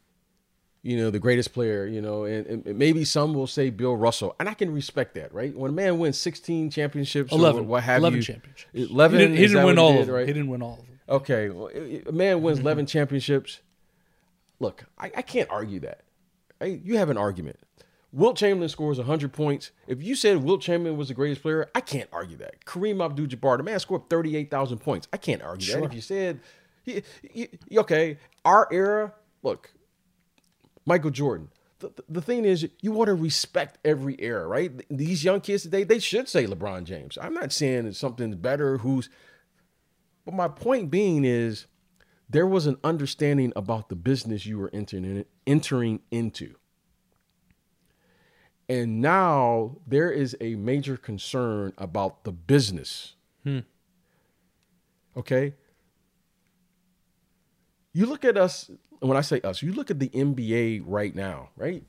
you 0.84 0.98
know, 0.98 1.10
the 1.10 1.20
greatest 1.20 1.54
player. 1.54 1.88
You 1.88 2.02
know, 2.02 2.26
and, 2.26 2.46
and 2.46 2.78
maybe 2.78 3.04
some 3.04 3.34
will 3.34 3.48
say 3.48 3.72
Bill 3.72 3.96
Russell, 3.96 4.36
and 4.40 4.48
I 4.48 4.54
can 4.54 4.72
respect 4.72 5.16
that, 5.16 5.34
right? 5.34 5.56
When 5.56 5.72
a 5.72 5.74
man 5.74 5.98
wins 5.98 6.20
16 6.20 6.70
championships, 6.70 7.34
or 7.34 7.40
11. 7.40 7.68
what 7.68 7.84
have 7.84 8.00
11 8.00 8.18
you, 8.18 8.24
championships. 8.24 8.72
11. 8.74 9.18
He 9.20 9.26
didn't, 9.26 9.38
he 9.38 9.48
didn't 9.48 9.66
win 9.66 9.80
all 9.80 9.94
did, 9.94 10.02
of 10.02 10.08
them. 10.08 10.16
right? 10.16 10.28
He 10.28 10.34
didn't 10.34 10.50
win 10.50 10.62
all 10.62 10.74
of 10.74 10.86
them. 10.86 11.00
Okay, 11.10 11.50
well, 11.50 11.70
a 11.74 12.12
man 12.12 12.42
wins 12.42 12.60
11 12.60 12.86
championships. 12.88 13.62
Look, 14.60 14.86
I, 14.98 15.12
I 15.18 15.22
can't 15.22 15.50
argue 15.50 15.80
that. 15.82 16.02
I, 16.62 16.66
you 16.84 16.98
have 16.98 17.10
an 17.10 17.18
argument. 17.18 17.60
Wilt 18.14 18.38
Chamberlain 18.38 18.70
scores 18.70 19.00
100 19.00 19.34
points. 19.34 19.72
If 19.88 20.04
you 20.04 20.16
said 20.16 20.38
Wilt 20.44 20.62
Chamberlain 20.62 20.98
was 20.98 21.08
the 21.08 21.16
greatest 21.16 21.42
player, 21.42 21.70
I 21.74 21.82
can't 21.82 22.08
argue 22.14 22.38
that. 22.38 22.64
Kareem 22.64 23.04
Abdul-Jabbar, 23.04 23.58
the 23.58 23.64
man 23.64 23.80
scored 23.80 24.08
38,000 24.08 24.78
points. 24.78 25.08
I 25.12 25.18
can't 25.18 25.42
argue 25.42 25.74
that. 25.74 25.84
If 25.86 25.94
you 25.96 26.02
said, 26.02 26.40
y- 26.86 27.02
y- 27.36 27.50
okay, 27.78 28.20
our 28.46 28.68
era, 28.72 29.14
look, 29.42 29.74
Michael 30.86 31.12
Jordan. 31.12 31.50
The, 31.80 31.92
the- 32.08 32.22
thing 32.22 32.46
is, 32.46 32.68
you 32.82 32.92
want 32.92 33.08
to 33.08 33.14
respect 33.14 33.78
every 33.84 34.16
era, 34.20 34.48
right? 34.48 34.72
These 34.90 35.24
young 35.24 35.42
kids 35.42 35.64
today, 35.64 35.84
they 35.84 36.00
should 36.00 36.30
say 36.30 36.46
LeBron 36.46 36.86
James. 36.86 37.18
I'm 37.22 37.34
not 37.34 37.52
saying 37.52 37.86
it's 37.88 38.00
something 38.00 38.36
better 38.38 38.78
who's 38.78 39.10
but 40.26 40.34
my 40.34 40.48
point 40.48 40.90
being 40.90 41.26
is 41.26 41.66
there 42.30 42.48
was 42.48 42.66
an 42.66 42.78
understanding 42.84 43.52
about 43.56 43.90
the 43.90 43.96
business 43.96 44.46
you 44.46 44.58
were 44.58 44.70
entering 44.74 45.26
entering 45.46 46.00
into. 46.12 46.56
And 48.70 49.02
now 49.02 49.78
there 49.86 50.10
is 50.10 50.38
a 50.40 50.56
major 50.56 50.96
concern 50.96 51.74
about 51.78 52.24
the 52.24 52.32
business. 52.32 53.16
Hmm. 53.44 53.60
Okay? 55.18 55.56
You 57.92 58.06
look 58.06 58.24
at 58.24 58.38
us, 58.38 58.72
when 59.10 59.18
I 59.18 59.22
say 59.22 59.42
us, 59.42 59.62
you 59.62 59.74
look 59.74 59.92
at 59.92 60.00
the 60.00 60.10
NBA 60.10 60.84
right 60.86 61.14
now, 61.14 61.50
right? 61.58 61.84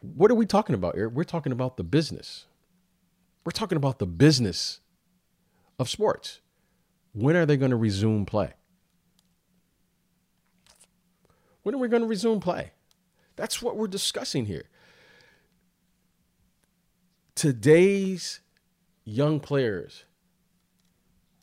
What 0.00 0.30
are 0.30 0.34
we 0.34 0.46
talking 0.46 0.74
about, 0.74 0.96
Eric? 0.96 1.12
We're 1.12 1.24
talking 1.24 1.52
about 1.52 1.76
the 1.76 1.84
business. 1.84 2.46
We're 3.44 3.52
talking 3.52 3.76
about 3.76 3.98
the 3.98 4.06
business 4.06 4.80
of 5.78 5.88
sports. 5.88 6.40
When 7.12 7.36
are 7.36 7.46
they 7.46 7.56
going 7.56 7.70
to 7.70 7.76
resume 7.76 8.26
play? 8.26 8.54
When 11.62 11.74
are 11.74 11.78
we 11.78 11.88
going 11.88 12.02
to 12.02 12.08
resume 12.08 12.40
play? 12.40 12.72
That's 13.36 13.62
what 13.62 13.76
we're 13.76 13.88
discussing 13.88 14.46
here. 14.46 14.64
Today's 17.34 18.40
young 19.04 19.40
players 19.40 20.04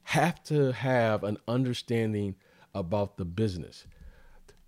have 0.04 0.44
to 0.46 0.72
have 0.72 1.24
an 1.24 1.38
understanding 1.48 2.36
about 2.78 3.18
the 3.18 3.26
business. 3.26 3.86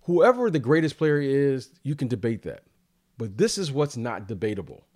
Whoever 0.02 0.50
the 0.50 0.58
greatest 0.58 0.98
player 0.98 1.20
is, 1.20 1.70
you 1.82 1.94
can 1.94 2.08
debate 2.08 2.42
that. 2.42 2.64
But 3.18 3.36
this 3.36 3.58
is 3.58 3.70
what's 3.70 3.96
not 3.96 4.26
debatable. 4.26 4.86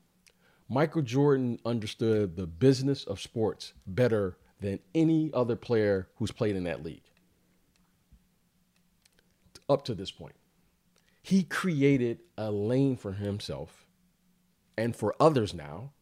Michael 0.69 1.03
Jordan 1.03 1.59
understood 1.65 2.37
the 2.37 2.47
business 2.47 3.05
of 3.05 3.21
sports 3.21 3.75
better 3.87 4.39
than 4.61 4.79
any 4.95 5.31
other 5.35 5.57
player 5.57 6.09
who's 6.17 6.33
played 6.33 6.57
in 6.57 6.65
that 6.65 6.83
league. 6.83 7.03
Up 9.69 9.85
to 9.85 9.95
this 9.95 10.11
point, 10.11 10.35
he 11.23 11.43
created 11.43 12.21
a 12.37 12.51
lane 12.51 12.97
for 12.97 13.13
himself 13.13 13.87
and 14.77 14.97
for 14.97 15.15
others 15.21 15.55
now 15.55 15.93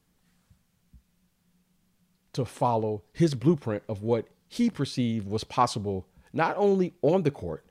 to 2.32 2.44
follow 2.44 3.02
his 3.12 3.34
blueprint 3.34 3.82
of 3.88 4.02
what 4.02 4.26
he 4.48 4.70
perceived 4.70 5.28
was 5.28 5.44
possible, 5.44 6.06
not 6.32 6.56
only 6.56 6.94
on 7.02 7.22
the 7.22 7.30
court, 7.30 7.64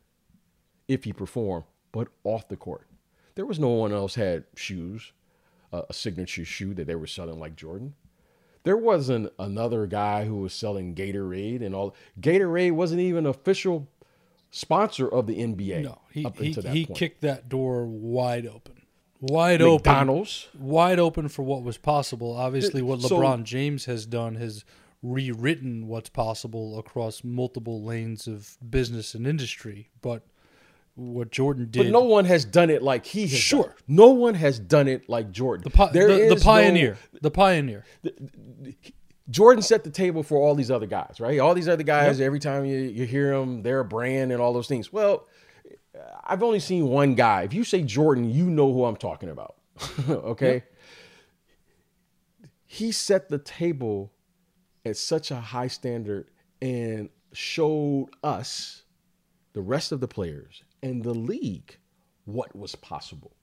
if 0.88 1.03
he 1.03 1.14
performed, 1.14 1.66
but 1.91 2.09
off 2.24 2.47
the 2.47 2.57
court. 2.57 2.88
There 3.36 3.45
was 3.45 3.59
no 3.59 3.70
one 3.70 3.91
else 3.91 4.16
had 4.16 4.43
shoes, 4.55 5.14
uh, 5.72 5.84
a 5.89 5.93
signature 5.93 6.45
shoe 6.45 6.74
that 6.74 6.86
they 6.88 6.95
were 6.95 7.07
selling 7.07 7.39
like 7.39 7.55
Jordan. 7.55 7.95
There 8.64 8.78
wasn't 8.78 9.32
another 9.39 9.88
guy 9.88 10.26
who 10.26 10.38
was 10.38 10.53
selling 10.53 10.93
Gatorade 10.93 11.64
and 11.64 11.74
all. 11.74 11.95
Gatorade 12.20 12.74
wasn't 12.74 13.01
even 13.01 13.26
official 13.26 13.88
sponsor 14.51 15.07
of 15.07 15.26
the 15.28 15.38
NBA. 15.39 15.84
No, 15.84 15.99
he 16.12 16.26
up 16.26 16.38
he, 16.38 16.47
until 16.47 16.64
that 16.64 16.74
he 16.74 16.86
kicked 16.86 17.22
that 17.22 17.49
door 17.49 17.86
wide 17.86 18.45
open, 18.45 18.84
wide 19.20 19.62
open, 19.62 19.91
McDonald's. 19.91 20.49
wide 20.59 20.99
open 20.99 21.28
for 21.30 21.43
what 21.43 21.64
was 21.64 21.78
possible. 21.78 22.34
Obviously, 22.36 22.82
what 22.82 23.01
So- 23.01 23.18
LeBron 23.18 23.43
James 23.43 23.86
has 23.86 24.05
done 24.05 24.36
has 24.36 24.64
rewritten 25.03 25.87
what's 25.87 26.09
possible 26.09 26.77
across 26.77 27.23
multiple 27.23 27.83
lanes 27.83 28.27
of 28.27 28.57
business 28.69 29.15
and 29.15 29.25
industry. 29.25 29.89
But 30.01 30.23
what 30.95 31.31
Jordan 31.31 31.69
did, 31.71 31.85
But 31.85 31.91
no 31.91 32.01
one 32.01 32.25
has 32.25 32.45
done 32.45 32.69
it 32.69 32.83
like 32.83 33.05
he 33.05 33.21
has. 33.21 33.31
Sure. 33.31 33.63
done. 33.63 33.73
No 33.87 34.09
one 34.09 34.35
has 34.35 34.59
done 34.59 34.87
it 34.87 35.09
like 35.09 35.31
Jordan. 35.31 35.63
the, 35.63 35.69
pi- 35.69 35.91
There 35.91 36.07
the, 36.07 36.13
the 36.15 36.35
is 36.35 36.45
no- 36.45 36.51
pioneer, 36.51 36.97
the 37.21 37.31
pioneer. 37.31 37.85
Jordan 39.29 39.61
set 39.61 39.83
the 39.83 39.89
table 39.89 40.23
for 40.23 40.37
all 40.37 40.53
these 40.55 40.69
other 40.69 40.85
guys, 40.87 41.15
right? 41.19 41.39
All 41.39 41.53
these 41.53 41.69
other 41.69 41.83
guys, 41.83 42.19
every 42.19 42.39
time 42.39 42.65
you, 42.65 42.77
you 42.79 43.05
hear 43.05 43.31
them, 43.37 43.61
they're 43.63 43.79
a 43.79 43.85
brand 43.85 44.31
and 44.31 44.41
all 44.41 44.51
those 44.51 44.67
things. 44.67 44.91
Well, 44.91 45.25
I've 46.25 46.43
only 46.43 46.59
seen 46.59 46.87
one 46.87 47.15
guy. 47.15 47.43
If 47.43 47.53
you 47.53 47.63
say 47.63 47.81
Jordan, 47.81 48.29
you 48.29 48.49
know 48.49 48.71
who 48.73 48.83
I'm 48.85 48.97
talking 48.97 49.29
about. 49.29 49.55
okay? 50.09 50.63
He 52.65 52.91
set 52.91 53.29
the 53.29 53.37
table 53.37 54.11
at 54.86 54.97
such 54.97 55.32
a 55.32 55.39
high 55.39 55.67
standard 55.67 56.27
and 56.61 57.09
showed 57.34 58.09
us, 58.23 58.84
the 59.53 59.61
rest 59.61 59.91
of 59.91 59.99
the 59.99 60.07
players, 60.07 60.63
and 60.82 61.03
the 61.03 61.13
league 61.13 61.77
what 62.25 62.55
was 62.55 62.75
possible 62.75 63.34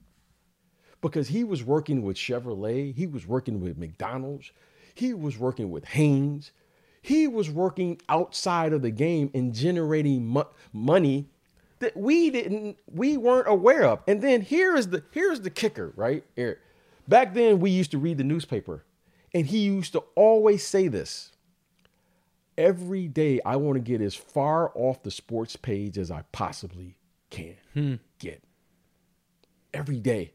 because 1.01 1.28
he 1.28 1.45
was 1.45 1.62
working 1.62 2.03
with 2.03 2.16
Chevrolet, 2.16 2.95
he 2.95 3.07
was 3.07 3.26
working 3.26 3.61
with 3.61 3.78
McDonald's, 3.78 4.53
he 4.95 5.14
was 5.14 5.39
working 5.39 5.70
with 5.70 5.84
Hanes, 5.84 6.53
he 7.03 7.28
was 7.28 7.49
working 7.49 8.01
outside 8.09 8.72
of 8.72 8.82
the 8.82 8.91
game 8.91 9.30
and 9.34 9.55
generating 9.55 10.26
mo- 10.26 10.49
money 10.72 11.28
that 11.78 11.97
we 11.97 12.30
didn't, 12.30 12.76
we 12.93 13.16
weren't 13.16 13.49
aware 13.49 13.84
of. 13.84 14.01
And 14.09 14.20
then 14.20 14.41
here 14.41 14.74
is 14.74 14.89
the 14.89 15.05
here's 15.12 15.41
the 15.41 15.51
kicker, 15.51 15.93
right? 15.97 16.24
Eric. 16.36 16.59
Back 17.07 17.32
then, 17.32 17.61
we 17.61 17.70
used 17.70 17.93
to 17.93 17.99
read 17.99 18.18
the 18.18 18.24
newspaper, 18.24 18.84
and 19.35 19.47
he 19.47 19.59
used 19.59 19.93
to 19.93 20.01
always 20.14 20.66
say 20.66 20.89
this. 20.89 21.33
Every 22.57 23.07
day, 23.07 23.41
I 23.45 23.57
want 23.57 23.76
to 23.76 23.81
get 23.81 24.01
as 24.01 24.16
far 24.16 24.72
off 24.74 25.05
the 25.05 25.12
sports 25.12 25.55
page 25.55 25.97
as 25.97 26.11
I 26.11 26.24
possibly 26.33 26.97
can 27.31 27.57
hmm. 27.72 27.95
get 28.18 28.43
every 29.72 30.01
day. 30.01 30.33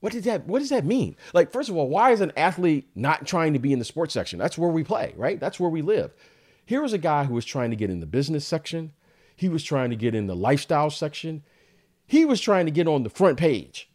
What 0.00 0.12
did 0.12 0.24
that 0.24 0.46
what 0.48 0.58
does 0.58 0.70
that 0.70 0.84
mean? 0.84 1.16
Like 1.32 1.52
first 1.52 1.68
of 1.68 1.76
all, 1.76 1.88
why 1.88 2.10
is 2.10 2.20
an 2.20 2.32
athlete 2.36 2.90
not 2.96 3.26
trying 3.26 3.52
to 3.52 3.60
be 3.60 3.72
in 3.72 3.78
the 3.78 3.84
sports 3.84 4.12
section? 4.12 4.38
That's 4.38 4.58
where 4.58 4.70
we 4.70 4.82
play, 4.82 5.14
right? 5.16 5.38
That's 5.38 5.60
where 5.60 5.70
we 5.70 5.82
live. 5.82 6.12
Here 6.66 6.82
was 6.82 6.92
a 6.92 6.98
guy 6.98 7.24
who 7.24 7.34
was 7.34 7.44
trying 7.44 7.70
to 7.70 7.76
get 7.76 7.90
in 7.90 8.00
the 8.00 8.06
business 8.06 8.44
section. 8.44 8.92
He 9.36 9.48
was 9.48 9.62
trying 9.62 9.90
to 9.90 9.96
get 9.96 10.14
in 10.14 10.26
the 10.26 10.36
lifestyle 10.36 10.90
section. 10.90 11.44
He 12.06 12.24
was 12.24 12.40
trying 12.40 12.66
to 12.66 12.72
get 12.72 12.88
on 12.88 13.04
the 13.04 13.10
front 13.10 13.38
page 13.38 13.90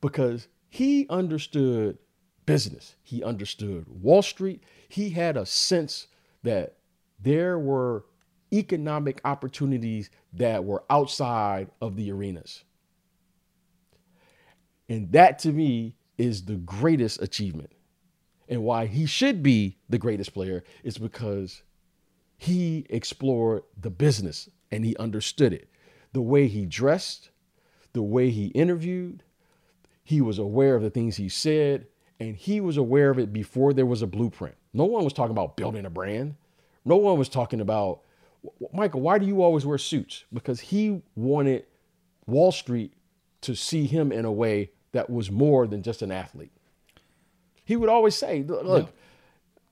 because 0.00 0.48
he 0.68 1.06
understood 1.08 1.98
business. 2.46 2.96
He 3.02 3.22
understood 3.22 3.86
Wall 3.88 4.22
Street. 4.22 4.62
He 4.88 5.10
had 5.10 5.36
a 5.36 5.46
sense 5.46 6.08
that 6.42 6.76
there 7.20 7.58
were 7.58 8.04
economic 8.52 9.20
opportunities 9.24 10.10
that 10.32 10.64
were 10.64 10.84
outside 10.90 11.70
of 11.80 11.96
the 11.96 12.10
arenas. 12.12 12.64
And 14.88 15.10
that 15.12 15.38
to 15.40 15.52
me 15.52 15.96
is 16.18 16.44
the 16.44 16.56
greatest 16.56 17.22
achievement. 17.22 17.70
And 18.48 18.62
why 18.62 18.86
he 18.86 19.06
should 19.06 19.42
be 19.42 19.78
the 19.88 19.98
greatest 19.98 20.34
player 20.34 20.62
is 20.82 20.98
because 20.98 21.62
he 22.36 22.84
explored 22.90 23.62
the 23.80 23.90
business 23.90 24.48
and 24.70 24.84
he 24.84 24.96
understood 24.98 25.52
it. 25.52 25.68
The 26.12 26.20
way 26.20 26.46
he 26.46 26.66
dressed, 26.66 27.30
the 27.94 28.02
way 28.02 28.30
he 28.30 28.46
interviewed, 28.48 29.22
he 30.04 30.20
was 30.20 30.38
aware 30.38 30.76
of 30.76 30.82
the 30.82 30.90
things 30.90 31.16
he 31.16 31.30
said, 31.30 31.86
and 32.24 32.36
he 32.36 32.60
was 32.60 32.76
aware 32.76 33.10
of 33.10 33.18
it 33.18 33.32
before 33.32 33.72
there 33.72 33.86
was 33.86 34.02
a 34.02 34.06
blueprint. 34.06 34.54
No 34.72 34.84
one 34.84 35.04
was 35.04 35.12
talking 35.12 35.30
about 35.30 35.56
building 35.56 35.84
a 35.84 35.90
brand. 35.90 36.36
No 36.84 36.96
one 36.96 37.18
was 37.18 37.28
talking 37.28 37.60
about, 37.60 38.00
Michael, 38.72 39.00
why 39.00 39.18
do 39.18 39.26
you 39.26 39.42
always 39.42 39.64
wear 39.64 39.78
suits? 39.78 40.24
Because 40.32 40.60
he 40.60 41.02
wanted 41.14 41.64
Wall 42.26 42.52
Street 42.52 42.92
to 43.42 43.54
see 43.54 43.86
him 43.86 44.10
in 44.12 44.24
a 44.24 44.32
way 44.32 44.70
that 44.92 45.10
was 45.10 45.30
more 45.30 45.66
than 45.66 45.82
just 45.82 46.02
an 46.02 46.10
athlete. 46.12 46.52
He 47.64 47.76
would 47.76 47.88
always 47.88 48.14
say, 48.14 48.42
look, 48.42 48.86
yeah. 48.86 48.92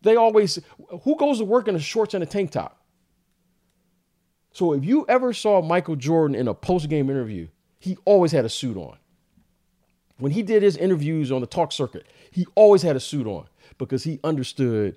they 0.02 0.16
always, 0.16 0.58
who 1.02 1.16
goes 1.16 1.38
to 1.38 1.44
work 1.44 1.68
in 1.68 1.74
a 1.74 1.80
shorts 1.80 2.14
and 2.14 2.22
a 2.22 2.26
tank 2.26 2.50
top? 2.50 2.82
So 4.52 4.72
if 4.72 4.84
you 4.84 5.06
ever 5.08 5.32
saw 5.32 5.62
Michael 5.62 5.96
Jordan 5.96 6.34
in 6.34 6.48
a 6.48 6.54
post 6.54 6.88
game 6.88 7.08
interview, 7.08 7.48
he 7.78 7.96
always 8.04 8.32
had 8.32 8.44
a 8.44 8.48
suit 8.48 8.76
on. 8.76 8.96
When 10.22 10.30
he 10.30 10.44
did 10.44 10.62
his 10.62 10.76
interviews 10.76 11.32
on 11.32 11.40
the 11.40 11.48
talk 11.48 11.72
circuit, 11.72 12.06
he 12.30 12.46
always 12.54 12.82
had 12.82 12.94
a 12.94 13.00
suit 13.00 13.26
on 13.26 13.46
because 13.76 14.04
he 14.04 14.20
understood 14.22 14.96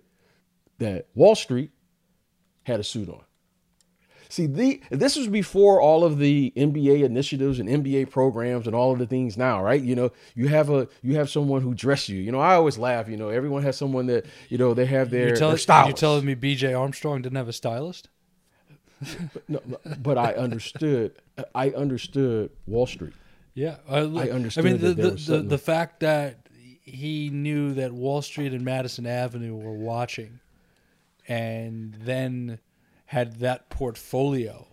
that 0.77 1.07
Wall 1.15 1.33
Street 1.33 1.71
had 2.61 2.79
a 2.79 2.83
suit 2.83 3.09
on. 3.09 3.23
See, 4.29 4.45
the, 4.45 4.83
this 4.91 5.15
was 5.15 5.27
before 5.27 5.81
all 5.81 6.03
of 6.03 6.19
the 6.19 6.53
NBA 6.55 7.01
initiatives 7.03 7.59
and 7.59 7.67
NBA 7.67 8.11
programs 8.11 8.67
and 8.67 8.75
all 8.75 8.91
of 8.91 8.99
the 8.99 9.07
things 9.07 9.35
now, 9.35 9.63
right? 9.63 9.81
You 9.81 9.95
know, 9.95 10.11
you 10.35 10.47
have 10.49 10.69
a 10.69 10.87
you 11.01 11.15
have 11.15 11.31
someone 11.31 11.63
who 11.63 11.73
dress 11.73 12.07
you. 12.07 12.19
You 12.19 12.31
know, 12.31 12.39
I 12.39 12.53
always 12.53 12.77
laugh. 12.77 13.09
You 13.09 13.17
know, 13.17 13.29
everyone 13.29 13.63
has 13.63 13.75
someone 13.75 14.05
that 14.05 14.27
you 14.49 14.59
know 14.59 14.75
they 14.75 14.85
have 14.85 15.09
their, 15.09 15.29
you're 15.29 15.35
tell, 15.35 15.49
their 15.49 15.57
stylist. 15.57 15.87
You're 15.87 15.97
telling 15.97 16.25
me 16.25 16.35
B.J. 16.35 16.75
Armstrong 16.75 17.23
didn't 17.23 17.37
have 17.37 17.49
a 17.49 17.53
stylist? 17.53 18.09
but, 19.33 19.49
no, 19.49 19.59
but 20.03 20.19
I 20.19 20.33
understood. 20.33 21.15
I 21.55 21.71
understood 21.71 22.51
Wall 22.67 22.85
Street. 22.85 23.13
Yeah, 23.55 23.77
I, 23.89 23.99
I 23.99 24.29
understood. 24.29 24.65
I 24.65 24.69
mean, 24.69 24.81
the 24.81 24.93
the, 24.93 25.11
the, 25.11 25.41
the 25.41 25.57
fact 25.57 26.01
that 26.01 26.47
he 26.81 27.29
knew 27.31 27.73
that 27.73 27.91
Wall 27.93 28.21
Street 28.21 28.53
and 28.53 28.63
Madison 28.63 29.07
Avenue 29.07 29.55
were 29.55 29.73
watching, 29.73 30.39
and 31.27 31.95
then 32.01 32.59
had 33.05 33.39
that 33.39 33.69
portfolio 33.69 34.67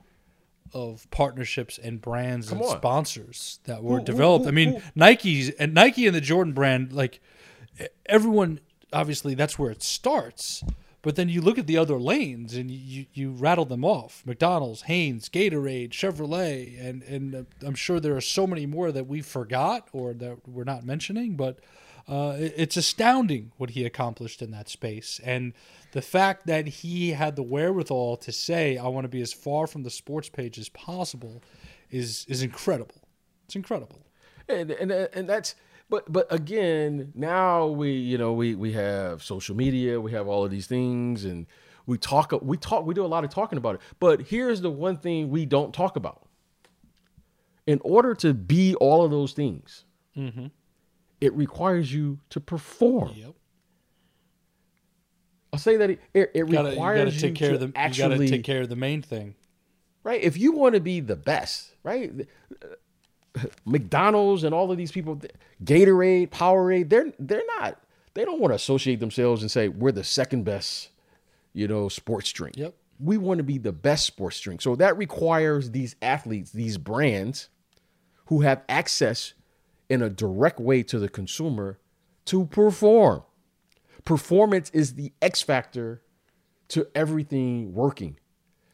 of 0.75 1.09
partnerships 1.11 1.79
and 1.79 2.01
brands 2.01 2.49
Come 2.49 2.59
and 2.59 2.67
on. 2.67 2.77
sponsors 2.77 3.61
that 3.65 3.83
were 3.83 4.01
developed. 4.01 4.47
I 4.47 4.51
mean, 4.51 4.83
Nike's 4.95 5.51
and 5.51 5.75
Nike 5.75 6.07
and 6.07 6.15
the 6.15 6.21
Jordan 6.21 6.53
brand, 6.53 6.93
like 6.93 7.21
everyone, 8.07 8.61
obviously 8.93 9.35
that's 9.35 9.59
where 9.59 9.71
it 9.71 9.83
starts. 9.83 10.65
But 11.03 11.17
then 11.17 11.29
you 11.29 11.41
look 11.41 11.59
at 11.59 11.67
the 11.67 11.77
other 11.77 11.99
lanes 11.99 12.55
and 12.55 12.71
you, 12.71 13.07
you 13.13 13.33
rattle 13.33 13.65
them 13.65 13.85
off: 13.85 14.23
McDonald's, 14.25 14.83
Hanes, 14.83 15.29
Gatorade, 15.29 15.91
Chevrolet, 15.91 16.81
and 16.81 17.03
and 17.03 17.35
uh, 17.35 17.43
I'm 17.67 17.75
sure 17.75 17.99
there 17.99 18.17
are 18.17 18.21
so 18.21 18.47
many 18.47 18.67
more 18.67 18.93
that 18.93 19.09
we 19.09 19.21
forgot 19.21 19.89
or 19.93 20.15
that 20.15 20.49
we're 20.49 20.65
not 20.65 20.85
mentioning. 20.85 21.35
But 21.35 21.59
uh, 22.09 22.37
it's 22.39 22.77
astounding 22.77 23.53
what 23.59 23.71
he 23.71 23.85
accomplished 23.85 24.43
in 24.43 24.53
that 24.53 24.69
space, 24.69 25.21
and 25.25 25.53
the 25.91 26.03
fact 26.03 26.47
that 26.47 26.67
he 26.67 27.11
had 27.11 27.35
the 27.35 27.43
wherewithal 27.43 28.17
to 28.19 28.33
say, 28.33 28.79
"I 28.79 28.87
want 28.87 29.05
to 29.05 29.09
be 29.09 29.23
as 29.23 29.33
far 29.33 29.67
from 29.67 29.83
the 29.83 29.91
sports 29.91 30.29
page 30.29 30.57
as 30.57 30.69
possible," 30.69 31.43
is 31.91 32.25
is 32.29 32.43
incredible. 32.43 33.09
It's 33.47 33.57
incredible, 33.57 34.07
and 34.49 34.71
and 34.71 34.93
and 34.93 35.29
that's 35.29 35.57
but 35.93 36.11
but 36.11 36.27
again, 36.33 37.13
now 37.15 37.67
we 37.67 37.91
you 37.91 38.17
know 38.17 38.33
we 38.33 38.55
we 38.55 38.73
have 38.73 39.23
social 39.23 39.55
media, 39.55 40.01
we 40.01 40.13
have 40.13 40.27
all 40.27 40.43
of 40.43 40.51
these 40.51 40.67
things, 40.67 41.27
and 41.27 41.47
we 41.85 41.99
talk 41.99 42.33
we 42.41 42.57
talk 42.57 42.87
we 42.87 42.95
do 42.95 43.05
a 43.05 43.07
lot 43.07 43.25
of 43.25 43.31
talking 43.31 43.59
about 43.59 43.75
it. 43.75 43.83
But 44.01 44.23
here's 44.23 44.63
the 44.63 44.71
one 44.71 44.97
thing 44.97 45.29
we 45.29 45.45
don't 45.45 45.75
talk 45.75 45.97
about. 45.97 46.23
In 47.67 47.79
order 47.85 48.15
to 48.15 48.33
be 48.33 48.75
all 48.77 49.05
of 49.05 49.11
those 49.11 49.35
things, 49.35 49.85
mm-hmm. 50.17 50.47
it 51.21 51.35
requires 51.35 51.93
you 51.93 52.21
to 52.31 52.41
perform. 52.41 53.13
Yep. 53.15 53.35
I'll 55.53 55.59
say 55.59 55.77
that 55.77 55.91
it, 55.91 56.01
it, 56.15 56.31
it 56.33 56.51
gotta, 56.51 56.71
requires 56.71 57.17
you, 57.17 57.21
take 57.21 57.35
care 57.35 57.53
of 57.53 57.61
the, 57.61 57.71
actually 57.77 58.15
you 58.15 58.19
gotta 58.21 58.31
take 58.31 58.45
care 58.45 58.63
of 58.63 58.71
the 58.71 58.77
main 58.77 59.03
thing, 59.03 59.35
right? 60.05 60.23
If 60.23 60.39
you 60.39 60.53
want 60.53 60.75
to 60.75 60.81
be 60.81 61.01
the 61.01 61.17
best, 61.17 61.75
right? 61.83 62.27
McDonald's 63.65 64.45
and 64.45 64.55
all 64.55 64.71
of 64.71 64.79
these 64.79 64.93
people, 64.93 65.21
Gatorade, 65.65 66.31
Powerade, 66.31 66.89
they're 66.89 67.13
they're 67.19 67.43
not. 67.59 67.81
They 68.15 68.25
don't 68.25 68.41
want 68.41 68.51
to 68.51 68.57
associate 68.57 69.01
themselves 69.01 69.43
and 69.43 69.51
say 69.51 69.69
we're 69.69 69.93
the 69.93 70.05
second 70.05 70.45
best, 70.45 70.91
you 71.55 71.67
know, 71.67 71.89
sports 71.89 72.31
drink. 72.33 72.57
Yep. 72.57 72.75
We 73.01 73.17
want 73.17 73.39
to 73.39 73.45
be 73.45 73.59
the 73.59 73.73
best 73.73 74.07
sports 74.07 74.39
drink. 74.39 74.61
So 74.61 74.77
that 74.77 74.97
requires 74.97 75.71
these 75.71 75.97
athletes, 76.03 76.51
these 76.51 76.77
brands, 76.79 77.49
who 78.27 78.43
have 78.43 78.63
access 78.69 79.35
in 79.89 80.03
a 80.03 80.11
direct 80.11 80.61
way 80.61 80.83
to 80.85 80.99
the 80.99 81.09
consumer 81.09 81.79
to 82.27 82.47
perform. 82.47 83.23
Performance 84.05 84.71
is 84.71 84.95
the 84.95 85.13
X 85.21 85.43
factor 85.43 86.03
to 86.69 86.87
everything 86.95 87.75
working, 87.75 88.19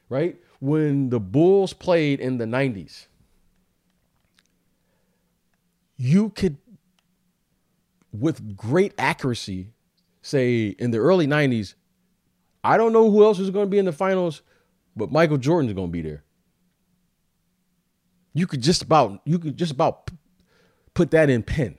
right? 0.09 0.37
When 0.61 1.11
the 1.11 1.21
Bulls 1.21 1.73
played 1.73 2.21
in 2.21 2.39
the 2.39 2.45
90s, 2.45 3.07
you 5.99 6.30
could, 6.30 6.57
with 8.12 8.57
great 8.57 8.94
accuracy, 8.96 9.72
say 10.22 10.68
in 10.78 10.92
the 10.92 10.99
early 10.99 11.26
90s, 11.26 11.74
I 12.64 12.76
don't 12.76 12.92
know 12.92 13.11
who 13.11 13.24
else 13.24 13.38
is 13.38 13.51
going 13.51 13.66
to 13.66 13.70
be 13.70 13.78
in 13.78 13.84
the 13.84 13.92
finals, 13.92 14.42
but 14.96 15.11
Michael 15.11 15.36
Jordan 15.36 15.68
is 15.68 15.74
going 15.74 15.88
to 15.88 15.92
be 15.92 16.01
there. 16.01 16.24
You 18.32 18.46
could 18.46 18.62
just 18.62 18.82
about 18.82 19.20
you 19.24 19.38
could 19.38 19.57
just 19.57 19.72
about 19.72 20.11
put 20.94 21.11
that 21.11 21.28
in 21.28 21.42
pen, 21.42 21.76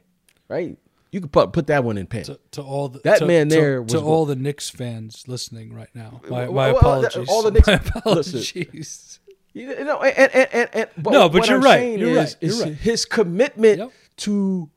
right? 0.49 0.77
You 1.11 1.21
could 1.21 1.31
put 1.31 1.53
put 1.53 1.67
that 1.67 1.83
one 1.83 1.97
in 1.97 2.05
pen. 2.05 2.23
To, 2.23 2.39
to 2.51 2.61
all 2.61 2.89
the, 2.89 2.99
that 2.99 3.19
to, 3.19 3.25
man 3.25 3.47
there 3.47 3.81
to, 3.81 3.87
to 3.93 3.99
all 4.01 4.25
the 4.25 4.35
Knicks 4.35 4.69
fans 4.69 5.25
listening 5.27 5.73
right 5.73 5.89
now. 5.93 6.21
My, 6.29 6.47
my 6.47 6.67
apologies. 6.69 7.29
All 7.29 7.43
the 7.43 7.51
Knicks. 7.53 7.67
my 7.67 7.73
apologies. 7.73 8.53
Listen, 8.55 9.21
you 9.53 9.83
know, 9.85 10.01
and, 10.01 10.31
and, 10.33 10.49
and, 10.51 10.69
and 10.73 10.89
but 10.97 11.11
no, 11.11 11.29
but 11.29 11.47
you're 11.47 11.59
right. 11.59 11.97
You're 11.97 12.09
is, 12.09 12.17
right. 12.17 12.35
You're 12.41 12.59
right. 12.65 12.73
His 12.73 13.05
commitment 13.05 13.79
yep 13.79 13.91
to 14.19 14.69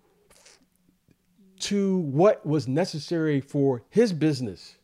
to 1.60 1.98
what 1.98 2.44
was 2.44 2.66
necessary 2.66 3.40
for 3.40 3.82
his 3.88 4.12
business 4.12 4.76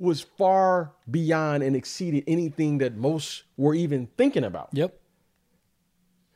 was 0.00 0.20
far 0.20 0.92
beyond 1.08 1.62
and 1.62 1.76
exceeded 1.76 2.24
anything 2.26 2.78
that 2.78 2.96
most 2.96 3.44
were 3.56 3.74
even 3.74 4.08
thinking 4.16 4.42
about. 4.42 4.68
Yep. 4.72 4.98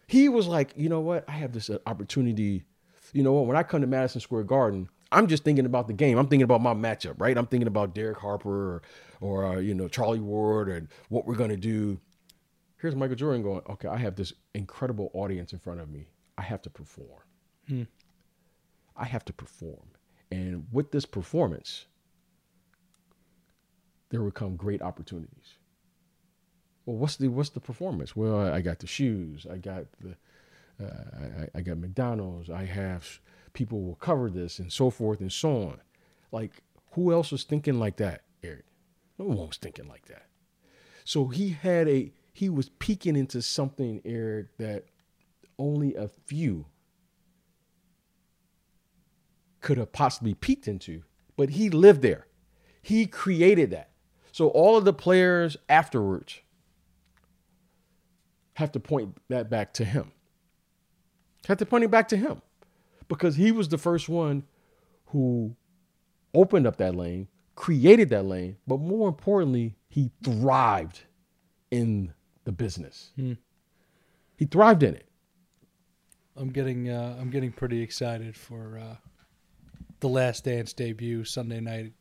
He 0.07 0.29
was 0.29 0.47
like, 0.47 0.73
you 0.77 0.89
know 0.89 1.01
what? 1.01 1.25
I 1.29 1.33
have 1.33 1.53
this 1.53 1.69
uh, 1.69 1.79
opportunity. 1.87 2.65
You 3.13 3.25
know 3.25 3.33
what? 3.33 3.47
When 3.47 3.57
I 3.57 3.65
come 3.65 3.81
to 3.81 3.87
Madison 3.89 4.21
Square 4.21 4.45
Garden, 4.45 4.89
I'm 5.11 5.27
just 5.27 5.43
thinking 5.43 5.67
about 5.67 5.89
the 5.89 5.93
game. 5.93 6.17
I'm 6.17 6.29
thinking 6.29 6.45
about 6.45 6.63
my 6.63 6.75
matchup, 6.75 7.15
right? 7.19 7.37
I'm 7.37 7.47
thinking 7.47 7.67
about 7.67 7.95
Derek 7.95 8.19
Harper 8.19 8.75
or, 8.75 8.83
or 9.21 9.47
uh, 9.47 9.59
you 9.59 9.75
know, 9.75 9.89
Charlie 9.89 10.21
Ward 10.21 10.69
and 10.69 10.89
what 11.09 11.27
we're 11.27 11.35
going 11.35 11.51
to 11.51 11.57
do. 11.57 11.99
Here's 12.81 12.95
Michael 12.95 13.17
Jordan 13.17 13.43
going, 13.43 13.63
okay, 13.69 13.89
I 13.89 13.97
have 13.97 14.15
this 14.15 14.33
incredible 14.55 15.11
audience 15.13 15.53
in 15.53 15.59
front 15.59 15.81
of 15.81 15.91
me. 15.91 16.07
I 16.39 16.43
have 16.43 16.63
to 16.63 16.71
perform. 16.71 17.23
Hmm. 17.69 17.83
I 18.97 19.05
have 19.05 19.25
to 19.27 19.33
perform. 19.33 19.93
And 20.31 20.67
with 20.73 20.91
this 20.91 21.07
performance, 21.07 21.87
there 24.11 24.23
will 24.23 24.31
come 24.31 24.57
great 24.57 24.83
opportunities. 24.83 25.55
Well, 26.85 26.97
what's 26.97 27.17
the 27.17 27.29
what's 27.29 27.51
the 27.51 27.61
performance? 27.61 28.17
Well, 28.17 28.41
I 28.41 28.61
got 28.61 28.79
the 28.79 28.87
shoes. 28.87 29.47
I 29.51 29.59
got 29.59 29.85
the 30.01 30.17
uh, 30.85 31.47
I, 31.55 31.59
I 31.59 31.61
got 31.61 31.79
McDonald's. 31.79 32.51
I 32.51 32.65
have 32.65 33.21
people 33.53 33.83
will 33.83 33.97
cover 33.97 34.31
this 34.31 34.59
and 34.59 34.73
so 34.73 34.91
forth 34.91 35.21
and 35.21 35.33
so 35.33 35.69
on. 35.69 35.81
Like 36.33 36.63
who 36.93 37.13
else 37.13 37.31
was 37.31 37.45
thinking 37.45 37.79
like 37.79 37.97
that, 37.97 38.23
Eric? 38.43 38.65
No 39.19 39.27
one 39.27 39.49
was 39.49 39.59
thinking 39.59 39.89
like 39.89 40.07
that. 40.07 40.27
So 41.05 41.27
he 41.29 41.51
had 41.51 41.89
a 41.89 42.13
he 42.33 42.49
was 42.49 42.69
peeking 42.69 43.17
into 43.17 43.43
something, 43.43 44.01
Eric, 44.05 44.57
that 44.59 44.85
only 45.59 45.95
a 45.95 46.09
few 46.27 46.67
could 49.61 49.79
have 49.79 49.93
possibly 49.93 50.35
peeked 50.35 50.69
into, 50.69 51.03
but 51.37 51.51
he 51.51 51.71
lived 51.71 52.03
there. 52.03 52.27
He 52.83 53.07
created 53.07 53.71
that. 53.71 53.91
So 54.33 54.49
all 54.49 54.77
of 54.77 54.85
the 54.85 54.93
players 54.93 55.57
afterwards 55.69 56.41
have 58.55 58.73
to 58.73 58.81
point 58.81 59.17
that 59.29 59.51
back 59.51 59.73
to 59.75 59.85
him. 59.85 60.13
Have 61.47 61.59
to 61.59 61.67
point 61.67 61.85
it 61.85 61.91
back 61.91 62.09
to 62.09 62.17
him 62.17 62.43
because 63.09 63.37
he 63.37 63.53
was 63.53 63.69
the 63.69 63.79
first 63.79 64.09
one 64.09 64.45
who 65.07 65.57
opened 66.35 66.67
up 66.67 66.77
that 66.77 66.95
lane, 66.95 67.29
created 67.55 68.11
that 68.11 68.25
lane, 68.27 68.57
but 68.67 68.81
more 68.81 69.09
importantly, 69.09 69.77
he 69.89 70.11
thrived 70.23 71.05
in 71.71 72.13
the 72.45 72.53
business. 72.53 73.13
Hmm. 73.17 73.35
He 74.37 74.45
thrived 74.45 74.83
in 74.83 74.95
it. 74.95 75.07
I'm 76.37 76.51
getting 76.51 76.89
uh, 76.89 77.17
I'm 77.21 77.31
getting 77.31 77.51
pretty 77.51 77.83
excited 77.83 78.37
for 78.37 78.79
uh, 78.79 78.97
the 80.01 80.09
Last 80.09 80.45
Dance 80.45 80.73
debut 80.73 81.25
Sunday 81.25 81.61
night, 81.61 81.93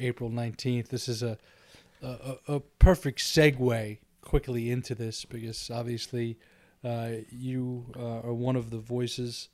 April 0.00 0.30
19th. 0.30 0.88
This 0.88 1.08
is 1.08 1.22
a 1.22 1.38
a, 2.02 2.36
a 2.48 2.60
perfect 2.60 3.20
segue 3.20 3.98
quickly 4.20 4.70
into 4.70 4.94
this 4.94 5.24
because 5.24 5.70
obviously 5.70 6.38
uh, 6.84 7.10
you 7.30 7.86
uh, 7.96 8.20
are 8.20 8.34
one 8.34 8.56
of 8.56 8.70
the 8.70 8.78
voices 8.78 9.48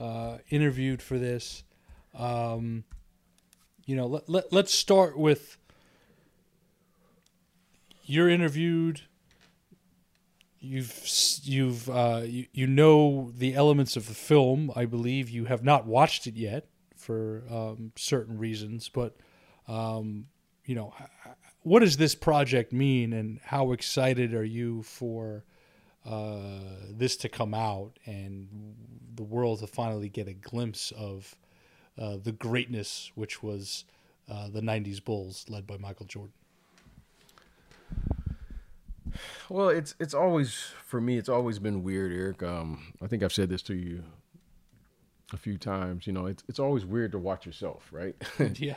uh, 0.00 0.38
interviewed 0.50 1.02
for 1.02 1.18
this. 1.18 1.64
Um, 2.14 2.84
you 3.84 3.96
know, 3.96 4.06
let, 4.06 4.28
let, 4.28 4.52
let's 4.52 4.72
start 4.72 5.18
with 5.18 5.56
you're 8.04 8.28
interviewed. 8.28 9.02
You've 10.60 11.08
you've 11.42 11.88
uh, 11.88 12.22
you, 12.24 12.46
you 12.52 12.66
know 12.66 13.32
the 13.36 13.54
elements 13.54 13.96
of 13.96 14.08
the 14.08 14.14
film. 14.14 14.72
I 14.74 14.86
believe 14.86 15.30
you 15.30 15.44
have 15.46 15.62
not 15.62 15.86
watched 15.86 16.26
it 16.26 16.34
yet 16.34 16.66
for 17.08 17.42
um, 17.50 17.90
certain 17.96 18.36
reasons, 18.36 18.90
but 18.90 19.16
um, 19.66 20.26
you 20.66 20.74
know, 20.74 20.92
what 21.62 21.80
does 21.80 21.96
this 21.96 22.14
project 22.14 22.70
mean, 22.70 23.14
and 23.14 23.40
how 23.42 23.72
excited 23.72 24.34
are 24.34 24.44
you 24.44 24.82
for 24.82 25.42
uh, 26.04 26.60
this 26.90 27.16
to 27.16 27.30
come 27.30 27.54
out 27.54 27.98
and 28.04 28.46
the 29.14 29.22
world 29.22 29.60
to 29.60 29.66
finally 29.66 30.10
get 30.10 30.28
a 30.28 30.34
glimpse 30.34 30.92
of 30.98 31.34
uh, 31.98 32.18
the 32.22 32.32
greatness 32.32 33.10
which 33.14 33.42
was 33.42 33.86
uh, 34.30 34.50
the 34.50 34.60
'90s 34.60 35.02
Bulls, 35.02 35.46
led 35.48 35.66
by 35.66 35.78
Michael 35.78 36.04
Jordan? 36.04 36.34
Well, 39.48 39.70
it's 39.70 39.94
it's 39.98 40.12
always 40.12 40.52
for 40.84 41.00
me. 41.00 41.16
It's 41.16 41.30
always 41.30 41.58
been 41.58 41.82
weird, 41.82 42.12
Eric. 42.12 42.42
Um, 42.42 42.92
I 43.00 43.06
think 43.06 43.22
I've 43.22 43.32
said 43.32 43.48
this 43.48 43.62
to 43.62 43.74
you 43.74 44.04
a 45.32 45.36
few 45.36 45.58
times. 45.58 46.06
You 46.06 46.12
know, 46.12 46.26
it's 46.26 46.42
it's 46.48 46.58
always 46.58 46.84
weird 46.84 47.12
to 47.12 47.18
watch 47.18 47.46
yourself, 47.46 47.88
right? 47.92 48.14
yeah. 48.58 48.74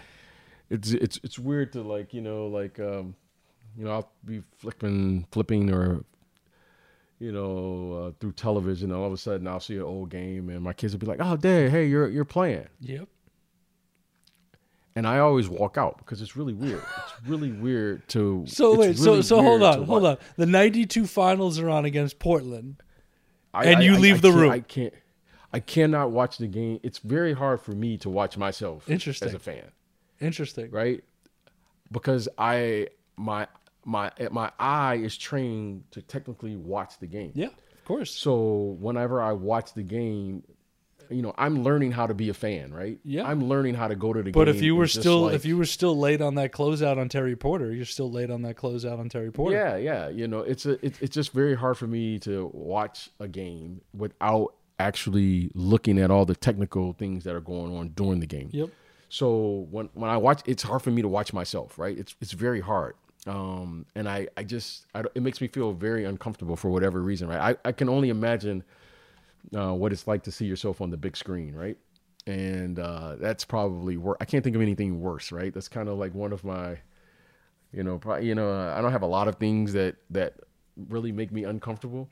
It's 0.70 0.92
it's 0.92 1.20
it's 1.24 1.38
weird 1.40 1.74
to 1.74 1.82
like 1.82 2.14
you 2.14 2.22
know 2.22 2.48
like 2.48 2.80
um, 2.80 3.16
you 3.78 3.84
know 3.86 3.92
I'll 3.92 4.12
be 4.26 4.42
flipping 4.58 5.26
flipping 5.32 5.70
or 5.74 6.04
you 7.20 7.32
know 7.32 7.94
uh, 7.94 8.12
through 8.20 8.32
television. 8.34 8.92
And 8.92 9.00
all 9.00 9.08
of 9.08 9.14
a 9.14 9.18
sudden 9.18 9.48
I'll 9.48 9.60
see 9.60 9.76
an 9.76 9.82
old 9.84 10.10
game 10.10 10.50
and 10.50 10.62
my 10.62 10.74
kids 10.74 10.94
will 10.94 11.00
be 11.00 11.08
like, 11.08 11.20
"Oh, 11.22 11.36
Dad, 11.36 11.72
hey, 11.72 11.88
you're 11.88 12.08
you're 12.10 12.26
playing." 12.26 12.68
Yep. 12.80 13.08
and 14.96 15.08
I 15.08 15.20
always 15.20 15.48
walk 15.48 15.78
out 15.78 15.98
because 15.98 16.22
it's 16.22 16.36
really 16.36 16.54
weird. 16.54 16.82
It's 17.04 17.28
really 17.28 17.52
weird 17.52 18.08
to. 18.10 18.46
So 18.48 18.76
wait, 18.78 18.98
so 18.98 19.12
really 19.12 19.22
so 19.24 19.42
hold 19.42 19.64
on, 19.64 19.84
hold 19.84 20.06
on. 20.06 20.18
The 20.38 20.46
'92 20.46 21.06
finals 21.08 21.60
are 21.60 21.70
on 21.70 21.86
against 21.86 22.20
Portland. 22.20 22.82
I- 23.54 23.66
And 23.66 23.78
I- 23.80 23.82
you 23.82 23.96
I- 23.96 24.00
leave 24.00 24.22
the 24.22 24.32
room. 24.32 24.52
I 24.52 24.60
can't. 24.60 24.94
I 25.54 25.60
cannot 25.60 26.12
watch 26.12 26.38
the 26.38 26.48
game. 26.48 26.80
It's 26.84 27.00
very 27.00 27.34
hard 27.34 27.62
for 27.62 27.72
me 27.72 27.98
to 27.98 28.10
watch 28.10 28.38
myself. 28.38 28.90
Interesting. 28.90 29.28
As 29.28 29.34
a 29.34 29.40
fan, 29.40 29.64
Interesting. 30.20 30.72
right? 30.72 31.04
Because 31.92 32.30
I 32.38 32.88
my 33.18 33.48
my 33.86 34.12
my 34.32 34.52
eye 34.60 34.96
is 34.96 35.18
trained 35.18 35.84
to 35.92 36.02
technically 36.02 36.56
watch 36.56 37.00
the 37.00 37.08
game. 37.08 37.32
Yeah, 37.36 37.48
of 37.48 37.86
course. 37.86 38.12
So 38.12 38.78
whenever 38.80 39.22
I 39.22 39.34
watch 39.34 39.74
the 39.74 39.84
game, 39.84 40.44
you 41.10 41.22
know, 41.22 41.34
I'm 41.38 41.64
learning 41.64 41.92
how 41.92 42.08
to 42.08 42.14
be 42.14 42.30
a 42.30 42.34
fan, 42.34 42.74
right? 42.74 42.98
Yeah. 43.04 43.28
I'm 43.28 43.50
learning 43.50 43.74
how 43.76 43.90
to 43.90 43.96
go 43.96 44.14
to 44.14 44.20
the 44.24 44.32
But 44.32 44.46
game. 44.46 44.46
But 44.46 44.48
if 44.56 44.62
you 44.62 44.78
were 44.78 44.88
still 44.88 45.24
like- 45.24 45.36
if 45.36 45.44
you 45.46 45.58
were 45.58 45.66
still 45.66 45.98
late 45.98 46.22
on 46.22 46.36
that 46.36 46.54
closeout 46.54 46.98
on 46.98 47.10
Terry 47.10 47.36
Porter, 47.36 47.74
you're 47.74 47.84
still 47.84 48.10
late 48.10 48.30
on 48.32 48.44
that 48.44 48.56
closeout 48.56 49.00
on 49.00 49.10
Terry 49.10 49.32
Porter. 49.32 49.58
Yeah, 49.58 49.76
yeah. 49.76 50.08
You 50.08 50.30
know, 50.30 50.40
it's 50.40 50.66
a 50.66 50.84
it, 50.86 50.96
it's 51.02 51.14
just 51.14 51.34
very 51.34 51.56
hard 51.56 51.78
for 51.78 51.88
me 51.88 52.20
to 52.20 52.50
watch 52.54 53.10
a 53.20 53.28
game 53.28 53.82
without 53.94 54.54
actually 54.82 55.52
looking 55.54 56.00
at 56.00 56.12
all 56.12 56.26
the 56.26 56.36
technical 56.36 56.94
things 56.94 57.24
that 57.24 57.36
are 57.36 57.42
going 57.42 57.76
on 57.76 57.90
during 57.90 58.20
the 58.20 58.28
game. 58.28 58.50
Yep. 58.52 58.70
So 59.10 59.68
when 59.72 59.90
when 59.94 60.10
I 60.10 60.18
watch, 60.18 60.42
it's 60.46 60.64
hard 60.64 60.82
for 60.82 60.92
me 60.92 61.02
to 61.02 61.08
watch 61.08 61.34
myself. 61.34 61.78
Right? 61.78 61.98
It's 61.98 62.16
it's 62.22 62.32
very 62.32 62.62
hard. 62.62 62.96
Um, 63.28 63.86
and 63.96 64.10
I 64.10 64.28
I 64.36 64.44
just 64.44 64.86
I, 64.96 65.04
it 65.16 65.22
makes 65.22 65.42
me 65.42 65.48
feel 65.48 65.74
very 65.74 66.06
uncomfortable 66.06 66.56
for 66.56 66.70
whatever 66.70 67.02
reason. 67.02 67.28
Right? 67.28 67.56
I 67.64 67.70
I 67.70 67.72
can 67.72 67.90
only 67.90 68.10
imagine 68.10 68.64
uh, 69.56 69.74
what 69.74 69.92
it's 69.94 70.08
like 70.08 70.24
to 70.24 70.32
see 70.32 70.46
yourself 70.46 70.82
on 70.82 70.90
the 70.90 70.98
big 70.98 71.16
screen. 71.16 71.54
Right? 71.56 71.78
And 72.28 72.80
uh, 72.80 73.16
that's 73.20 73.46
probably 73.46 73.98
wor- 73.98 74.18
I 74.22 74.26
can't 74.26 74.44
think 74.44 74.56
of 74.56 74.62
anything 74.62 75.02
worse. 75.02 75.32
Right? 75.32 75.54
That's 75.54 75.68
kind 75.68 75.90
of 75.90 75.98
like 75.98 76.14
one 76.14 76.34
of 76.34 76.44
my 76.44 76.78
you 77.74 77.84
know, 77.84 77.98
probably, 77.98 78.28
you 78.28 78.36
know, 78.36 78.52
I 78.52 78.82
don't 78.82 78.92
have 78.92 79.02
a 79.02 79.08
lot 79.08 79.28
of 79.28 79.36
things 79.36 79.74
that 79.74 79.96
that 80.10 80.36
really 80.90 81.12
make 81.12 81.32
me 81.32 81.44
uncomfortable, 81.44 82.10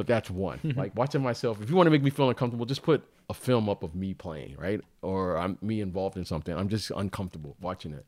but 0.00 0.06
that's 0.06 0.30
one. 0.30 0.58
like 0.76 0.96
watching 0.96 1.20
myself. 1.20 1.60
If 1.60 1.68
you 1.68 1.76
want 1.76 1.86
to 1.86 1.90
make 1.90 2.02
me 2.02 2.08
feel 2.08 2.30
uncomfortable, 2.30 2.64
just 2.64 2.82
put 2.82 3.04
a 3.28 3.34
film 3.34 3.68
up 3.68 3.82
of 3.82 3.94
me 3.94 4.14
playing, 4.14 4.56
right? 4.56 4.80
Or 5.02 5.36
I'm 5.36 5.58
me 5.60 5.82
involved 5.82 6.16
in 6.16 6.24
something. 6.24 6.56
I'm 6.56 6.70
just 6.70 6.90
uncomfortable 6.96 7.54
watching 7.60 7.92
it. 7.92 8.06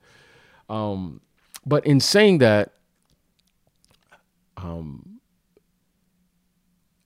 Um, 0.70 1.20
but 1.66 1.84
in 1.84 2.00
saying 2.00 2.38
that, 2.38 2.72
um, 4.56 5.20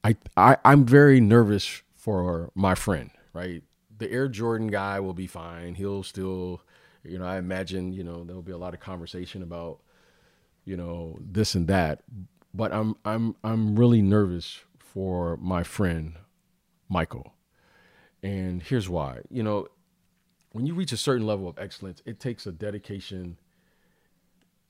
I, 0.04 0.14
I 0.36 0.56
I'm 0.64 0.84
very 0.84 1.20
nervous 1.20 1.82
for 1.96 2.52
my 2.54 2.76
friend, 2.76 3.10
right? 3.32 3.64
The 3.98 4.08
Air 4.08 4.28
Jordan 4.28 4.68
guy 4.68 5.00
will 5.00 5.14
be 5.14 5.26
fine. 5.26 5.74
He'll 5.74 6.04
still, 6.04 6.62
you 7.02 7.18
know, 7.18 7.26
I 7.26 7.38
imagine, 7.38 7.92
you 7.92 8.04
know, 8.04 8.22
there'll 8.22 8.40
be 8.40 8.52
a 8.52 8.56
lot 8.56 8.72
of 8.72 8.78
conversation 8.78 9.42
about, 9.42 9.80
you 10.64 10.76
know, 10.76 11.18
this 11.20 11.56
and 11.56 11.66
that. 11.66 12.04
But 12.54 12.72
I'm 12.72 12.94
I'm 13.04 13.34
I'm 13.42 13.74
really 13.74 14.00
nervous 14.00 14.60
for 14.96 15.36
my 15.36 15.62
friend 15.62 16.14
Michael. 16.88 17.34
And 18.22 18.62
here's 18.62 18.88
why. 18.88 19.18
You 19.28 19.42
know, 19.42 19.68
when 20.52 20.64
you 20.64 20.72
reach 20.72 20.90
a 20.90 20.96
certain 20.96 21.26
level 21.26 21.46
of 21.46 21.58
excellence, 21.58 22.00
it 22.06 22.18
takes 22.18 22.46
a 22.46 22.50
dedication 22.50 23.36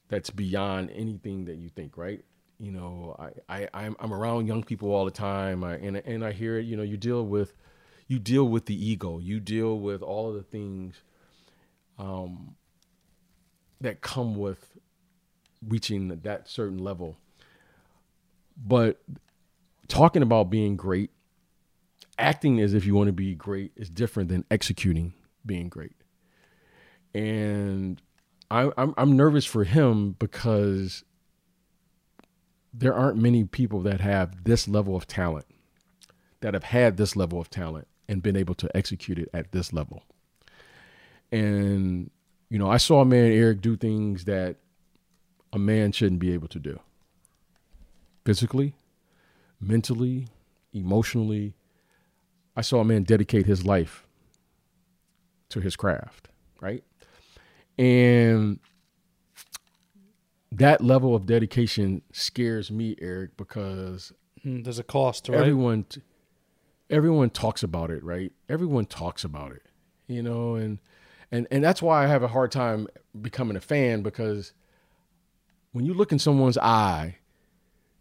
that's 0.09 0.31
beyond 0.31 0.91
anything 0.91 1.45
that 1.45 1.59
you 1.59 1.69
think, 1.69 1.97
right? 1.97 2.25
You 2.59 2.73
know, 2.73 3.15
I, 3.49 3.61
I 3.61 3.69
I'm, 3.73 3.95
I'm 4.01 4.13
around 4.13 4.49
young 4.49 4.65
people 4.65 4.91
all 4.93 5.05
the 5.05 5.13
time, 5.13 5.63
I, 5.63 5.77
and 5.77 5.97
and 5.99 6.25
I 6.25 6.33
hear 6.33 6.59
it. 6.59 6.65
You 6.67 6.77
know, 6.77 6.83
you 6.83 6.97
deal 6.97 7.25
with 7.25 7.55
you 8.09 8.19
deal 8.19 8.49
with 8.49 8.67
the 8.67 8.75
ego, 8.75 9.21
you 9.21 9.39
deal 9.39 9.79
with 9.79 10.03
all 10.03 10.31
of 10.31 10.35
the 10.35 10.43
things 10.43 10.97
um, 12.01 12.57
that 13.81 14.01
come 14.01 14.35
with 14.35 14.77
reaching 15.65 16.09
that 16.09 16.49
certain 16.49 16.79
level. 16.79 17.17
But 18.57 19.01
talking 19.89 20.23
about 20.23 20.51
being 20.51 20.77
great, 20.77 21.11
acting 22.19 22.61
as 22.61 22.75
if 22.75 22.87
you 22.87 22.95
want 22.95 23.09
to 23.09 23.13
be 23.13 23.35
great 23.35 23.73
is 23.77 23.91
different 23.91 24.29
than 24.29 24.45
executing 24.51 25.13
being 25.45 25.69
great. 25.69 25.97
And 27.15 28.01
I, 28.51 28.71
I'm 28.77 28.95
I'm 28.97 29.17
nervous 29.17 29.45
for 29.45 29.65
him 29.65 30.17
because 30.19 31.05
there 32.73 32.95
aren't 32.95 33.17
many 33.17 33.45
people 33.45 33.81
that 33.83 34.01
have 34.01 34.45
this 34.45 34.69
level 34.69 34.97
of 34.97 35.07
talent, 35.07 35.47
that 36.41 36.55
have 36.55 36.65
had 36.65 36.97
this 36.97 37.17
level 37.17 37.41
of 37.41 37.49
talent 37.49 37.89
and 38.09 38.23
been 38.23 38.37
able 38.37 38.55
to 38.55 38.77
execute 38.77 39.19
it 39.19 39.29
at 39.33 39.53
this 39.53 39.73
level. 39.73 40.03
And 41.33 42.11
you 42.51 42.59
know, 42.59 42.71
I 42.71 42.77
saw 42.77 43.01
a 43.01 43.05
man 43.05 43.33
Eric 43.33 43.61
do 43.61 43.77
things 43.77 44.25
that 44.25 44.57
a 45.53 45.59
man 45.59 45.93
shouldn't 45.93 46.21
be 46.21 46.33
able 46.33 46.49
to 46.49 46.59
do. 46.59 46.79
Physically, 48.25 48.75
mentally, 49.61 50.29
emotionally. 50.73 51.55
I 52.57 52.63
saw 52.63 52.81
a 52.81 52.85
man 52.85 53.03
dedicate 53.03 53.47
his 53.47 53.65
life 53.65 54.07
to 55.51 55.61
his 55.61 55.77
craft, 55.77 56.29
right? 56.61 56.83
And 57.79 58.59
that 60.53 60.81
level 60.83 61.15
of 61.15 61.27
dedication 61.27 62.03
scares 62.13 62.71
me, 62.71 62.97
Eric, 63.01 63.37
because 63.37 64.13
Hmm, 64.43 64.63
There's 64.63 64.79
a 64.79 64.85
cost, 64.85 65.29
right? 65.29 65.39
everyone 65.39 65.87
everyone 66.89 67.31
talks 67.31 67.63
about 67.63 67.91
it, 67.91 68.03
right? 68.05 68.33
Everyone 68.49 68.87
talks 68.87 69.25
about 69.25 69.53
it. 69.53 69.63
You 70.07 70.23
know, 70.23 70.55
and 70.55 70.79
and 71.33 71.47
and 71.51 71.65
that's 71.65 71.83
why 71.83 72.05
I 72.05 72.07
have 72.07 72.23
a 72.23 72.29
hard 72.29 72.53
time 72.53 72.87
becoming 73.21 73.57
a 73.57 73.61
fan 73.61 74.03
because 74.03 74.53
when 75.73 75.85
you 75.85 75.93
look 75.95 76.13
in 76.13 76.19
someone's 76.19 76.57
eye, 76.59 77.17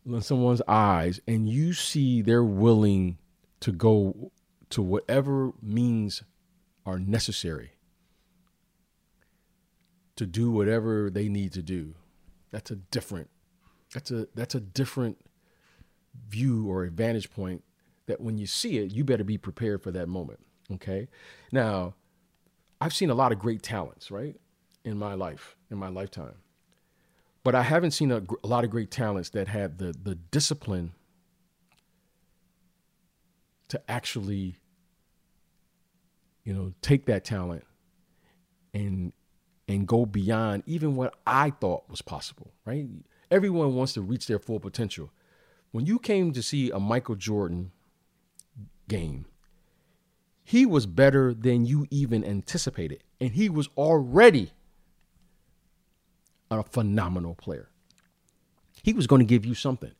in 0.05 0.21
someone's 0.21 0.61
eyes 0.67 1.19
and 1.27 1.49
you 1.49 1.73
see 1.73 2.21
they're 2.21 2.43
willing 2.43 3.17
to 3.59 3.71
go 3.71 4.31
to 4.69 4.81
whatever 4.81 5.51
means 5.61 6.23
are 6.85 6.99
necessary 6.99 7.71
to 10.15 10.25
do 10.25 10.51
whatever 10.51 11.09
they 11.09 11.27
need 11.27 11.51
to 11.53 11.61
do. 11.61 11.95
That's 12.51 12.71
a 12.71 12.75
different 12.75 13.29
that's 13.93 14.11
a 14.11 14.27
that's 14.35 14.55
a 14.55 14.59
different 14.59 15.17
view 16.27 16.69
or 16.69 16.83
advantage 16.83 17.31
point 17.31 17.63
that 18.07 18.21
when 18.21 18.37
you 18.37 18.45
see 18.45 18.77
it, 18.77 18.91
you 18.91 19.03
better 19.03 19.23
be 19.23 19.37
prepared 19.37 19.81
for 19.81 19.91
that 19.91 20.07
moment. 20.07 20.39
Okay. 20.71 21.07
Now, 21.51 21.95
I've 22.79 22.93
seen 22.93 23.09
a 23.09 23.15
lot 23.15 23.31
of 23.31 23.39
great 23.39 23.63
talents, 23.63 24.11
right, 24.11 24.35
in 24.83 24.97
my 24.97 25.13
life, 25.13 25.55
in 25.71 25.77
my 25.77 25.89
lifetime. 25.89 26.35
But 27.45 27.53
I 27.53 27.61
haven't 27.61 27.91
seen 27.91 28.11
a, 28.11 28.23
a 28.43 28.47
lot 28.47 28.63
of 28.63 28.71
great 28.71 28.89
talents 28.89 29.29
that 29.29 29.47
had 29.47 29.77
the, 29.77 29.93
the 30.01 30.15
discipline 30.15 30.93
to 33.67 33.79
actually, 33.87 34.55
you 36.43 36.55
know, 36.55 36.73
take 36.81 37.05
that 37.05 37.23
talent 37.23 37.63
and 38.73 39.13
and 39.67 39.87
go 39.87 40.07
beyond 40.07 40.63
even 40.65 40.95
what 40.95 41.13
I 41.27 41.51
thought 41.51 41.87
was 41.87 42.01
possible, 42.01 42.51
right? 42.65 42.87
Everyone 43.29 43.75
wants 43.75 43.93
to 43.93 44.01
reach 44.01 44.25
their 44.25 44.39
full 44.39 44.59
potential. 44.59 45.11
When 45.71 45.85
you 45.85 45.99
came 45.99 46.33
to 46.33 46.41
see 46.41 46.71
a 46.71 46.79
Michael 46.79 47.15
Jordan 47.15 47.71
game, 48.87 49.27
he 50.43 50.65
was 50.65 50.87
better 50.87 51.31
than 51.31 51.67
you 51.67 51.85
even 51.91 52.25
anticipated. 52.25 53.03
And 53.21 53.33
he 53.33 53.49
was 53.49 53.69
already 53.77 54.51
a 56.59 56.63
phenomenal 56.63 57.35
player. 57.35 57.69
He 58.83 58.93
was 58.93 59.07
going 59.07 59.19
to 59.19 59.25
give 59.25 59.45
you 59.45 59.55
something. 59.55 59.91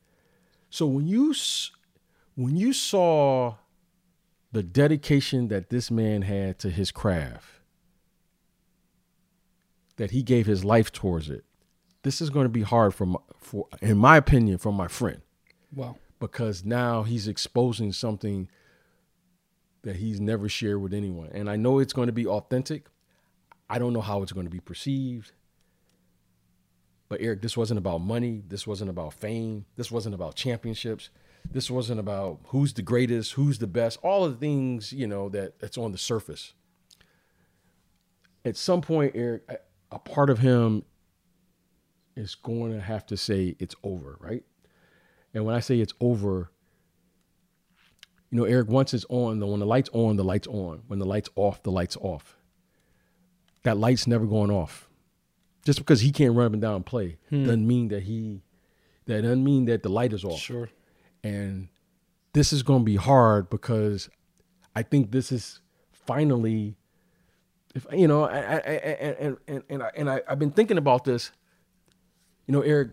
So 0.70 0.86
when 0.86 1.08
you 1.08 1.34
when 2.36 2.58
you 2.58 2.74
saw 2.74 3.56
the 4.52 4.64
dedication 4.64 5.48
that 5.50 5.70
this 5.70 5.90
man 5.90 6.22
had 6.22 6.60
to 6.60 6.70
his 6.70 6.92
craft, 6.92 7.46
that 9.98 10.12
he 10.12 10.24
gave 10.24 10.46
his 10.46 10.64
life 10.64 10.92
towards 10.92 11.30
it, 11.30 11.44
this 12.04 12.22
is 12.22 12.30
going 12.30 12.46
to 12.46 12.50
be 12.50 12.62
hard 12.62 12.94
for, 12.94 13.06
my, 13.06 13.20
for 13.38 13.68
in 13.82 13.98
my 13.98 14.18
opinion, 14.18 14.58
for 14.58 14.72
my 14.72 14.88
friend. 14.88 15.22
Wow. 15.74 15.98
Because 16.20 16.64
now 16.64 17.04
he's 17.04 17.28
exposing 17.28 17.92
something 17.92 18.50
that 19.82 19.98
he's 19.98 20.20
never 20.20 20.50
shared 20.50 20.82
with 20.82 20.94
anyone. 20.94 21.30
And 21.34 21.50
I 21.50 21.56
know 21.56 21.80
it's 21.80 21.94
going 21.94 22.08
to 22.08 22.14
be 22.14 22.28
authentic. 22.28 22.88
I 23.70 23.80
don't 23.80 23.94
know 23.94 24.02
how 24.02 24.22
it's 24.22 24.32
going 24.32 24.46
to 24.46 24.52
be 24.52 24.60
perceived. 24.60 25.32
But 27.08 27.22
Eric, 27.22 27.42
this 27.42 27.56
wasn't 27.56 27.78
about 27.78 28.02
money. 28.02 28.44
This 28.48 28.66
wasn't 28.66 28.90
about 28.90 29.14
fame. 29.14 29.66
This 29.76 29.92
wasn't 29.92 30.16
about 30.16 30.36
championships. 30.36 31.10
This 31.52 31.70
wasn't 31.70 32.00
about 32.00 32.40
who's 32.48 32.74
the 32.74 32.82
greatest, 32.82 33.34
who's 33.34 33.60
the 33.60 33.68
best, 33.68 34.00
all 34.02 34.26
of 34.26 34.34
the 34.34 34.38
things, 34.38 34.92
you 34.92 35.06
know, 35.06 35.30
that 35.30 35.60
that's 35.60 35.78
on 35.78 35.92
the 35.92 35.98
surface. 35.98 36.54
At 38.44 38.58
some 38.58 38.82
point, 38.82 39.14
Eric, 39.16 39.44
a 39.92 40.00
part 40.00 40.30
of 40.30 40.40
him 40.40 40.84
is 42.16 42.36
going 42.36 42.74
to 42.74 42.82
have 42.82 43.06
to 43.08 43.18
say 43.18 43.56
it's 43.60 43.76
over, 43.84 44.18
right? 44.20 44.44
And 45.34 45.46
when 45.46 45.54
I 45.54 45.60
say 45.60 45.80
it's 45.80 45.94
over, 46.00 46.52
you 48.32 48.40
know, 48.40 48.46
Eric, 48.46 48.70
once 48.70 48.94
it's 48.94 49.06
on, 49.10 49.40
the 49.40 49.48
when 49.48 49.60
the 49.60 49.66
light's 49.66 49.90
on, 49.94 50.16
the 50.16 50.24
light's 50.24 50.48
on. 50.48 50.84
When 50.88 51.00
the 51.00 51.06
light's 51.06 51.30
off, 51.36 51.62
the 51.64 51.72
light's 51.72 51.98
off. 51.98 52.38
That 53.64 53.78
light's 53.78 54.08
never 54.08 54.26
going 54.26 54.52
off. 54.52 54.90
Just 55.66 55.80
because 55.80 56.02
he 56.02 56.12
can't 56.12 56.36
run 56.36 56.46
up 56.46 56.54
and 56.54 56.62
down 56.62 56.76
and 56.76 56.86
play 56.86 57.18
hmm. 57.30 57.44
doesn't 57.44 57.68
mean 57.68 57.90
that 57.90 58.04
he 58.04 58.44
that 59.06 59.22
doesn't 59.22 59.44
mean 59.44 59.66
that 59.66 59.84
the 59.84 59.90
light 59.90 60.14
is 60.14 60.24
off. 60.24 60.40
Sure. 60.40 60.70
And 61.24 61.68
this 62.34 62.54
is 62.54 62.64
going 62.64 62.82
to 62.82 62.86
be 62.86 62.96
hard 62.96 63.50
because 63.50 64.10
I 64.76 64.84
think 64.84 65.12
this 65.12 65.32
is 65.32 65.62
finally, 65.92 66.76
if 67.74 67.86
you 67.92 68.08
know, 68.08 68.24
I, 68.24 68.38
I, 68.38 68.58
and 68.60 69.38
and 69.48 69.64
and 69.70 69.84
I, 69.84 69.92
and 69.96 70.10
I, 70.10 70.22
I've 70.28 70.40
been 70.40 70.52
thinking 70.52 70.78
about 70.78 71.04
this. 71.04 71.32
You 72.46 72.52
know, 72.52 72.62
Eric, 72.62 72.92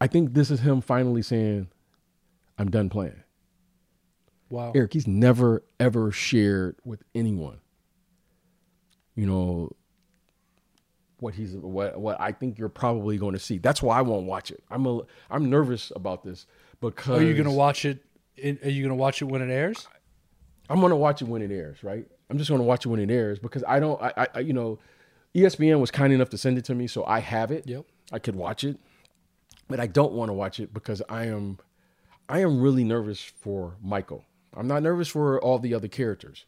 I 0.00 0.06
think 0.06 0.34
this 0.34 0.50
is 0.50 0.60
him 0.60 0.80
finally 0.80 1.22
saying, 1.22 1.68
"I'm 2.58 2.70
done 2.70 2.90
playing." 2.90 3.22
Wow. 4.50 4.72
Eric, 4.74 4.92
he's 4.92 5.06
never 5.06 5.64
ever 5.80 6.10
shared 6.10 6.76
with 6.84 7.02
anyone. 7.14 7.60
You 9.14 9.26
know, 9.26 9.72
what 11.20 11.34
he's 11.34 11.54
what 11.54 11.98
what 12.00 12.20
I 12.20 12.32
think 12.32 12.58
you're 12.58 12.68
probably 12.68 13.18
going 13.18 13.34
to 13.34 13.38
see. 13.38 13.58
That's 13.58 13.82
why 13.82 13.98
I 13.98 14.02
won't 14.02 14.26
watch 14.26 14.50
it. 14.50 14.62
I'm 14.70 14.86
a 14.86 15.00
I'm 15.30 15.50
nervous 15.50 15.92
about 15.94 16.24
this 16.24 16.46
because 16.80 17.20
Are 17.20 17.24
you 17.24 17.34
going 17.34 17.46
to 17.46 17.50
watch 17.50 17.84
it 17.84 18.04
are 18.40 18.70
you 18.70 18.82
going 18.82 18.90
to 18.90 18.94
watch 18.94 19.20
it 19.20 19.24
when 19.24 19.42
it 19.42 19.52
airs? 19.52 19.88
I'm 20.70 20.80
going 20.80 20.90
to 20.90 20.96
watch 20.96 21.22
it 21.22 21.28
when 21.28 21.42
it 21.42 21.50
airs, 21.50 21.82
right? 21.82 22.06
I'm 22.30 22.38
just 22.38 22.48
going 22.48 22.60
to 22.60 22.66
watch 22.66 22.86
it 22.86 22.88
when 22.88 23.00
it 23.00 23.10
airs 23.10 23.38
because 23.38 23.64
I 23.66 23.80
don't 23.80 24.00
I, 24.00 24.28
I 24.34 24.40
you 24.40 24.52
know 24.52 24.78
ESPN 25.34 25.80
was 25.80 25.90
kind 25.90 26.12
enough 26.12 26.30
to 26.30 26.38
send 26.38 26.58
it 26.58 26.64
to 26.66 26.74
me 26.74 26.86
so 26.86 27.04
I 27.04 27.20
have 27.20 27.50
it. 27.50 27.66
Yep. 27.66 27.84
I 28.12 28.18
could 28.18 28.36
watch 28.36 28.64
it. 28.64 28.78
But 29.68 29.80
I 29.80 29.86
don't 29.86 30.12
want 30.12 30.30
to 30.30 30.32
watch 30.32 30.60
it 30.60 30.72
because 30.72 31.02
I 31.08 31.26
am 31.26 31.58
I 32.28 32.40
am 32.40 32.60
really 32.60 32.84
nervous 32.84 33.22
for 33.22 33.76
Michael. 33.82 34.24
I'm 34.54 34.66
not 34.66 34.82
nervous 34.82 35.08
for 35.08 35.40
all 35.40 35.58
the 35.58 35.74
other 35.74 35.88
characters. 35.88 36.46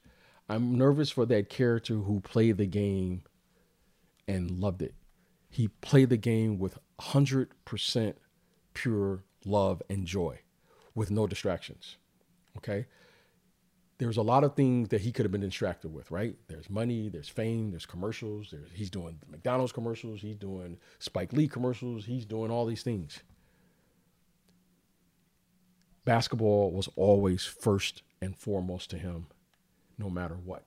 I'm 0.48 0.76
nervous 0.76 1.10
for 1.10 1.26
that 1.26 1.48
character 1.48 1.94
who 1.94 2.20
played 2.20 2.56
the 2.56 2.66
game 2.66 3.22
and 4.30 4.60
loved 4.60 4.82
it. 4.82 4.94
He 5.48 5.68
played 5.68 6.10
the 6.10 6.16
game 6.16 6.58
with 6.58 6.78
100% 7.00 8.14
pure 8.74 9.24
love 9.44 9.82
and 9.90 10.06
joy 10.06 10.40
with 10.94 11.10
no 11.10 11.26
distractions. 11.26 11.96
Okay? 12.56 12.86
There's 13.98 14.16
a 14.16 14.22
lot 14.22 14.44
of 14.44 14.54
things 14.54 14.88
that 14.88 15.02
he 15.02 15.12
could 15.12 15.24
have 15.24 15.32
been 15.32 15.40
distracted 15.42 15.92
with, 15.92 16.10
right? 16.10 16.36
There's 16.48 16.70
money, 16.70 17.08
there's 17.08 17.28
fame, 17.28 17.70
there's 17.70 17.86
commercials. 17.86 18.50
There's, 18.50 18.68
he's 18.72 18.90
doing 18.90 19.18
McDonald's 19.28 19.72
commercials, 19.72 20.20
he's 20.20 20.36
doing 20.36 20.78
Spike 20.98 21.32
Lee 21.32 21.48
commercials, 21.48 22.06
he's 22.06 22.24
doing 22.24 22.50
all 22.50 22.64
these 22.64 22.82
things 22.82 23.20
basketball 26.04 26.72
was 26.72 26.88
always 26.96 27.44
first 27.44 28.02
and 28.20 28.36
foremost 28.36 28.90
to 28.90 28.98
him, 28.98 29.26
no 29.98 30.10
matter 30.10 30.34
what. 30.44 30.64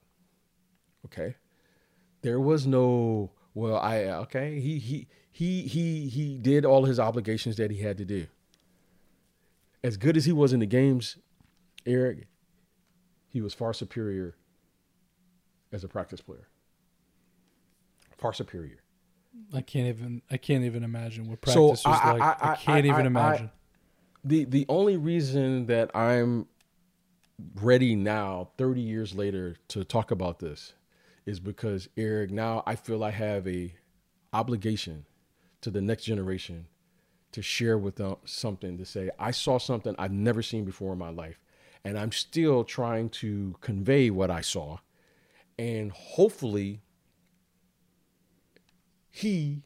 Okay. 1.05 1.35
There 2.21 2.39
was 2.39 2.65
no, 2.65 3.31
well, 3.53 3.77
I 3.77 4.03
okay, 4.03 4.59
he 4.59 4.79
he 4.79 5.07
he 5.31 5.63
he 5.63 6.07
he 6.07 6.37
did 6.37 6.65
all 6.65 6.85
his 6.85 6.99
obligations 6.99 7.55
that 7.57 7.71
he 7.71 7.77
had 7.81 7.97
to 7.97 8.05
do. 8.05 8.27
As 9.83 9.97
good 9.97 10.15
as 10.15 10.25
he 10.25 10.31
was 10.31 10.53
in 10.53 10.59
the 10.59 10.65
games, 10.65 11.17
Eric, 11.85 12.27
he 13.27 13.41
was 13.41 13.53
far 13.53 13.73
superior 13.73 14.35
as 15.71 15.83
a 15.83 15.87
practice 15.87 16.21
player. 16.21 16.47
Far 18.17 18.33
superior. 18.33 18.79
I 19.53 19.61
can't 19.61 19.87
even 19.87 20.21
I 20.31 20.37
can't 20.37 20.63
even 20.63 20.83
imagine 20.83 21.27
what 21.29 21.41
practice 21.41 21.55
so 21.55 21.69
was 21.69 21.85
I, 21.85 22.11
like. 22.13 22.21
I, 22.21 22.47
I, 22.47 22.51
I 22.51 22.55
can't 22.55 22.85
even 22.85 23.05
imagine 23.05 23.51
the 24.23 24.45
the 24.45 24.65
only 24.69 24.97
reason 24.97 25.65
that 25.67 25.91
I'm 25.95 26.47
ready 27.55 27.95
now, 27.95 28.49
30 28.57 28.81
years 28.81 29.15
later, 29.15 29.57
to 29.69 29.83
talk 29.83 30.11
about 30.11 30.39
this 30.39 30.73
is 31.25 31.39
because 31.39 31.87
Eric, 31.97 32.31
now 32.31 32.63
I 32.65 32.75
feel 32.75 33.03
I 33.03 33.11
have 33.11 33.47
a 33.47 33.73
obligation 34.31 35.05
to 35.61 35.69
the 35.71 35.81
next 35.81 36.03
generation 36.03 36.67
to 37.31 37.41
share 37.41 37.77
with 37.77 37.95
them 37.95 38.15
something 38.25 38.77
to 38.77 38.85
say 38.85 39.09
I 39.17 39.31
saw 39.31 39.57
something 39.57 39.95
I've 39.97 40.11
never 40.11 40.41
seen 40.41 40.65
before 40.65 40.93
in 40.93 40.99
my 40.99 41.09
life, 41.09 41.39
and 41.83 41.97
I'm 41.97 42.11
still 42.11 42.63
trying 42.63 43.09
to 43.09 43.55
convey 43.61 44.09
what 44.09 44.29
I 44.29 44.41
saw, 44.41 44.77
and 45.57 45.91
hopefully 45.91 46.81
he 49.09 49.63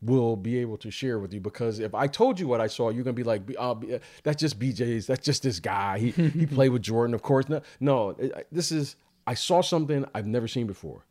will 0.00 0.36
be 0.36 0.58
able 0.58 0.76
to 0.76 0.90
share 0.90 1.18
with 1.18 1.32
you 1.32 1.40
because 1.40 1.78
if 1.78 1.94
I 1.94 2.06
told 2.06 2.38
you 2.38 2.46
what 2.46 2.60
I 2.60 2.66
saw, 2.66 2.90
you're 2.90 3.04
gonna 3.04 3.14
be 3.14 3.22
like, 3.22 3.42
oh, 3.58 3.80
"That's 4.22 4.40
just 4.40 4.58
BJ's. 4.58 5.06
That's 5.06 5.24
just 5.24 5.42
this 5.42 5.60
guy. 5.60 5.98
He 5.98 6.10
he 6.10 6.46
played 6.58 6.70
with 6.70 6.82
Jordan, 6.82 7.14
of 7.14 7.22
course." 7.22 7.48
No, 7.48 7.62
no. 7.80 8.14
This 8.52 8.70
is 8.70 8.96
I 9.26 9.34
saw 9.34 9.62
something 9.62 10.04
I've 10.14 10.26
never 10.26 10.48
seen 10.48 10.66
before, 10.66 11.06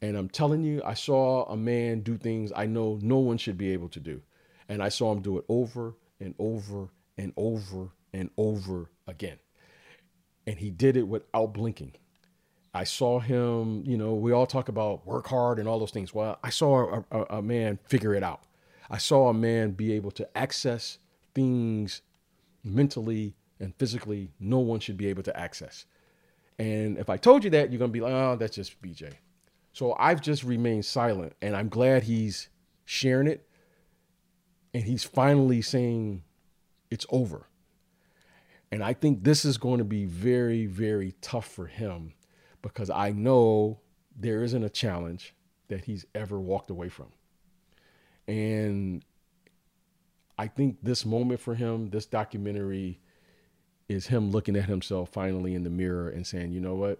and 0.00 0.16
I'm 0.16 0.28
telling 0.28 0.62
you, 0.62 0.82
I 0.84 0.94
saw 0.94 1.44
a 1.44 1.56
man 1.56 2.00
do 2.00 2.16
things 2.16 2.52
I 2.54 2.66
know 2.66 2.98
no 3.02 3.18
one 3.18 3.38
should 3.38 3.58
be 3.58 3.72
able 3.72 3.88
to 3.90 4.00
do, 4.00 4.22
and 4.68 4.82
I 4.82 4.88
saw 4.88 5.12
him 5.12 5.22
do 5.22 5.38
it 5.38 5.44
over 5.48 5.96
and 6.20 6.34
over 6.38 6.90
and 7.16 7.32
over 7.36 7.90
and 8.12 8.30
over 8.36 8.90
again, 9.06 9.38
and 10.46 10.58
he 10.58 10.70
did 10.70 10.96
it 10.96 11.08
without 11.08 11.52
blinking. 11.52 11.94
I 12.74 12.84
saw 12.84 13.18
him, 13.18 13.82
you 13.84 13.96
know, 13.96 14.14
we 14.14 14.32
all 14.32 14.46
talk 14.46 14.68
about 14.68 15.06
work 15.06 15.26
hard 15.26 15.58
and 15.58 15.66
all 15.66 15.78
those 15.78 15.90
things. 15.90 16.14
Well, 16.14 16.38
I 16.44 16.50
saw 16.50 17.02
a, 17.10 17.18
a, 17.18 17.22
a, 17.38 17.42
man 17.42 17.78
figure 17.84 18.14
it 18.14 18.22
out. 18.22 18.42
I 18.90 18.98
saw 18.98 19.28
a 19.28 19.34
man 19.34 19.72
be 19.72 19.92
able 19.94 20.10
to 20.12 20.38
access 20.38 20.98
things 21.34 22.02
mentally 22.62 23.34
and 23.58 23.74
physically 23.76 24.30
no 24.38 24.58
one 24.58 24.80
should 24.80 24.96
be 24.96 25.08
able 25.08 25.22
to 25.24 25.36
access. 25.36 25.86
And 26.58 26.98
if 26.98 27.08
I 27.08 27.16
told 27.16 27.44
you 27.44 27.50
that, 27.50 27.70
you're 27.70 27.78
going 27.78 27.90
to 27.90 27.92
be 27.92 28.00
like, 28.00 28.12
oh, 28.12 28.36
that's 28.36 28.56
just 28.56 28.80
BJ. 28.82 29.14
So 29.72 29.94
I've 29.98 30.20
just 30.20 30.42
remained 30.42 30.84
silent 30.84 31.34
and 31.40 31.54
I'm 31.54 31.68
glad 31.68 32.02
he's 32.02 32.48
sharing 32.84 33.28
it. 33.28 33.48
And 34.74 34.82
he's 34.82 35.04
finally 35.04 35.62
saying 35.62 36.24
it's 36.90 37.06
over. 37.10 37.46
And 38.70 38.82
I 38.82 38.92
think 38.92 39.24
this 39.24 39.44
is 39.44 39.56
going 39.56 39.78
to 39.78 39.84
be 39.84 40.04
very, 40.04 40.66
very 40.66 41.14
tough 41.20 41.46
for 41.46 41.66
him 41.66 42.12
because 42.60 42.90
I 42.90 43.12
know 43.12 43.80
there 44.16 44.42
isn't 44.42 44.62
a 44.62 44.68
challenge 44.68 45.34
that 45.68 45.84
he's 45.84 46.04
ever 46.14 46.40
walked 46.40 46.70
away 46.70 46.88
from. 46.88 47.08
And 48.26 49.04
I 50.36 50.48
think 50.48 50.78
this 50.82 51.06
moment 51.06 51.40
for 51.40 51.54
him, 51.54 51.90
this 51.90 52.06
documentary, 52.06 53.00
is 53.88 54.08
him 54.08 54.30
looking 54.30 54.56
at 54.56 54.64
himself 54.64 55.10
finally 55.10 55.54
in 55.54 55.64
the 55.64 55.70
mirror 55.70 56.08
and 56.08 56.26
saying, 56.26 56.52
you 56.52 56.60
know 56.60 56.74
what? 56.74 56.98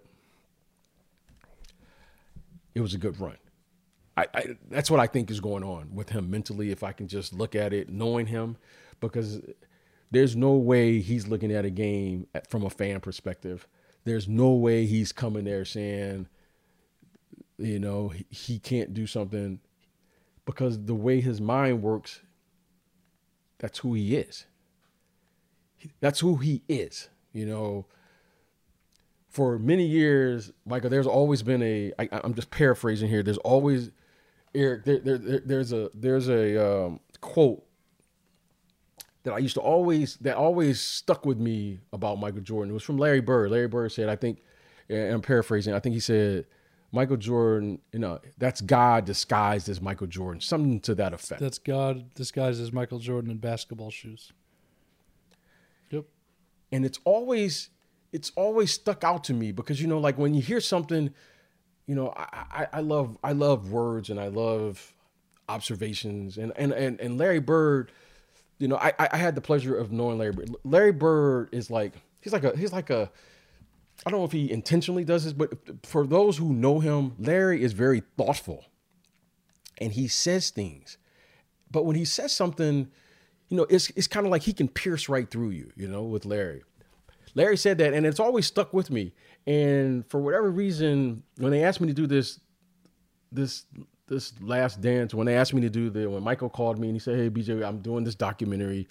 It 2.75 2.81
was 2.81 2.95
a 2.95 2.99
good 2.99 3.21
run. 3.21 3.37
I, 4.17 4.27
I, 4.35 4.45
that's 4.69 4.91
what 4.91 4.99
I 4.99 5.07
think 5.07 5.31
is 5.31 5.41
going 5.41 5.63
on 5.63 5.95
with 5.95 6.09
him 6.09 6.31
mentally. 6.31 6.71
If 6.71 6.83
I 6.83 6.93
can 6.93 7.07
just 7.07 7.33
look 7.33 7.55
at 7.55 7.73
it, 7.73 7.89
knowing 7.89 8.27
him, 8.27 8.57
because 9.01 9.41
there's 10.11 10.35
no 10.35 10.55
way 10.55 11.01
he's 11.01 11.29
looking 11.29 11.53
at 11.53 11.65
a 11.65 11.71
game 11.71 12.27
from 12.49 12.65
a 12.65 12.71
fan 12.71 13.01
perspective. 13.01 13.69
There's 14.05 14.27
no 14.27 14.51
way 14.51 14.87
he's 14.87 15.13
coming 15.13 15.45
there 15.45 15.65
saying, 15.65 16.27
you 17.59 17.79
know, 17.79 18.09
he, 18.09 18.27
he 18.31 18.59
can't 18.59 18.95
do 18.95 19.07
something 19.07 19.61
because 20.47 20.85
the 20.87 20.95
way 20.95 21.21
his 21.21 21.41
mind 21.41 21.83
works, 21.83 22.21
that's 23.59 23.79
who 23.81 23.95
he 23.95 24.17
is. 24.17 24.47
That's 26.01 26.21
who 26.21 26.37
he 26.37 26.63
is. 26.69 27.09
You 27.33 27.47
know, 27.47 27.87
for 29.29 29.59
many 29.59 29.87
years, 29.87 30.53
Michael, 30.67 30.91
there's 30.91 31.07
always 31.07 31.43
been 31.43 31.63
a. 31.63 31.93
I, 31.99 32.09
I'm 32.25 32.35
just 32.35 32.51
paraphrasing 32.51 33.09
here. 33.09 33.23
There's 33.23 33.39
always, 33.39 33.91
Eric. 34.55 34.85
There, 34.85 34.99
there, 34.99 35.19
there 35.19 35.41
there's 35.45 35.73
a 35.73 35.91
there's 35.95 36.29
a 36.29 36.85
um, 36.85 37.01
quote 37.21 37.65
that 39.25 39.33
I 39.33 39.39
used 39.39 39.55
to 39.55 39.61
always 39.61 40.17
that 40.23 40.37
always 40.37 40.81
stuck 40.81 41.27
with 41.27 41.39
me 41.39 41.81
about 41.93 42.19
Michael 42.19 42.41
Jordan. 42.41 42.71
It 42.71 42.75
was 42.75 42.83
from 42.83 42.99
Larry 42.99 43.21
Bird. 43.21 43.51
Larry 43.51 43.69
Bird 43.69 43.93
said, 43.93 44.09
I 44.09 44.17
think, 44.17 44.43
and 44.89 45.15
I'm 45.15 45.23
paraphrasing. 45.23 45.75
I 45.75 45.81
think 45.81 45.95
he 45.95 46.01
said, 46.01 46.47
Michael 46.93 47.19
Jordan, 47.19 47.81
you 47.93 47.99
know, 47.99 48.21
that's 48.39 48.61
God 48.61 49.05
disguised 49.05 49.69
as 49.69 49.81
Michael 49.81 50.07
Jordan, 50.07 50.41
something 50.41 50.81
to 50.81 50.95
that 50.95 51.13
effect. 51.13 51.41
That's 51.41 51.59
God 51.59 52.15
disguised 52.15 52.63
as 52.63 52.73
Michael 52.73 52.99
Jordan 52.99 53.31
in 53.31 53.37
basketball 53.37 53.91
shoes. 53.91 54.33
And 56.71 56.85
it's 56.85 56.99
always 57.05 57.71
it's 58.13 58.33
always 58.37 58.71
stuck 58.71 59.05
out 59.05 59.25
to 59.25 59.35
me 59.35 59.53
because 59.53 59.81
you 59.81 59.87
know, 59.87 59.99
like 59.99 60.19
when 60.19 60.35
you 60.35 60.43
hear 60.43 60.61
something, 60.61 61.13
you 61.87 61.95
know, 61.95 62.13
I, 62.17 62.45
I, 62.51 62.67
I 62.75 62.81
love 62.81 63.17
I 63.23 63.33
love 63.33 63.71
words 63.71 64.11
and 64.11 64.21
I 64.21 64.29
love 64.29 64.95
observations 65.49 66.39
and 66.39 66.53
and 66.57 66.73
and, 66.73 67.01
and 67.01 67.19
Larry 67.19 67.41
Bird, 67.41 67.93
you 68.59 68.69
know, 68.69 68.77
I 68.77 68.93
I 68.99 69.17
had 69.17 69.35
the 69.35 69.41
pleasure 69.41 69.77
of 69.77 69.93
knowing 69.93 70.19
Larry 70.19 70.33
Bird. 70.33 70.57
Larry 70.65 70.93
Bird 70.93 71.49
is 71.53 71.71
like 71.71 71.95
he's 72.21 72.33
like 72.33 72.45
a 72.45 72.57
he's 72.57 72.73
like 72.73 72.91
a 72.91 73.11
I 74.07 74.11
don't 74.11 74.21
know 74.21 74.27
if 74.27 74.33
he 74.33 74.51
intentionally 74.51 75.05
does 75.05 75.25
this, 75.25 75.33
but 75.33 75.53
for 75.85 76.07
those 76.07 76.39
who 76.39 76.53
know 76.53 76.79
him, 76.79 77.15
Larry 77.19 77.63
is 77.63 77.73
very 77.73 78.03
thoughtful 78.17 78.65
and 79.79 79.93
he 79.93 80.09
says 80.09 80.51
things. 80.51 80.99
But 81.71 81.85
when 81.85 81.97
he 81.97 82.05
says 82.05 82.33
something, 82.33 82.91
you 83.49 83.57
know, 83.57 83.67
it's 83.69 83.91
it's 83.91 84.07
kind 84.07 84.27
of 84.27 84.31
like 84.33 84.43
he 84.43 84.53
can 84.53 84.69
pierce 84.69 85.09
right 85.09 85.31
through 85.31 85.51
you, 85.51 85.71
you 85.77 85.89
know, 85.89 86.03
with 86.03 86.25
Larry. 86.25 86.63
Larry 87.35 87.57
said 87.57 87.79
that, 87.79 87.95
and 87.95 88.07
it's 88.07 88.21
always 88.21 88.47
stuck 88.47 88.73
with 88.73 88.91
me. 88.91 89.13
And 89.47 90.07
for 90.11 90.21
whatever 90.21 90.51
reason, 90.51 91.23
when 91.37 91.53
they 91.53 91.63
asked 91.63 91.81
me 91.81 91.89
to 91.89 91.95
do 91.95 92.07
this, 92.07 92.41
this 93.33 93.65
this 94.07 94.33
last 94.41 94.81
dance, 94.81 95.15
when 95.15 95.27
they 95.27 95.37
asked 95.37 95.53
me 95.53 95.61
to 95.63 95.71
do 95.71 95.91
the, 95.91 96.09
when 96.09 96.23
Michael 96.23 96.49
called 96.49 96.79
me 96.79 96.89
and 96.89 96.97
he 96.97 97.01
said, 97.01 97.17
"Hey, 97.17 97.31
BJ, 97.31 97.67
I'm 97.67 97.81
doing 97.81 98.05
this 98.05 98.15
documentary 98.15 98.89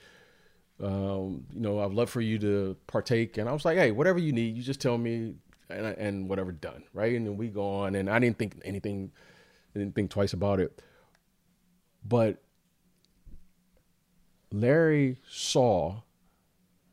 um, 0.81 1.45
you 1.53 1.61
know, 1.61 1.79
I'd 1.79 1.91
love 1.91 2.09
for 2.09 2.21
you 2.21 2.37
to 2.39 2.75
partake. 2.87 3.37
And 3.37 3.49
I 3.49 3.53
was 3.53 3.65
like, 3.65 3.77
hey, 3.77 3.91
whatever 3.91 4.19
you 4.19 4.31
need, 4.31 4.55
you 4.55 4.63
just 4.63 4.79
tell 4.79 4.97
me 4.97 5.35
and, 5.69 5.85
and 5.85 6.29
whatever 6.29 6.51
done. 6.51 6.83
Right. 6.93 7.15
And 7.15 7.25
then 7.25 7.37
we 7.37 7.47
go 7.47 7.67
on 7.67 7.95
and 7.95 8.09
I 8.09 8.19
didn't 8.19 8.37
think 8.37 8.61
anything, 8.63 9.11
didn't 9.73 9.95
think 9.95 10.11
twice 10.11 10.33
about 10.33 10.59
it. 10.59 10.81
But 12.07 12.41
Larry 14.51 15.19
saw 15.29 16.01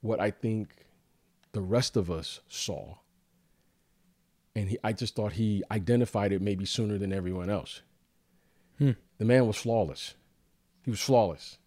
what 0.00 0.20
I 0.20 0.30
think 0.30 0.86
the 1.52 1.61
rest 1.61 1.96
of 1.96 2.11
us 2.11 2.40
saw. 2.48 2.96
And 4.57 4.68
he, 4.68 4.78
I 4.84 4.92
just 4.92 5.16
thought 5.16 5.32
he 5.32 5.62
identified 5.70 6.32
it 6.32 6.42
maybe 6.42 6.64
sooner 6.64 6.98
than 6.98 7.12
everyone 7.12 7.50
else. 7.50 7.82
Hmm. 8.78 8.92
The 9.18 9.24
man 9.24 9.46
was 9.46 9.57
flawless. 9.57 10.14
He 10.82 10.90
was 10.90 11.00
flawless. 11.00 11.59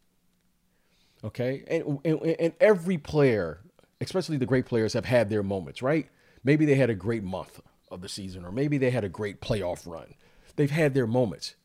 Okay. 1.24 1.64
And, 1.68 2.00
and, 2.06 2.22
and 2.40 2.54
every 2.60 2.98
player, 2.98 3.62
especially 4.00 4.38
the 4.38 4.46
great 4.46 4.66
players, 4.66 4.94
have 4.94 5.06
had 5.06 5.30
their 5.30 5.44
moments, 5.44 5.82
right? 5.82 6.08
Maybe 6.44 6.66
they 6.66 6.76
had 6.76 6.90
a 6.90 6.96
great 6.96 7.24
month 7.24 7.60
of 7.90 8.02
the 8.02 8.10
season, 8.10 8.46
or 8.46 8.52
maybe 8.52 8.78
they 8.78 8.92
had 8.92 9.04
a 9.04 9.10
great 9.10 9.42
playoff 9.42 9.88
run. 9.88 10.14
They've 10.56 10.70
had 10.70 10.94
their 10.94 11.08
moments. 11.08 11.56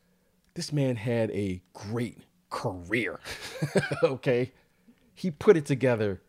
This 0.55 0.71
man 0.71 0.95
had 0.95 1.31
a 1.31 1.61
great 1.73 2.19
career. 2.53 3.19
okay. 4.03 4.53
He 5.15 5.31
put 5.31 5.57
it 5.57 5.65
together 5.65 6.21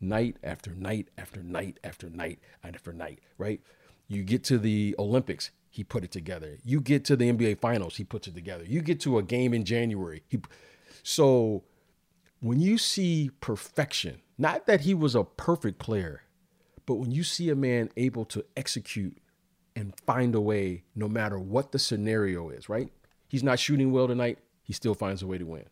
night 0.00 0.36
after 0.42 0.74
night 0.74 1.08
after 1.18 1.42
night 1.42 1.78
after 1.84 2.08
night 2.08 2.38
after 2.64 2.92
night, 2.92 3.18
right? 3.36 3.60
You 4.08 4.22
get 4.22 4.44
to 4.44 4.58
the 4.58 4.94
Olympics, 4.98 5.50
he 5.68 5.84
put 5.84 6.04
it 6.04 6.12
together. 6.12 6.58
You 6.64 6.80
get 6.80 7.04
to 7.06 7.16
the 7.16 7.30
NBA 7.30 7.60
finals, 7.60 7.96
he 7.96 8.04
puts 8.04 8.28
it 8.28 8.34
together. 8.34 8.64
You 8.64 8.80
get 8.80 9.00
to 9.00 9.18
a 9.18 9.22
game 9.22 9.52
in 9.52 9.64
January. 9.64 10.22
He 10.28 10.40
so 11.02 11.64
when 12.40 12.60
you 12.60 12.78
see 12.78 13.30
perfection, 13.40 14.20
not 14.38 14.66
that 14.66 14.82
he 14.82 14.94
was 14.94 15.14
a 15.14 15.24
perfect 15.24 15.78
player, 15.78 16.22
but 16.86 16.94
when 16.94 17.10
you 17.10 17.24
see 17.24 17.50
a 17.50 17.56
man 17.56 17.90
able 17.96 18.24
to 18.26 18.44
execute 18.56 19.18
and 19.74 19.94
find 20.06 20.34
a 20.34 20.40
way 20.40 20.84
no 20.94 21.08
matter 21.08 21.38
what 21.38 21.72
the 21.72 21.78
scenario 21.78 22.48
is, 22.50 22.68
right? 22.68 22.92
He's 23.28 23.42
not 23.42 23.58
shooting 23.58 23.92
well 23.92 24.08
tonight, 24.08 24.38
he 24.72 24.74
still 24.74 24.94
finds 24.94 25.20
a 25.20 25.26
way 25.26 25.36
to 25.36 25.44
win. 25.44 25.66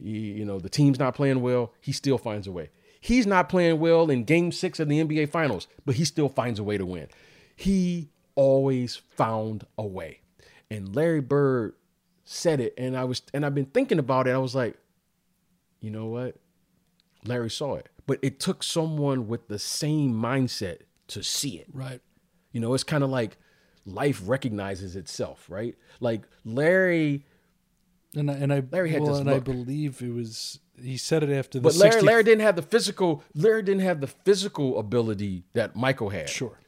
He, 0.00 0.30
you 0.30 0.44
know, 0.44 0.60
the 0.60 0.68
team's 0.68 1.00
not 1.00 1.16
playing 1.16 1.42
well, 1.42 1.72
he 1.80 1.90
still 1.90 2.16
finds 2.16 2.46
a 2.46 2.52
way. 2.52 2.70
He's 3.00 3.26
not 3.26 3.48
playing 3.48 3.80
well 3.80 4.10
in 4.10 4.22
game 4.22 4.52
six 4.52 4.78
of 4.78 4.88
the 4.88 5.02
NBA 5.02 5.30
finals, 5.30 5.66
but 5.84 5.96
he 5.96 6.04
still 6.04 6.28
finds 6.28 6.60
a 6.60 6.62
way 6.62 6.78
to 6.78 6.86
win. 6.86 7.08
He 7.56 8.10
always 8.36 8.94
found 8.94 9.66
a 9.76 9.84
way. 9.84 10.20
And 10.70 10.94
Larry 10.94 11.20
Bird 11.20 11.74
said 12.24 12.60
it, 12.60 12.74
and 12.78 12.96
I 12.96 13.02
was 13.02 13.22
and 13.34 13.44
I've 13.44 13.56
been 13.56 13.66
thinking 13.66 13.98
about 13.98 14.28
it. 14.28 14.30
I 14.30 14.38
was 14.38 14.54
like, 14.54 14.76
you 15.80 15.90
know 15.90 16.06
what? 16.06 16.36
Larry 17.24 17.50
saw 17.50 17.74
it. 17.74 17.88
But 18.06 18.20
it 18.22 18.38
took 18.38 18.62
someone 18.62 19.26
with 19.26 19.48
the 19.48 19.58
same 19.58 20.12
mindset 20.12 20.82
to 21.08 21.24
see 21.24 21.58
it. 21.58 21.66
Right. 21.72 22.00
You 22.52 22.60
know, 22.60 22.72
it's 22.74 22.84
kind 22.84 23.02
of 23.02 23.10
like 23.10 23.36
life 23.84 24.22
recognizes 24.24 24.94
itself, 24.94 25.46
right? 25.48 25.74
Like 25.98 26.22
Larry 26.44 27.24
and 28.14 28.30
I, 28.30 28.34
and 28.34 28.52
I 28.52 28.62
Larry 28.70 28.90
had 28.90 29.02
well, 29.02 29.16
and 29.16 29.30
I 29.30 29.38
believe 29.38 30.02
it 30.02 30.12
was 30.12 30.60
he 30.80 30.96
said 30.96 31.22
it 31.22 31.30
after 31.30 31.58
the 31.58 31.62
But 31.62 31.74
Larry, 31.76 31.92
60 31.92 32.06
Larry 32.06 32.22
didn't 32.24 32.42
have 32.42 32.56
the 32.56 32.62
physical 32.62 33.22
Larry 33.34 33.62
didn't 33.62 33.82
have 33.82 34.00
the 34.00 34.06
physical 34.06 34.78
ability 34.78 35.44
that 35.54 35.76
Michael 35.76 36.10
had. 36.10 36.28
Sure. 36.28 36.58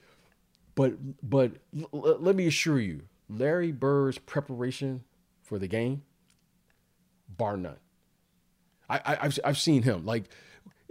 But 0.74 0.94
but 1.28 1.52
l- 1.76 1.88
l- 1.92 2.18
let 2.20 2.36
me 2.36 2.46
assure 2.46 2.80
you, 2.80 3.02
Larry 3.28 3.72
Bird's 3.72 4.18
preparation 4.18 5.04
for 5.42 5.58
the 5.58 5.66
game, 5.68 6.02
bar 7.28 7.56
none. 7.56 7.76
I, 8.88 8.98
I 9.04 9.18
I've 9.22 9.38
I've 9.44 9.58
seen 9.58 9.82
him 9.82 10.04
like, 10.04 10.24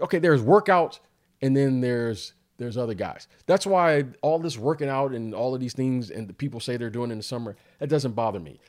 okay, 0.01 0.19
there's 0.19 0.41
workouts 0.41 0.99
and 1.41 1.55
then 1.55 1.81
there's 1.81 2.33
there's 2.57 2.77
other 2.77 2.93
guys. 2.93 3.27
That's 3.45 3.65
why 3.65 4.05
all 4.21 4.39
this 4.39 4.57
working 4.57 4.89
out 4.89 5.13
and 5.13 5.33
all 5.33 5.53
of 5.55 5.61
these 5.61 5.73
things 5.73 6.09
and 6.11 6.27
the 6.27 6.33
people 6.33 6.59
say 6.59 6.75
they're 6.77 6.89
doing 6.89 7.11
in 7.11 7.17
the 7.17 7.23
summer 7.23 7.55
that 7.79 7.87
doesn't 7.87 8.13
bother 8.13 8.39
me. 8.39 8.59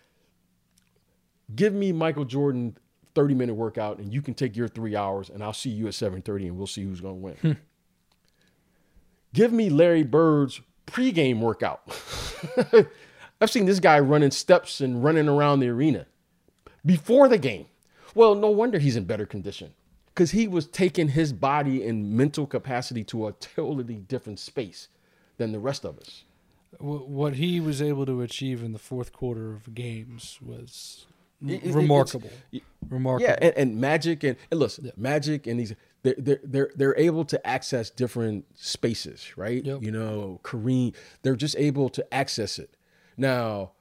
Give 1.55 1.73
me 1.73 1.93
Michael 1.93 2.25
Jordan 2.25 2.77
30 3.15 3.35
minute 3.35 3.55
workout 3.55 3.99
and 3.99 4.13
you 4.13 4.23
can 4.23 4.35
take 4.35 4.57
your 4.57 4.69
three 4.69 4.95
hours 4.95 5.31
and 5.31 5.43
I'll 5.43 5.53
see 5.53 5.71
you 5.71 5.87
at 5.89 5.95
7:30 5.95 6.47
and 6.47 6.57
we'll 6.57 6.67
see 6.67 6.85
who's 6.85 7.01
gonna 7.01 7.15
win. 7.15 7.35
Hmm. 7.37 7.53
Give 9.33 9.53
me 9.53 9.69
Larry 9.71 10.03
Bird's 10.03 10.61
pregame 10.87 11.41
workout. 11.41 11.83
I've 13.41 13.51
seen 13.51 13.65
this 13.65 13.81
guy 13.81 13.99
running 14.01 14.33
steps 14.33 14.81
and 14.81 15.03
running 15.03 15.29
around 15.29 15.61
the 15.61 15.69
arena 15.69 16.07
before 16.85 17.29
the 17.29 17.39
game. 17.39 17.67
Well, 18.15 18.35
no 18.35 18.51
wonder 18.51 18.79
he's 18.79 18.97
in 18.97 19.05
better 19.05 19.27
condition 19.27 19.75
because 20.09 20.33
he 20.33 20.49
was 20.49 20.67
taking 20.67 21.09
his 21.09 21.33
body 21.33 21.87
and 21.87 22.13
mental 22.13 22.47
capacity 22.47 23.05
to 23.05 23.29
a 23.29 23.33
totally 23.33 23.95
different 23.95 24.39
space 24.39 24.89
than 25.39 25.53
the 25.53 25.59
rest 25.61 25.85
of 25.85 25.99
us. 25.99 26.25
What 26.79 27.35
he 27.35 27.61
was 27.61 27.81
able 27.81 28.07
to 28.07 28.21
achieve 28.21 28.63
in 28.63 28.73
the 28.73 28.79
fourth 28.79 29.13
quarter 29.13 29.53
of 29.53 29.75
games 29.75 30.39
was 30.43 31.07
It- 31.47 31.65
it- 31.65 31.75
remarkable. 31.75 32.31
y- 32.53 32.61
remarkable. 32.89 33.29
Yeah, 33.31 33.39
and, 33.41 33.55
and 33.57 33.81
Magic 33.81 34.23
and, 34.25 34.37
and 34.51 34.61
listen, 34.61 34.91
Magic 34.97 35.47
and 35.47 35.59
these 35.61 35.75
they're, 36.03 36.15
they're 36.19 36.41
they're 36.45 36.71
they're 36.77 36.99
able 36.99 37.25
to 37.27 37.47
access 37.47 37.91
different 37.91 38.45
spaces, 38.55 39.37
right? 39.37 39.65
Yep. 39.65 39.83
You 39.83 39.91
know, 39.91 40.41
Kareem, 40.43 40.95
they're 41.23 41.37
just 41.37 41.57
able 41.57 41.89
to 41.91 42.15
access 42.15 42.59
it. 42.59 42.75
Now, 43.17 43.73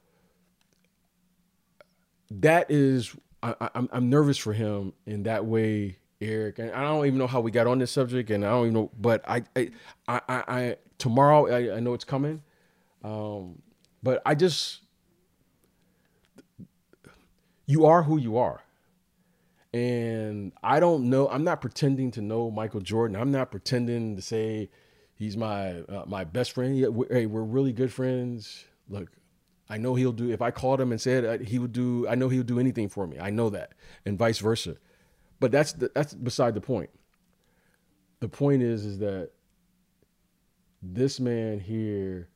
that 2.31 2.69
is, 2.69 3.15
I, 3.41 3.55
I, 3.59 3.69
I'm 3.75 3.89
I'm 3.91 4.09
nervous 4.09 4.37
for 4.37 4.53
him 4.53 4.93
in 5.05 5.23
that 5.23 5.45
way, 5.45 5.97
Eric. 6.21 6.59
And 6.59 6.71
I 6.71 6.83
don't 6.83 7.05
even 7.05 7.17
know 7.17 7.27
how 7.27 7.39
we 7.41 7.51
got 7.51 7.67
on 7.67 7.79
this 7.79 7.91
subject, 7.91 8.29
and 8.31 8.45
I 8.45 8.49
don't 8.49 8.63
even 8.67 8.73
know. 8.73 8.91
But 8.99 9.23
I 9.27 9.43
I 9.55 9.69
I, 10.07 10.21
I, 10.27 10.43
I 10.47 10.75
tomorrow 10.97 11.47
I, 11.47 11.77
I 11.77 11.79
know 11.79 11.93
it's 11.93 12.03
coming, 12.03 12.41
um, 13.03 13.61
but 14.03 14.21
I 14.25 14.35
just 14.35 14.81
you 17.69 17.85
are 17.85 18.03
who 18.03 18.17
you 18.17 18.37
are. 18.37 18.63
And 19.73 20.51
I 20.63 20.79
don't 20.79 21.09
know. 21.11 21.29
I'm 21.29 21.43
not 21.43 21.61
pretending 21.61 22.09
to 22.11 22.21
know 22.21 22.49
Michael 22.49 22.81
Jordan. 22.81 23.15
I'm 23.15 23.31
not 23.31 23.51
pretending 23.51 24.15
to 24.15 24.23
say 24.23 24.71
he's 25.13 25.37
my 25.37 25.81
uh, 25.81 26.05
my 26.07 26.23
best 26.23 26.53
friend. 26.53 26.75
Yeah, 26.75 26.87
we 26.87 27.05
hey, 27.11 27.27
we're 27.27 27.43
really 27.43 27.71
good 27.71 27.93
friends. 27.93 28.65
Look, 28.89 29.09
I 29.69 29.77
know 29.77 29.93
he'll 29.93 30.11
do. 30.11 30.31
If 30.31 30.41
I 30.41 30.49
called 30.49 30.81
him 30.81 30.91
and 30.91 30.99
said 30.99 31.25
uh, 31.25 31.43
he 31.43 31.59
would 31.59 31.71
do, 31.71 32.07
I 32.07 32.15
know 32.15 32.29
he'll 32.29 32.41
do 32.41 32.59
anything 32.59 32.89
for 32.89 33.05
me. 33.05 33.19
I 33.19 33.29
know 33.29 33.51
that, 33.51 33.73
and 34.05 34.17
vice 34.17 34.39
versa. 34.39 34.77
but 35.39 35.51
that's 35.51 35.73
the, 35.73 35.91
that's 35.93 36.15
beside 36.15 36.55
the 36.55 36.61
point. 36.61 36.89
The 38.19 38.29
point 38.29 38.63
is 38.63 38.85
is 38.85 38.99
that 38.99 39.29
this 40.81 41.19
man 41.19 41.59
here 41.59 42.29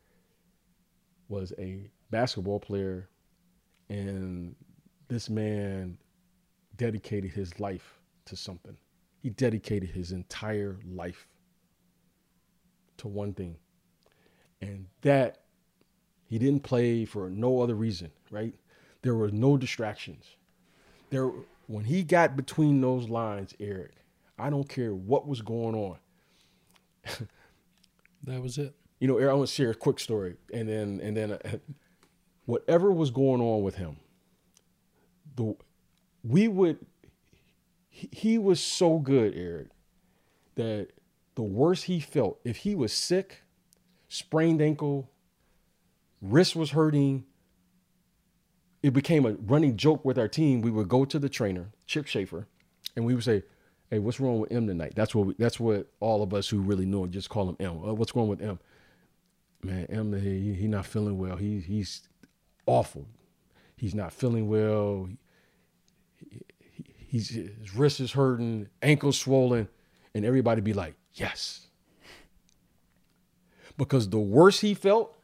was 1.28 1.54
a 1.58 1.90
basketball 2.12 2.60
player 2.60 3.10
and 3.90 4.56
this 5.14 5.30
man 5.30 5.98
dedicated 6.76 7.32
his 7.32 7.60
life 7.60 8.00
to 8.26 8.36
something. 8.36 8.78
He 9.22 9.30
dedicated 9.30 9.90
his 9.90 10.12
entire 10.12 10.78
life 10.86 11.28
to 12.98 13.08
one 13.08 13.34
thing. 13.34 13.58
And 14.62 14.88
that 15.02 15.40
he 16.26 16.40
didn't 16.40 16.64
play 16.64 17.06
for 17.06 17.30
no 17.30 17.62
other 17.62 17.76
reason, 17.76 18.12
right? 18.32 18.56
There 19.02 19.16
were 19.16 19.32
no 19.32 19.58
distractions. 19.58 20.26
There 21.10 21.32
when 21.68 21.86
he 21.86 22.04
got 22.04 22.36
between 22.36 22.82
those 22.82 23.08
lines, 23.08 23.54
Eric, 23.60 23.94
I 24.38 24.50
don't 24.50 24.68
care 24.68 24.94
what 24.94 25.28
was 25.28 25.42
going 25.42 25.76
on. 25.76 25.98
That 28.24 28.42
was 28.42 28.58
it. 28.58 28.74
You 29.00 29.08
know, 29.08 29.18
Eric, 29.18 29.32
I 29.32 29.34
want 29.36 29.50
to 29.50 29.54
share 29.54 29.72
a 29.72 29.76
quick 29.76 30.00
story, 30.00 30.36
and 30.54 30.68
then 30.68 31.02
and 31.04 31.16
then 31.16 31.34
uh, 31.34 31.58
whatever 32.46 32.92
was 32.92 33.12
going 33.12 33.42
on 33.42 33.64
with 33.64 33.76
him, 33.76 33.98
the 35.36 35.56
we 36.24 36.48
would 36.48 36.80
he, 37.94 38.40
was 38.40 38.60
so 38.60 38.98
good, 38.98 39.36
Eric, 39.36 39.68
that 40.56 40.90
the 41.36 41.44
worse 41.44 41.84
he 41.84 42.00
felt, 42.00 42.40
if 42.44 42.58
he 42.58 42.74
was 42.74 42.92
sick, 42.92 43.44
sprained 44.10 44.62
ankle, 44.62 45.12
wrist 46.20 46.56
was 46.56 46.72
hurting, 46.72 47.24
it 48.82 48.92
became 48.92 49.28
a 49.28 49.34
running 49.34 49.78
joke 49.78 50.04
with 50.04 50.18
our 50.18 50.28
team. 50.28 50.62
We 50.62 50.72
would 50.72 50.90
go 50.90 51.06
to 51.06 51.20
the 51.20 51.30
trainer, 51.30 51.70
Chip 51.86 52.08
Schaefer, 52.08 52.48
and 52.96 53.06
we 53.06 53.14
would 53.14 53.24
say, 53.24 53.44
"Hey, 53.92 54.00
what's 54.00 54.20
wrong 54.20 54.40
with 54.40 54.52
M 54.52 54.66
tonight?" 54.66 54.94
That's 54.96 55.14
what 55.14 55.28
we, 55.28 55.36
that's 55.38 55.60
what 55.60 55.88
all 56.00 56.24
of 56.24 56.34
us 56.34 56.50
who 56.50 56.62
really 56.62 56.86
know 56.88 57.04
him 57.04 57.12
just 57.12 57.30
call 57.30 57.48
him 57.48 57.58
M. 57.60 57.78
Uh, 57.78 57.94
what's 57.94 58.16
wrong 58.16 58.28
with 58.28 58.42
M? 58.42 58.60
Man, 59.62 59.86
M, 59.86 60.14
he, 60.20 60.54
he 60.54 60.68
not 60.68 60.88
feeling 60.88 61.18
well. 61.20 61.38
He 61.38 61.60
he's 61.60 62.02
awful. 62.66 63.08
He's 63.78 63.96
not 63.96 64.12
feeling 64.12 64.48
well. 64.48 65.06
He, 65.06 65.18
he's 67.14 67.30
his 67.30 67.76
wrist 67.76 68.00
is 68.02 68.12
hurting, 68.12 68.68
ankles 68.82 69.18
swollen, 69.20 69.70
and 70.16 70.26
everybody 70.26 70.60
be 70.62 70.74
like, 70.74 70.96
"Yes," 71.14 71.68
because 73.78 74.10
the 74.10 74.20
worse 74.20 74.60
he 74.60 74.74
felt, 74.74 75.16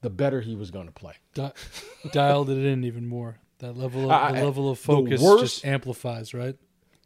the 0.00 0.10
better 0.10 0.40
he 0.40 0.54
was 0.54 0.70
going 0.70 0.86
to 0.86 0.92
play. 0.92 1.14
Di- 1.34 1.52
dialed 2.12 2.48
it 2.50 2.58
in 2.64 2.84
even 2.84 3.06
more. 3.06 3.38
That 3.58 3.76
level 3.76 4.04
of, 4.04 4.10
I- 4.10 4.32
the 4.32 4.44
level 4.44 4.70
of 4.70 4.78
focus 4.78 5.20
worst- 5.20 5.42
just 5.42 5.64
amplifies, 5.66 6.32
right? 6.32 6.56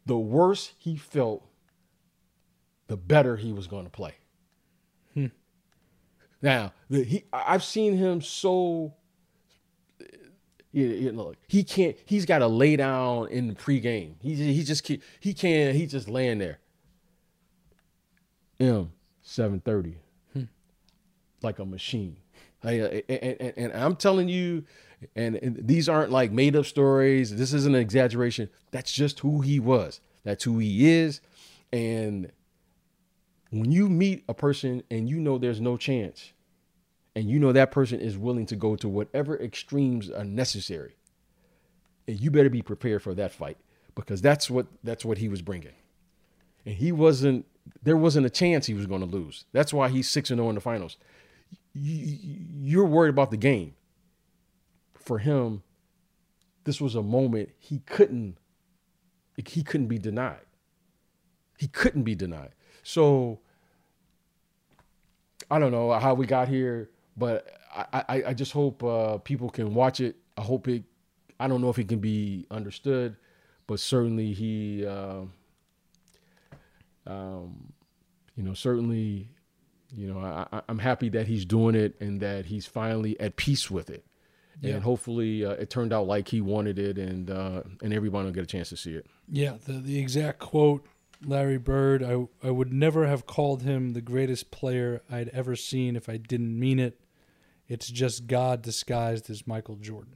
the 0.05 0.17
worse 0.17 0.73
he 0.79 0.95
felt, 0.97 1.45
the 2.87 2.97
better 2.97 3.37
he 3.37 3.53
was 3.53 3.67
going 3.67 3.83
to 3.85 3.89
play. 3.91 4.15
Hmm. 5.13 5.27
Now, 6.41 6.73
the, 6.89 7.03
he, 7.03 7.23
I've 7.31 7.63
seen 7.63 7.95
him 7.97 8.19
so. 8.21 8.95
You, 10.73 10.87
you 10.87 11.11
know, 11.11 11.33
he 11.47 11.63
can't. 11.63 11.97
He's 12.05 12.25
got 12.25 12.39
to 12.39 12.47
lay 12.47 12.75
down 12.77 13.27
in 13.29 13.47
the 13.47 13.53
pregame. 13.53 14.13
He 14.21 14.35
he 14.35 14.63
just 14.63 14.83
can't, 14.83 15.01
he 15.19 15.33
can't. 15.33 15.75
He 15.75 15.85
just 15.85 16.07
laying 16.07 16.37
there. 16.37 16.59
M 18.59 18.91
seven 19.21 19.59
thirty, 19.59 19.97
like 21.41 21.59
a 21.59 21.65
machine. 21.65 22.17
Uh, 22.63 22.69
and, 22.69 23.03
and, 23.09 23.53
and 23.57 23.73
I'm 23.73 23.95
telling 23.95 24.29
you, 24.29 24.63
and, 25.15 25.35
and 25.37 25.67
these 25.67 25.89
aren't 25.89 26.11
like 26.11 26.31
made 26.31 26.55
up 26.55 26.65
stories. 26.65 27.35
This 27.35 27.53
isn't 27.53 27.73
an 27.73 27.81
exaggeration. 27.81 28.49
That's 28.69 28.91
just 28.91 29.19
who 29.19 29.41
he 29.41 29.59
was. 29.59 29.99
That's 30.23 30.43
who 30.43 30.59
he 30.59 30.89
is. 30.89 31.21
And 31.73 32.31
when 33.49 33.71
you 33.71 33.89
meet 33.89 34.23
a 34.29 34.33
person 34.33 34.83
and 34.91 35.09
you 35.09 35.19
know 35.19 35.37
there's 35.37 35.59
no 35.59 35.75
chance, 35.75 36.33
and 37.15 37.29
you 37.29 37.39
know 37.39 37.51
that 37.51 37.71
person 37.71 37.99
is 37.99 38.17
willing 38.17 38.45
to 38.47 38.55
go 38.55 38.75
to 38.75 38.87
whatever 38.87 39.37
extremes 39.39 40.09
are 40.09 40.23
necessary, 40.25 40.95
and 42.07 42.19
you 42.19 42.31
better 42.31 42.49
be 42.49 42.61
prepared 42.61 43.01
for 43.03 43.13
that 43.15 43.31
fight 43.31 43.57
because 43.95 44.21
that's 44.21 44.49
what 44.49 44.67
that's 44.83 45.03
what 45.05 45.17
he 45.17 45.27
was 45.27 45.41
bringing. 45.41 45.73
And 46.65 46.75
he 46.75 46.91
wasn't. 46.91 47.45
There 47.83 47.97
wasn't 47.97 48.25
a 48.25 48.29
chance 48.29 48.65
he 48.65 48.73
was 48.73 48.87
going 48.87 49.01
to 49.01 49.07
lose. 49.07 49.45
That's 49.51 49.71
why 49.73 49.89
he's 49.89 50.09
six 50.09 50.29
and 50.31 50.39
zero 50.39 50.49
in 50.49 50.55
the 50.55 50.61
finals. 50.61 50.97
You- 51.73 52.17
You're 52.61 52.85
worried 52.85 53.09
about 53.09 53.31
the 53.31 53.37
game. 53.37 53.75
For 54.93 55.19
him, 55.19 55.63
this 56.63 56.79
was 56.79 56.95
a 56.95 57.01
moment 57.03 57.49
he 57.59 57.79
couldn't. 57.79 58.37
He 59.47 59.63
couldn't 59.63 59.87
be 59.87 59.97
denied. 59.97 60.41
He 61.57 61.67
couldn't 61.67 62.03
be 62.03 62.13
denied. 62.15 62.51
So 62.83 63.39
I 65.49 65.59
don't 65.59 65.71
know 65.71 65.91
how 65.99 66.13
we 66.13 66.25
got 66.25 66.47
here, 66.47 66.89
but 67.21 67.47
I, 67.73 68.03
I, 68.13 68.23
I 68.29 68.33
just 68.33 68.51
hope 68.51 68.83
uh, 68.83 69.17
people 69.19 69.49
can 69.49 69.73
watch 69.73 69.99
it. 70.01 70.15
I 70.37 70.41
hope 70.41 70.67
it. 70.67 70.83
I 71.39 71.47
don't 71.47 71.61
know 71.61 71.69
if 71.69 71.79
it 71.79 71.87
can 71.87 71.99
be 71.99 72.45
understood, 72.51 73.15
but 73.67 73.79
certainly 73.79 74.33
he, 74.33 74.85
uh, 74.85 75.21
um, 77.07 77.73
you 78.35 78.43
know, 78.43 78.53
certainly, 78.53 79.29
you 79.95 80.07
know, 80.11 80.19
I, 80.19 80.45
I- 80.57 80.61
I'm 80.69 80.79
happy 80.79 81.09
that 81.09 81.27
he's 81.27 81.45
doing 81.45 81.75
it 81.75 81.95
and 81.99 82.19
that 82.21 82.45
he's 82.45 82.65
finally 82.65 83.19
at 83.19 83.35
peace 83.35 83.69
with 83.71 83.89
it, 83.89 84.05
Yeah. 84.61 84.75
and 84.75 84.83
hopefully 84.83 85.45
uh, 85.45 85.51
it 85.51 85.69
turned 85.69 85.93
out 85.93 86.07
like 86.07 86.27
he 86.27 86.41
wanted 86.41 86.79
it, 86.79 86.97
and 86.97 87.29
uh, 87.29 87.63
and 87.81 87.93
everyone 87.93 88.25
will 88.25 88.31
get 88.31 88.43
a 88.43 88.47
chance 88.47 88.69
to 88.69 88.77
see 88.77 88.93
it. 88.93 89.05
Yeah, 89.29 89.57
the 89.65 89.73
the 89.73 89.99
exact 89.99 90.39
quote, 90.39 90.85
Larry 91.25 91.57
Bird. 91.57 92.03
I 92.03 92.27
I 92.43 92.51
would 92.51 92.71
never 92.71 93.07
have 93.07 93.25
called 93.25 93.63
him 93.63 93.93
the 93.93 94.01
greatest 94.01 94.51
player 94.51 95.01
I'd 95.09 95.29
ever 95.29 95.55
seen 95.55 95.95
if 95.95 96.07
I 96.09 96.17
didn't 96.17 96.57
mean 96.59 96.79
it. 96.79 96.99
It's 97.71 97.87
just 97.89 98.27
God 98.27 98.61
disguised 98.61 99.29
as 99.29 99.47
Michael 99.47 99.75
Jordan, 99.75 100.15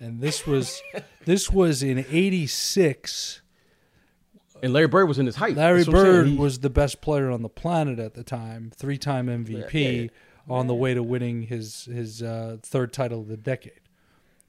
and 0.00 0.20
this 0.20 0.44
was 0.46 0.82
this 1.24 1.48
was 1.50 1.82
in 1.82 1.98
'86. 2.10 3.42
And 4.62 4.72
Larry 4.72 4.88
Bird 4.88 5.06
was 5.06 5.18
in 5.18 5.26
his 5.26 5.36
height. 5.36 5.56
Larry 5.56 5.78
That's 5.84 5.88
what 5.88 5.96
I'm 5.98 6.02
saying. 6.04 6.14
Bird 6.16 6.26
He- 6.28 6.36
was 6.36 6.58
the 6.58 6.68
best 6.70 7.00
player 7.00 7.30
on 7.30 7.42
the 7.42 7.48
planet 7.48 7.98
at 7.98 8.14
the 8.14 8.22
time, 8.22 8.70
three-time 8.74 9.26
MVP, 9.28 10.10
on 10.48 10.66
the 10.66 10.74
way 10.74 10.92
to 10.94 11.02
winning 11.02 11.42
his 11.42 11.84
his 11.86 12.22
uh, 12.22 12.56
third 12.62 12.92
title 12.92 13.20
of 13.20 13.28
the 13.28 13.36
decade. 13.36 13.72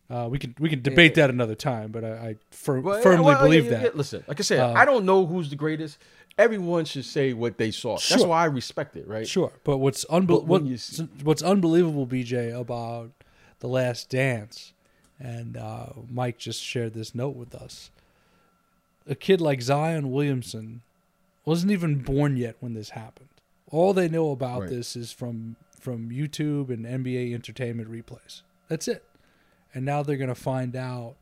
Uh, 0.10 0.28
we 0.30 0.38
can 0.40 0.54
we 0.60 0.68
can 0.68 0.82
debate 0.82 1.16
that 1.16 1.30
another 1.30 1.56
time, 1.56 1.92
but 1.92 2.04
I, 2.04 2.10
I 2.10 2.36
fir- 2.50 2.82
Well, 2.82 3.02
firmly 3.02 3.24
well, 3.28 3.42
believe 3.44 3.66
yeah, 3.66 3.72
that. 3.72 3.82
yeah, 3.84 3.90
Listen, 3.94 4.24
like 4.28 4.40
I 4.42 4.44
said, 4.44 4.60
Uh, 4.60 4.74
I 4.74 4.84
don't 4.84 5.06
know 5.06 5.26
who's 5.26 5.50
the 5.50 5.56
greatest. 5.56 6.00
Everyone 6.42 6.86
should 6.86 7.06
say 7.06 7.34
what 7.34 7.58
they 7.58 7.72
saw. 7.72 7.98
That's 8.10 8.24
why 8.24 8.42
I 8.42 8.46
respect 8.46 8.96
it, 8.98 9.08
right? 9.08 9.28
Sure, 9.28 9.52
but 9.64 9.78
what's 9.78 10.06
unbe- 10.06 10.28
But 10.28 10.46
what's, 10.46 11.00
what's 11.24 11.42
unbelievable, 11.44 12.08
BJ, 12.08 12.58
about 12.60 13.12
the 13.60 13.68
Last 13.68 14.10
Dance, 14.10 14.74
and 15.20 15.56
uh, 15.56 15.88
Mike 16.10 16.38
just 16.40 16.64
shared 16.64 16.94
this 16.94 17.14
note 17.14 17.36
with 17.36 17.54
us. 17.54 17.92
A 19.08 19.14
kid 19.16 19.40
like 19.42 19.62
Zion 19.62 20.12
Williamson 20.12 20.82
wasn't 21.46 21.72
even 21.72 22.00
born 22.00 22.38
yet 22.38 22.56
when 22.60 22.74
this 22.74 22.92
happened. 22.92 23.30
All 23.70 23.94
they 23.94 24.10
know 24.10 24.32
about 24.32 24.62
Right. 24.62 24.70
this 24.70 24.96
is 24.96 25.12
from 25.12 25.56
from 25.80 26.10
YouTube 26.12 26.70
and 26.70 26.86
NBA 26.86 27.34
entertainment 27.34 27.90
replays. 27.92 28.42
That's 28.68 28.88
it. 28.88 29.04
And 29.74 29.84
now 29.86 30.04
they're 30.04 30.18
going 30.18 30.28
to 30.28 30.36
find 30.36 30.76
out 30.76 31.16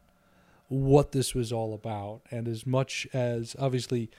what 0.67 1.13
this 1.13 1.33
was 1.33 1.53
all 1.53 1.73
about. 1.73 2.21
And 2.29 2.45
as 2.47 2.65
much 2.67 3.07
as 3.13 3.55
obviously 3.57 4.09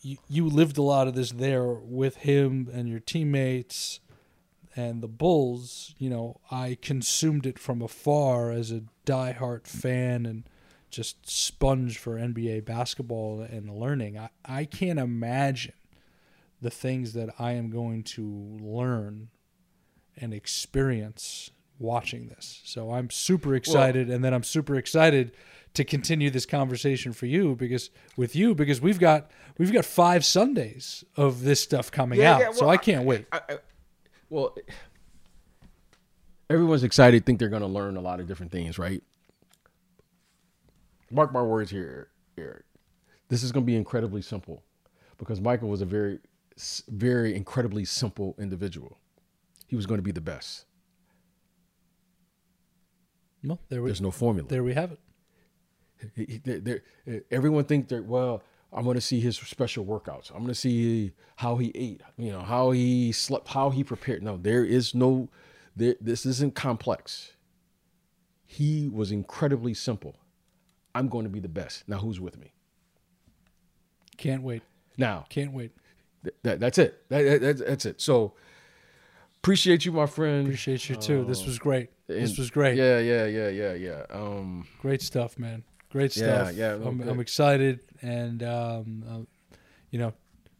you, 0.00 0.18
you 0.28 0.46
lived 0.46 0.78
a 0.78 0.82
lot 0.82 1.08
of 1.08 1.14
this 1.14 1.32
there 1.32 1.66
with 1.66 2.16
him 2.18 2.68
and 2.72 2.88
your 2.88 3.00
teammates 3.00 4.00
and 4.76 5.02
the 5.02 5.08
Bulls, 5.08 5.94
you 5.98 6.08
know, 6.08 6.40
I 6.50 6.78
consumed 6.80 7.44
it 7.44 7.58
from 7.58 7.82
afar 7.82 8.52
as 8.52 8.70
a 8.70 8.84
diehard 9.04 9.66
fan 9.66 10.26
and 10.26 10.44
just 10.90 11.28
sponge 11.28 11.98
for 11.98 12.16
NBA 12.16 12.64
basketball 12.64 13.40
and 13.40 13.70
learning. 13.70 14.18
I, 14.18 14.30
I 14.44 14.64
can't 14.64 14.98
imagine 14.98 15.74
the 16.62 16.70
things 16.70 17.14
that 17.14 17.30
I 17.38 17.52
am 17.52 17.70
going 17.70 18.04
to 18.04 18.58
learn 18.60 19.28
and 20.16 20.34
experience 20.34 21.50
watching 21.80 22.28
this. 22.28 22.60
So 22.64 22.92
I'm 22.92 23.10
super 23.10 23.54
excited 23.54 24.10
and 24.10 24.22
then 24.22 24.34
I'm 24.34 24.42
super 24.42 24.76
excited 24.76 25.32
to 25.74 25.84
continue 25.84 26.30
this 26.30 26.46
conversation 26.46 27.12
for 27.12 27.26
you 27.26 27.54
because 27.54 27.90
with 28.16 28.34
you 28.36 28.54
because 28.54 28.80
we've 28.80 28.98
got 28.98 29.30
we've 29.56 29.72
got 29.72 29.84
5 29.84 30.24
Sundays 30.24 31.04
of 31.16 31.42
this 31.42 31.60
stuff 31.60 31.90
coming 31.90 32.18
Yeah, 32.18 32.34
out. 32.34 32.40
yeah, 32.40 32.52
so 32.52 32.68
I 32.68 32.76
can't 32.76 33.04
wait. 33.04 33.26
I, 33.32 33.40
I, 33.48 33.58
well, 34.28 34.56
everyone's 36.48 36.84
excited, 36.84 37.24
think 37.24 37.38
they're 37.38 37.48
going 37.48 37.62
to 37.62 37.68
learn 37.68 37.96
a 37.96 38.00
lot 38.00 38.20
of 38.20 38.26
different 38.26 38.52
things, 38.52 38.78
right? 38.78 39.02
Mark 41.10 41.32
my 41.32 41.42
words 41.42 41.70
here, 41.70 42.08
Eric. 42.36 42.64
This 43.28 43.42
is 43.42 43.52
going 43.52 43.64
to 43.64 43.66
be 43.66 43.76
incredibly 43.76 44.22
simple 44.22 44.62
because 45.18 45.40
Michael 45.40 45.68
was 45.68 45.80
a 45.82 45.86
very, 45.86 46.18
very 46.88 47.34
incredibly 47.34 47.84
simple 47.84 48.34
individual. 48.38 48.98
He 49.66 49.76
was 49.76 49.86
going 49.86 49.98
to 49.98 50.02
be 50.02 50.12
the 50.12 50.20
best. 50.20 50.66
Well, 53.44 53.58
there 53.68 53.82
we 53.82 53.88
There's 53.88 54.00
no 54.00 54.10
formula. 54.10 54.48
there 54.48 54.62
we 54.62 54.74
have 54.74 54.92
it. 54.92 55.00
he, 56.14 56.40
he, 56.44 57.20
everyone 57.30 57.64
think 57.64 57.88
that 57.88 58.04
well, 58.04 58.42
I'm 58.72 58.84
going 58.84 58.94
to 58.94 59.00
see 59.00 59.20
his 59.20 59.36
special 59.36 59.84
workouts. 59.84 60.30
I'm 60.30 60.38
going 60.38 60.48
to 60.48 60.54
see 60.54 61.12
how 61.36 61.56
he 61.56 61.72
ate, 61.74 62.02
you 62.16 62.30
know, 62.30 62.40
how 62.40 62.70
he 62.70 63.12
slept, 63.12 63.48
how 63.48 63.70
he 63.70 63.82
prepared. 63.82 64.22
No, 64.22 64.36
there 64.36 64.64
is 64.64 64.94
no, 64.94 65.28
there, 65.74 65.96
this 66.00 66.24
isn't 66.24 66.54
complex. 66.54 67.32
He 68.46 68.88
was 68.88 69.10
incredibly 69.10 69.74
simple. 69.74 70.16
I'm 70.94 71.08
going 71.08 71.24
to 71.24 71.30
be 71.30 71.40
the 71.40 71.48
best. 71.48 71.88
Now, 71.88 71.98
who's 71.98 72.20
with 72.20 72.38
me? 72.38 72.52
Can't 74.16 74.42
wait. 74.42 74.62
Now, 74.96 75.24
can't 75.28 75.52
wait. 75.52 75.72
Th- 76.22 76.34
that, 76.42 76.60
that's 76.60 76.78
it. 76.78 77.02
That, 77.08 77.40
that, 77.40 77.58
that's 77.58 77.86
it. 77.86 78.00
So, 78.00 78.34
appreciate 79.42 79.84
you, 79.84 79.92
my 79.92 80.06
friend. 80.06 80.46
Appreciate 80.46 80.88
you 80.88 80.96
too. 80.96 81.24
this 81.24 81.44
was 81.44 81.58
great. 81.58 81.90
This 82.06 82.38
was 82.38 82.50
great. 82.50 82.76
Yeah, 82.76 82.98
yeah, 82.98 83.26
yeah, 83.26 83.48
yeah, 83.48 83.74
yeah. 83.74 84.02
Um, 84.10 84.66
great 84.80 85.02
stuff, 85.02 85.38
man. 85.38 85.64
Great 85.90 86.12
stuff. 86.12 86.54
Yeah, 86.54 86.76
yeah. 86.76 86.88
I'm, 86.88 87.00
I'm 87.02 87.20
excited, 87.20 87.80
and 88.02 88.42
um, 88.42 89.04
uh, 89.08 89.56
you 89.90 89.98
know, 89.98 90.12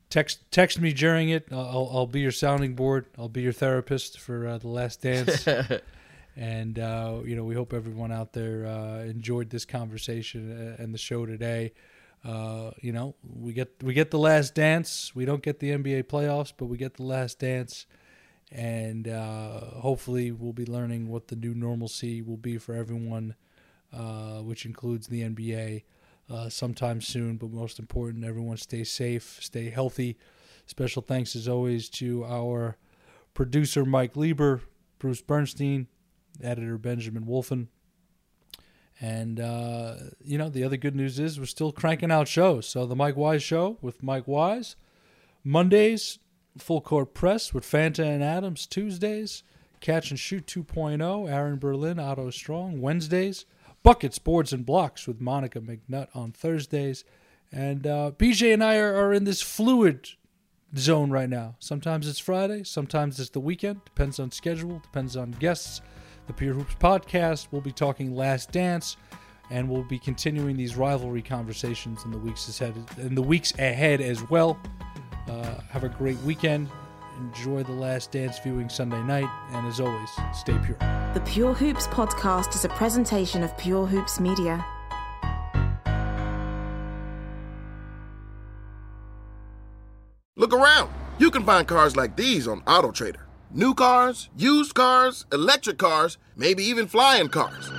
text 0.09 0.51
text 0.51 0.81
me 0.81 0.93
during 0.93 1.31
it. 1.31 1.49
I'll 1.53 1.91
I'll 1.93 2.07
be 2.07 2.21
your 2.21 2.33
sounding 2.33 2.75
board. 2.75 3.07
I'll 3.19 3.29
be 3.29 3.43
your 3.43 3.53
therapist 3.53 4.19
for 4.19 4.47
uh, 4.47 4.59
the 4.59 4.69
Last 4.69 5.03
Dance. 5.03 5.47
and 6.37 6.79
uh, 6.79 7.21
you 7.25 7.37
know, 7.37 7.45
we 7.45 7.55
hope 7.55 7.73
everyone 7.73 8.13
out 8.13 8.33
there 8.33 8.67
uh, 8.67 9.01
enjoyed 9.05 9.51
this 9.51 9.65
conversation 9.65 10.77
uh, 10.79 10.83
and 10.83 10.93
the 10.95 10.99
show 10.99 11.27
today. 11.27 11.73
Uh, 12.25 12.71
you 12.81 12.93
know, 12.93 13.15
we 13.23 13.53
get 13.53 13.75
we 13.83 13.95
get 13.95 14.11
the 14.11 14.19
Last 14.19 14.55
Dance. 14.55 15.15
We 15.15 15.25
don't 15.25 15.43
get 15.43 15.61
the 15.61 15.71
NBA 15.71 16.05
playoffs, 16.05 16.53
but 16.57 16.67
we 16.67 16.77
get 16.77 16.95
the 16.95 17.05
Last 17.05 17.39
Dance. 17.39 17.87
And 18.53 19.07
hopefully, 19.07 20.33
we'll 20.33 20.53
be 20.53 20.67
learning 20.67 21.09
what 21.09 21.29
the 21.29 21.37
new 21.37 21.55
normalcy 21.55 22.21
will 22.23 22.37
be 22.37 22.59
for 22.59 22.75
everyone 22.75 23.35
uh, 23.93 24.39
which 24.39 24.67
includes 24.67 25.09
the 25.09 25.23
NBA, 25.23 25.83
uh, 26.31 26.49
sometime 26.49 27.01
soon. 27.01 27.37
But 27.37 27.51
most 27.51 27.79
important, 27.79 28.25
everyone 28.25 28.57
stay 28.57 28.85
safe, 28.85 29.39
stay 29.41 29.71
healthy. 29.71 30.17
Special 30.67 31.03
thanks, 31.03 31.35
as 31.35 31.49
always, 31.49 31.89
to 31.91 32.25
our 32.25 32.77
producer, 33.35 33.85
Mike 33.85 34.17
Lieber, 34.17 34.61
Bruce 34.99 35.23
Bernstein, 35.23 35.89
editor, 36.41 36.79
Benjamin 36.79 37.25
Wolfen. 37.25 37.67
And, 39.01 39.41
uh, 39.41 39.95
you 40.23 40.39
know, 40.39 40.51
the 40.51 40.63
other 40.63 40.77
good 40.77 40.95
news 40.95 41.19
is 41.19 41.41
we're 41.41 41.47
still 41.47 41.73
cranking 41.73 42.13
out 42.13 42.29
shows. 42.29 42.69
So 42.69 42.87
the 42.87 42.95
Mike 42.95 43.17
Wise 43.17 43.43
Show 43.43 43.79
with 43.81 44.03
Mike 44.03 44.29
Wise. 44.29 44.77
Mondays, 45.43 46.19
Full 46.59 46.81
Court 46.81 47.15
Press 47.15 47.55
with 47.55 47.65
Fanta 47.65 48.05
and 48.05 48.23
Adams. 48.23 48.67
Tuesdays, 48.67 49.43
Catch 49.81 50.11
and 50.11 50.19
Shoot 50.19 50.47
2.0, 50.47 51.31
Aaron 51.31 51.59
Berlin, 51.59 51.99
Otto 51.99 52.31
Strong. 52.31 52.81
Wednesdays, 52.81 53.47
Buckets, 53.83 54.19
Boards, 54.19 54.53
and 54.53 54.67
Blocks 54.67 55.07
with 55.07 55.21
Monica 55.21 55.61
McNutt 55.61 56.09
on 56.15 56.33
Thursdays. 56.33 57.05
And 57.53 57.87
uh, 57.87 58.13
BJ 58.17 58.53
and 58.53 58.63
I 58.63 58.77
are, 58.77 58.95
are 58.95 59.13
in 59.13 59.25
this 59.25 59.43
fluid 59.43 60.09
zone 60.77 61.11
right 61.11 61.29
now. 61.29 61.57
Sometimes 61.59 62.07
it's 62.07 62.19
Friday, 62.19 62.63
sometimes 62.65 63.19
it's 63.19 63.31
the 63.31 63.41
weekend. 63.41 63.85
Depends 63.85 64.21
on 64.21 64.31
schedule, 64.31 64.79
depends 64.81 65.17
on 65.17 65.33
guests. 65.33 65.81
The 66.27 66.33
Pure 66.33 66.55
Hoops 66.55 66.75
podcast, 66.75 67.49
we'll 67.51 67.61
be 67.61 67.73
talking 67.73 68.15
Last 68.15 68.53
Dance, 68.53 68.97
and 69.51 69.69
we'll 69.69 69.83
be 69.83 69.99
continuing 69.99 70.57
these 70.57 70.77
rivalry 70.77 71.23
conversations 71.23 72.05
in 72.05 72.13
the 72.13 72.19
weeks 72.19 72.61
ahead. 72.61 72.75
In 72.99 73.17
the 73.17 73.23
weeks 73.23 73.53
ahead 73.59 74.01
as 74.01 74.23
well. 74.31 74.61
Uh, 75.31 75.61
have 75.69 75.85
a 75.85 75.89
great 75.89 76.19
weekend. 76.23 76.69
Enjoy 77.19 77.63
the 77.63 77.73
Last 77.73 78.11
Dance 78.11 78.41
viewing 78.41 78.69
Sunday 78.69 79.01
night, 79.03 79.29
and 79.53 79.65
as 79.67 79.79
always, 79.79 80.11
stay 80.35 80.59
pure. 80.65 80.77
The 81.15 81.23
Pure 81.25 81.55
Hoops 81.55 81.87
podcast 81.87 82.55
is 82.57 82.65
a 82.65 82.69
presentation 82.71 83.45
of 83.45 83.57
Pure 83.57 83.87
Hoops 83.87 84.19
Media. 84.19 84.65
Look 90.37 90.53
around. 90.53 90.91
You 91.19 91.31
can 91.31 91.45
find 91.45 91.69
cars 91.69 91.97
like 91.97 92.17
these 92.17 92.49
on 92.49 92.63
AutoTrader. 92.63 93.23
New 93.53 93.75
cars, 93.75 94.31
used 94.37 94.75
cars, 94.75 95.27
electric 95.33 95.79
cars, 95.79 96.19
maybe 96.35 96.65
even 96.65 96.89
flying 96.89 97.29
cars. 97.29 97.71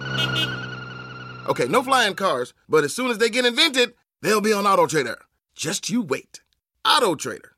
Okay, 1.50 1.68
no 1.68 1.84
flying 1.84 2.14
cars, 2.14 2.54
but 2.70 2.86
as 2.86 2.94
soon 2.94 3.12
as 3.12 3.18
they 3.18 3.30
get 3.30 3.46
invented, 3.46 3.94
they'll 4.22 4.40
be 4.40 4.54
on 4.54 4.64
AutoTrader. 4.64 5.16
Just 5.56 5.90
you 5.90 6.02
wait. 6.02 6.42
AutoTrader. 6.86 7.52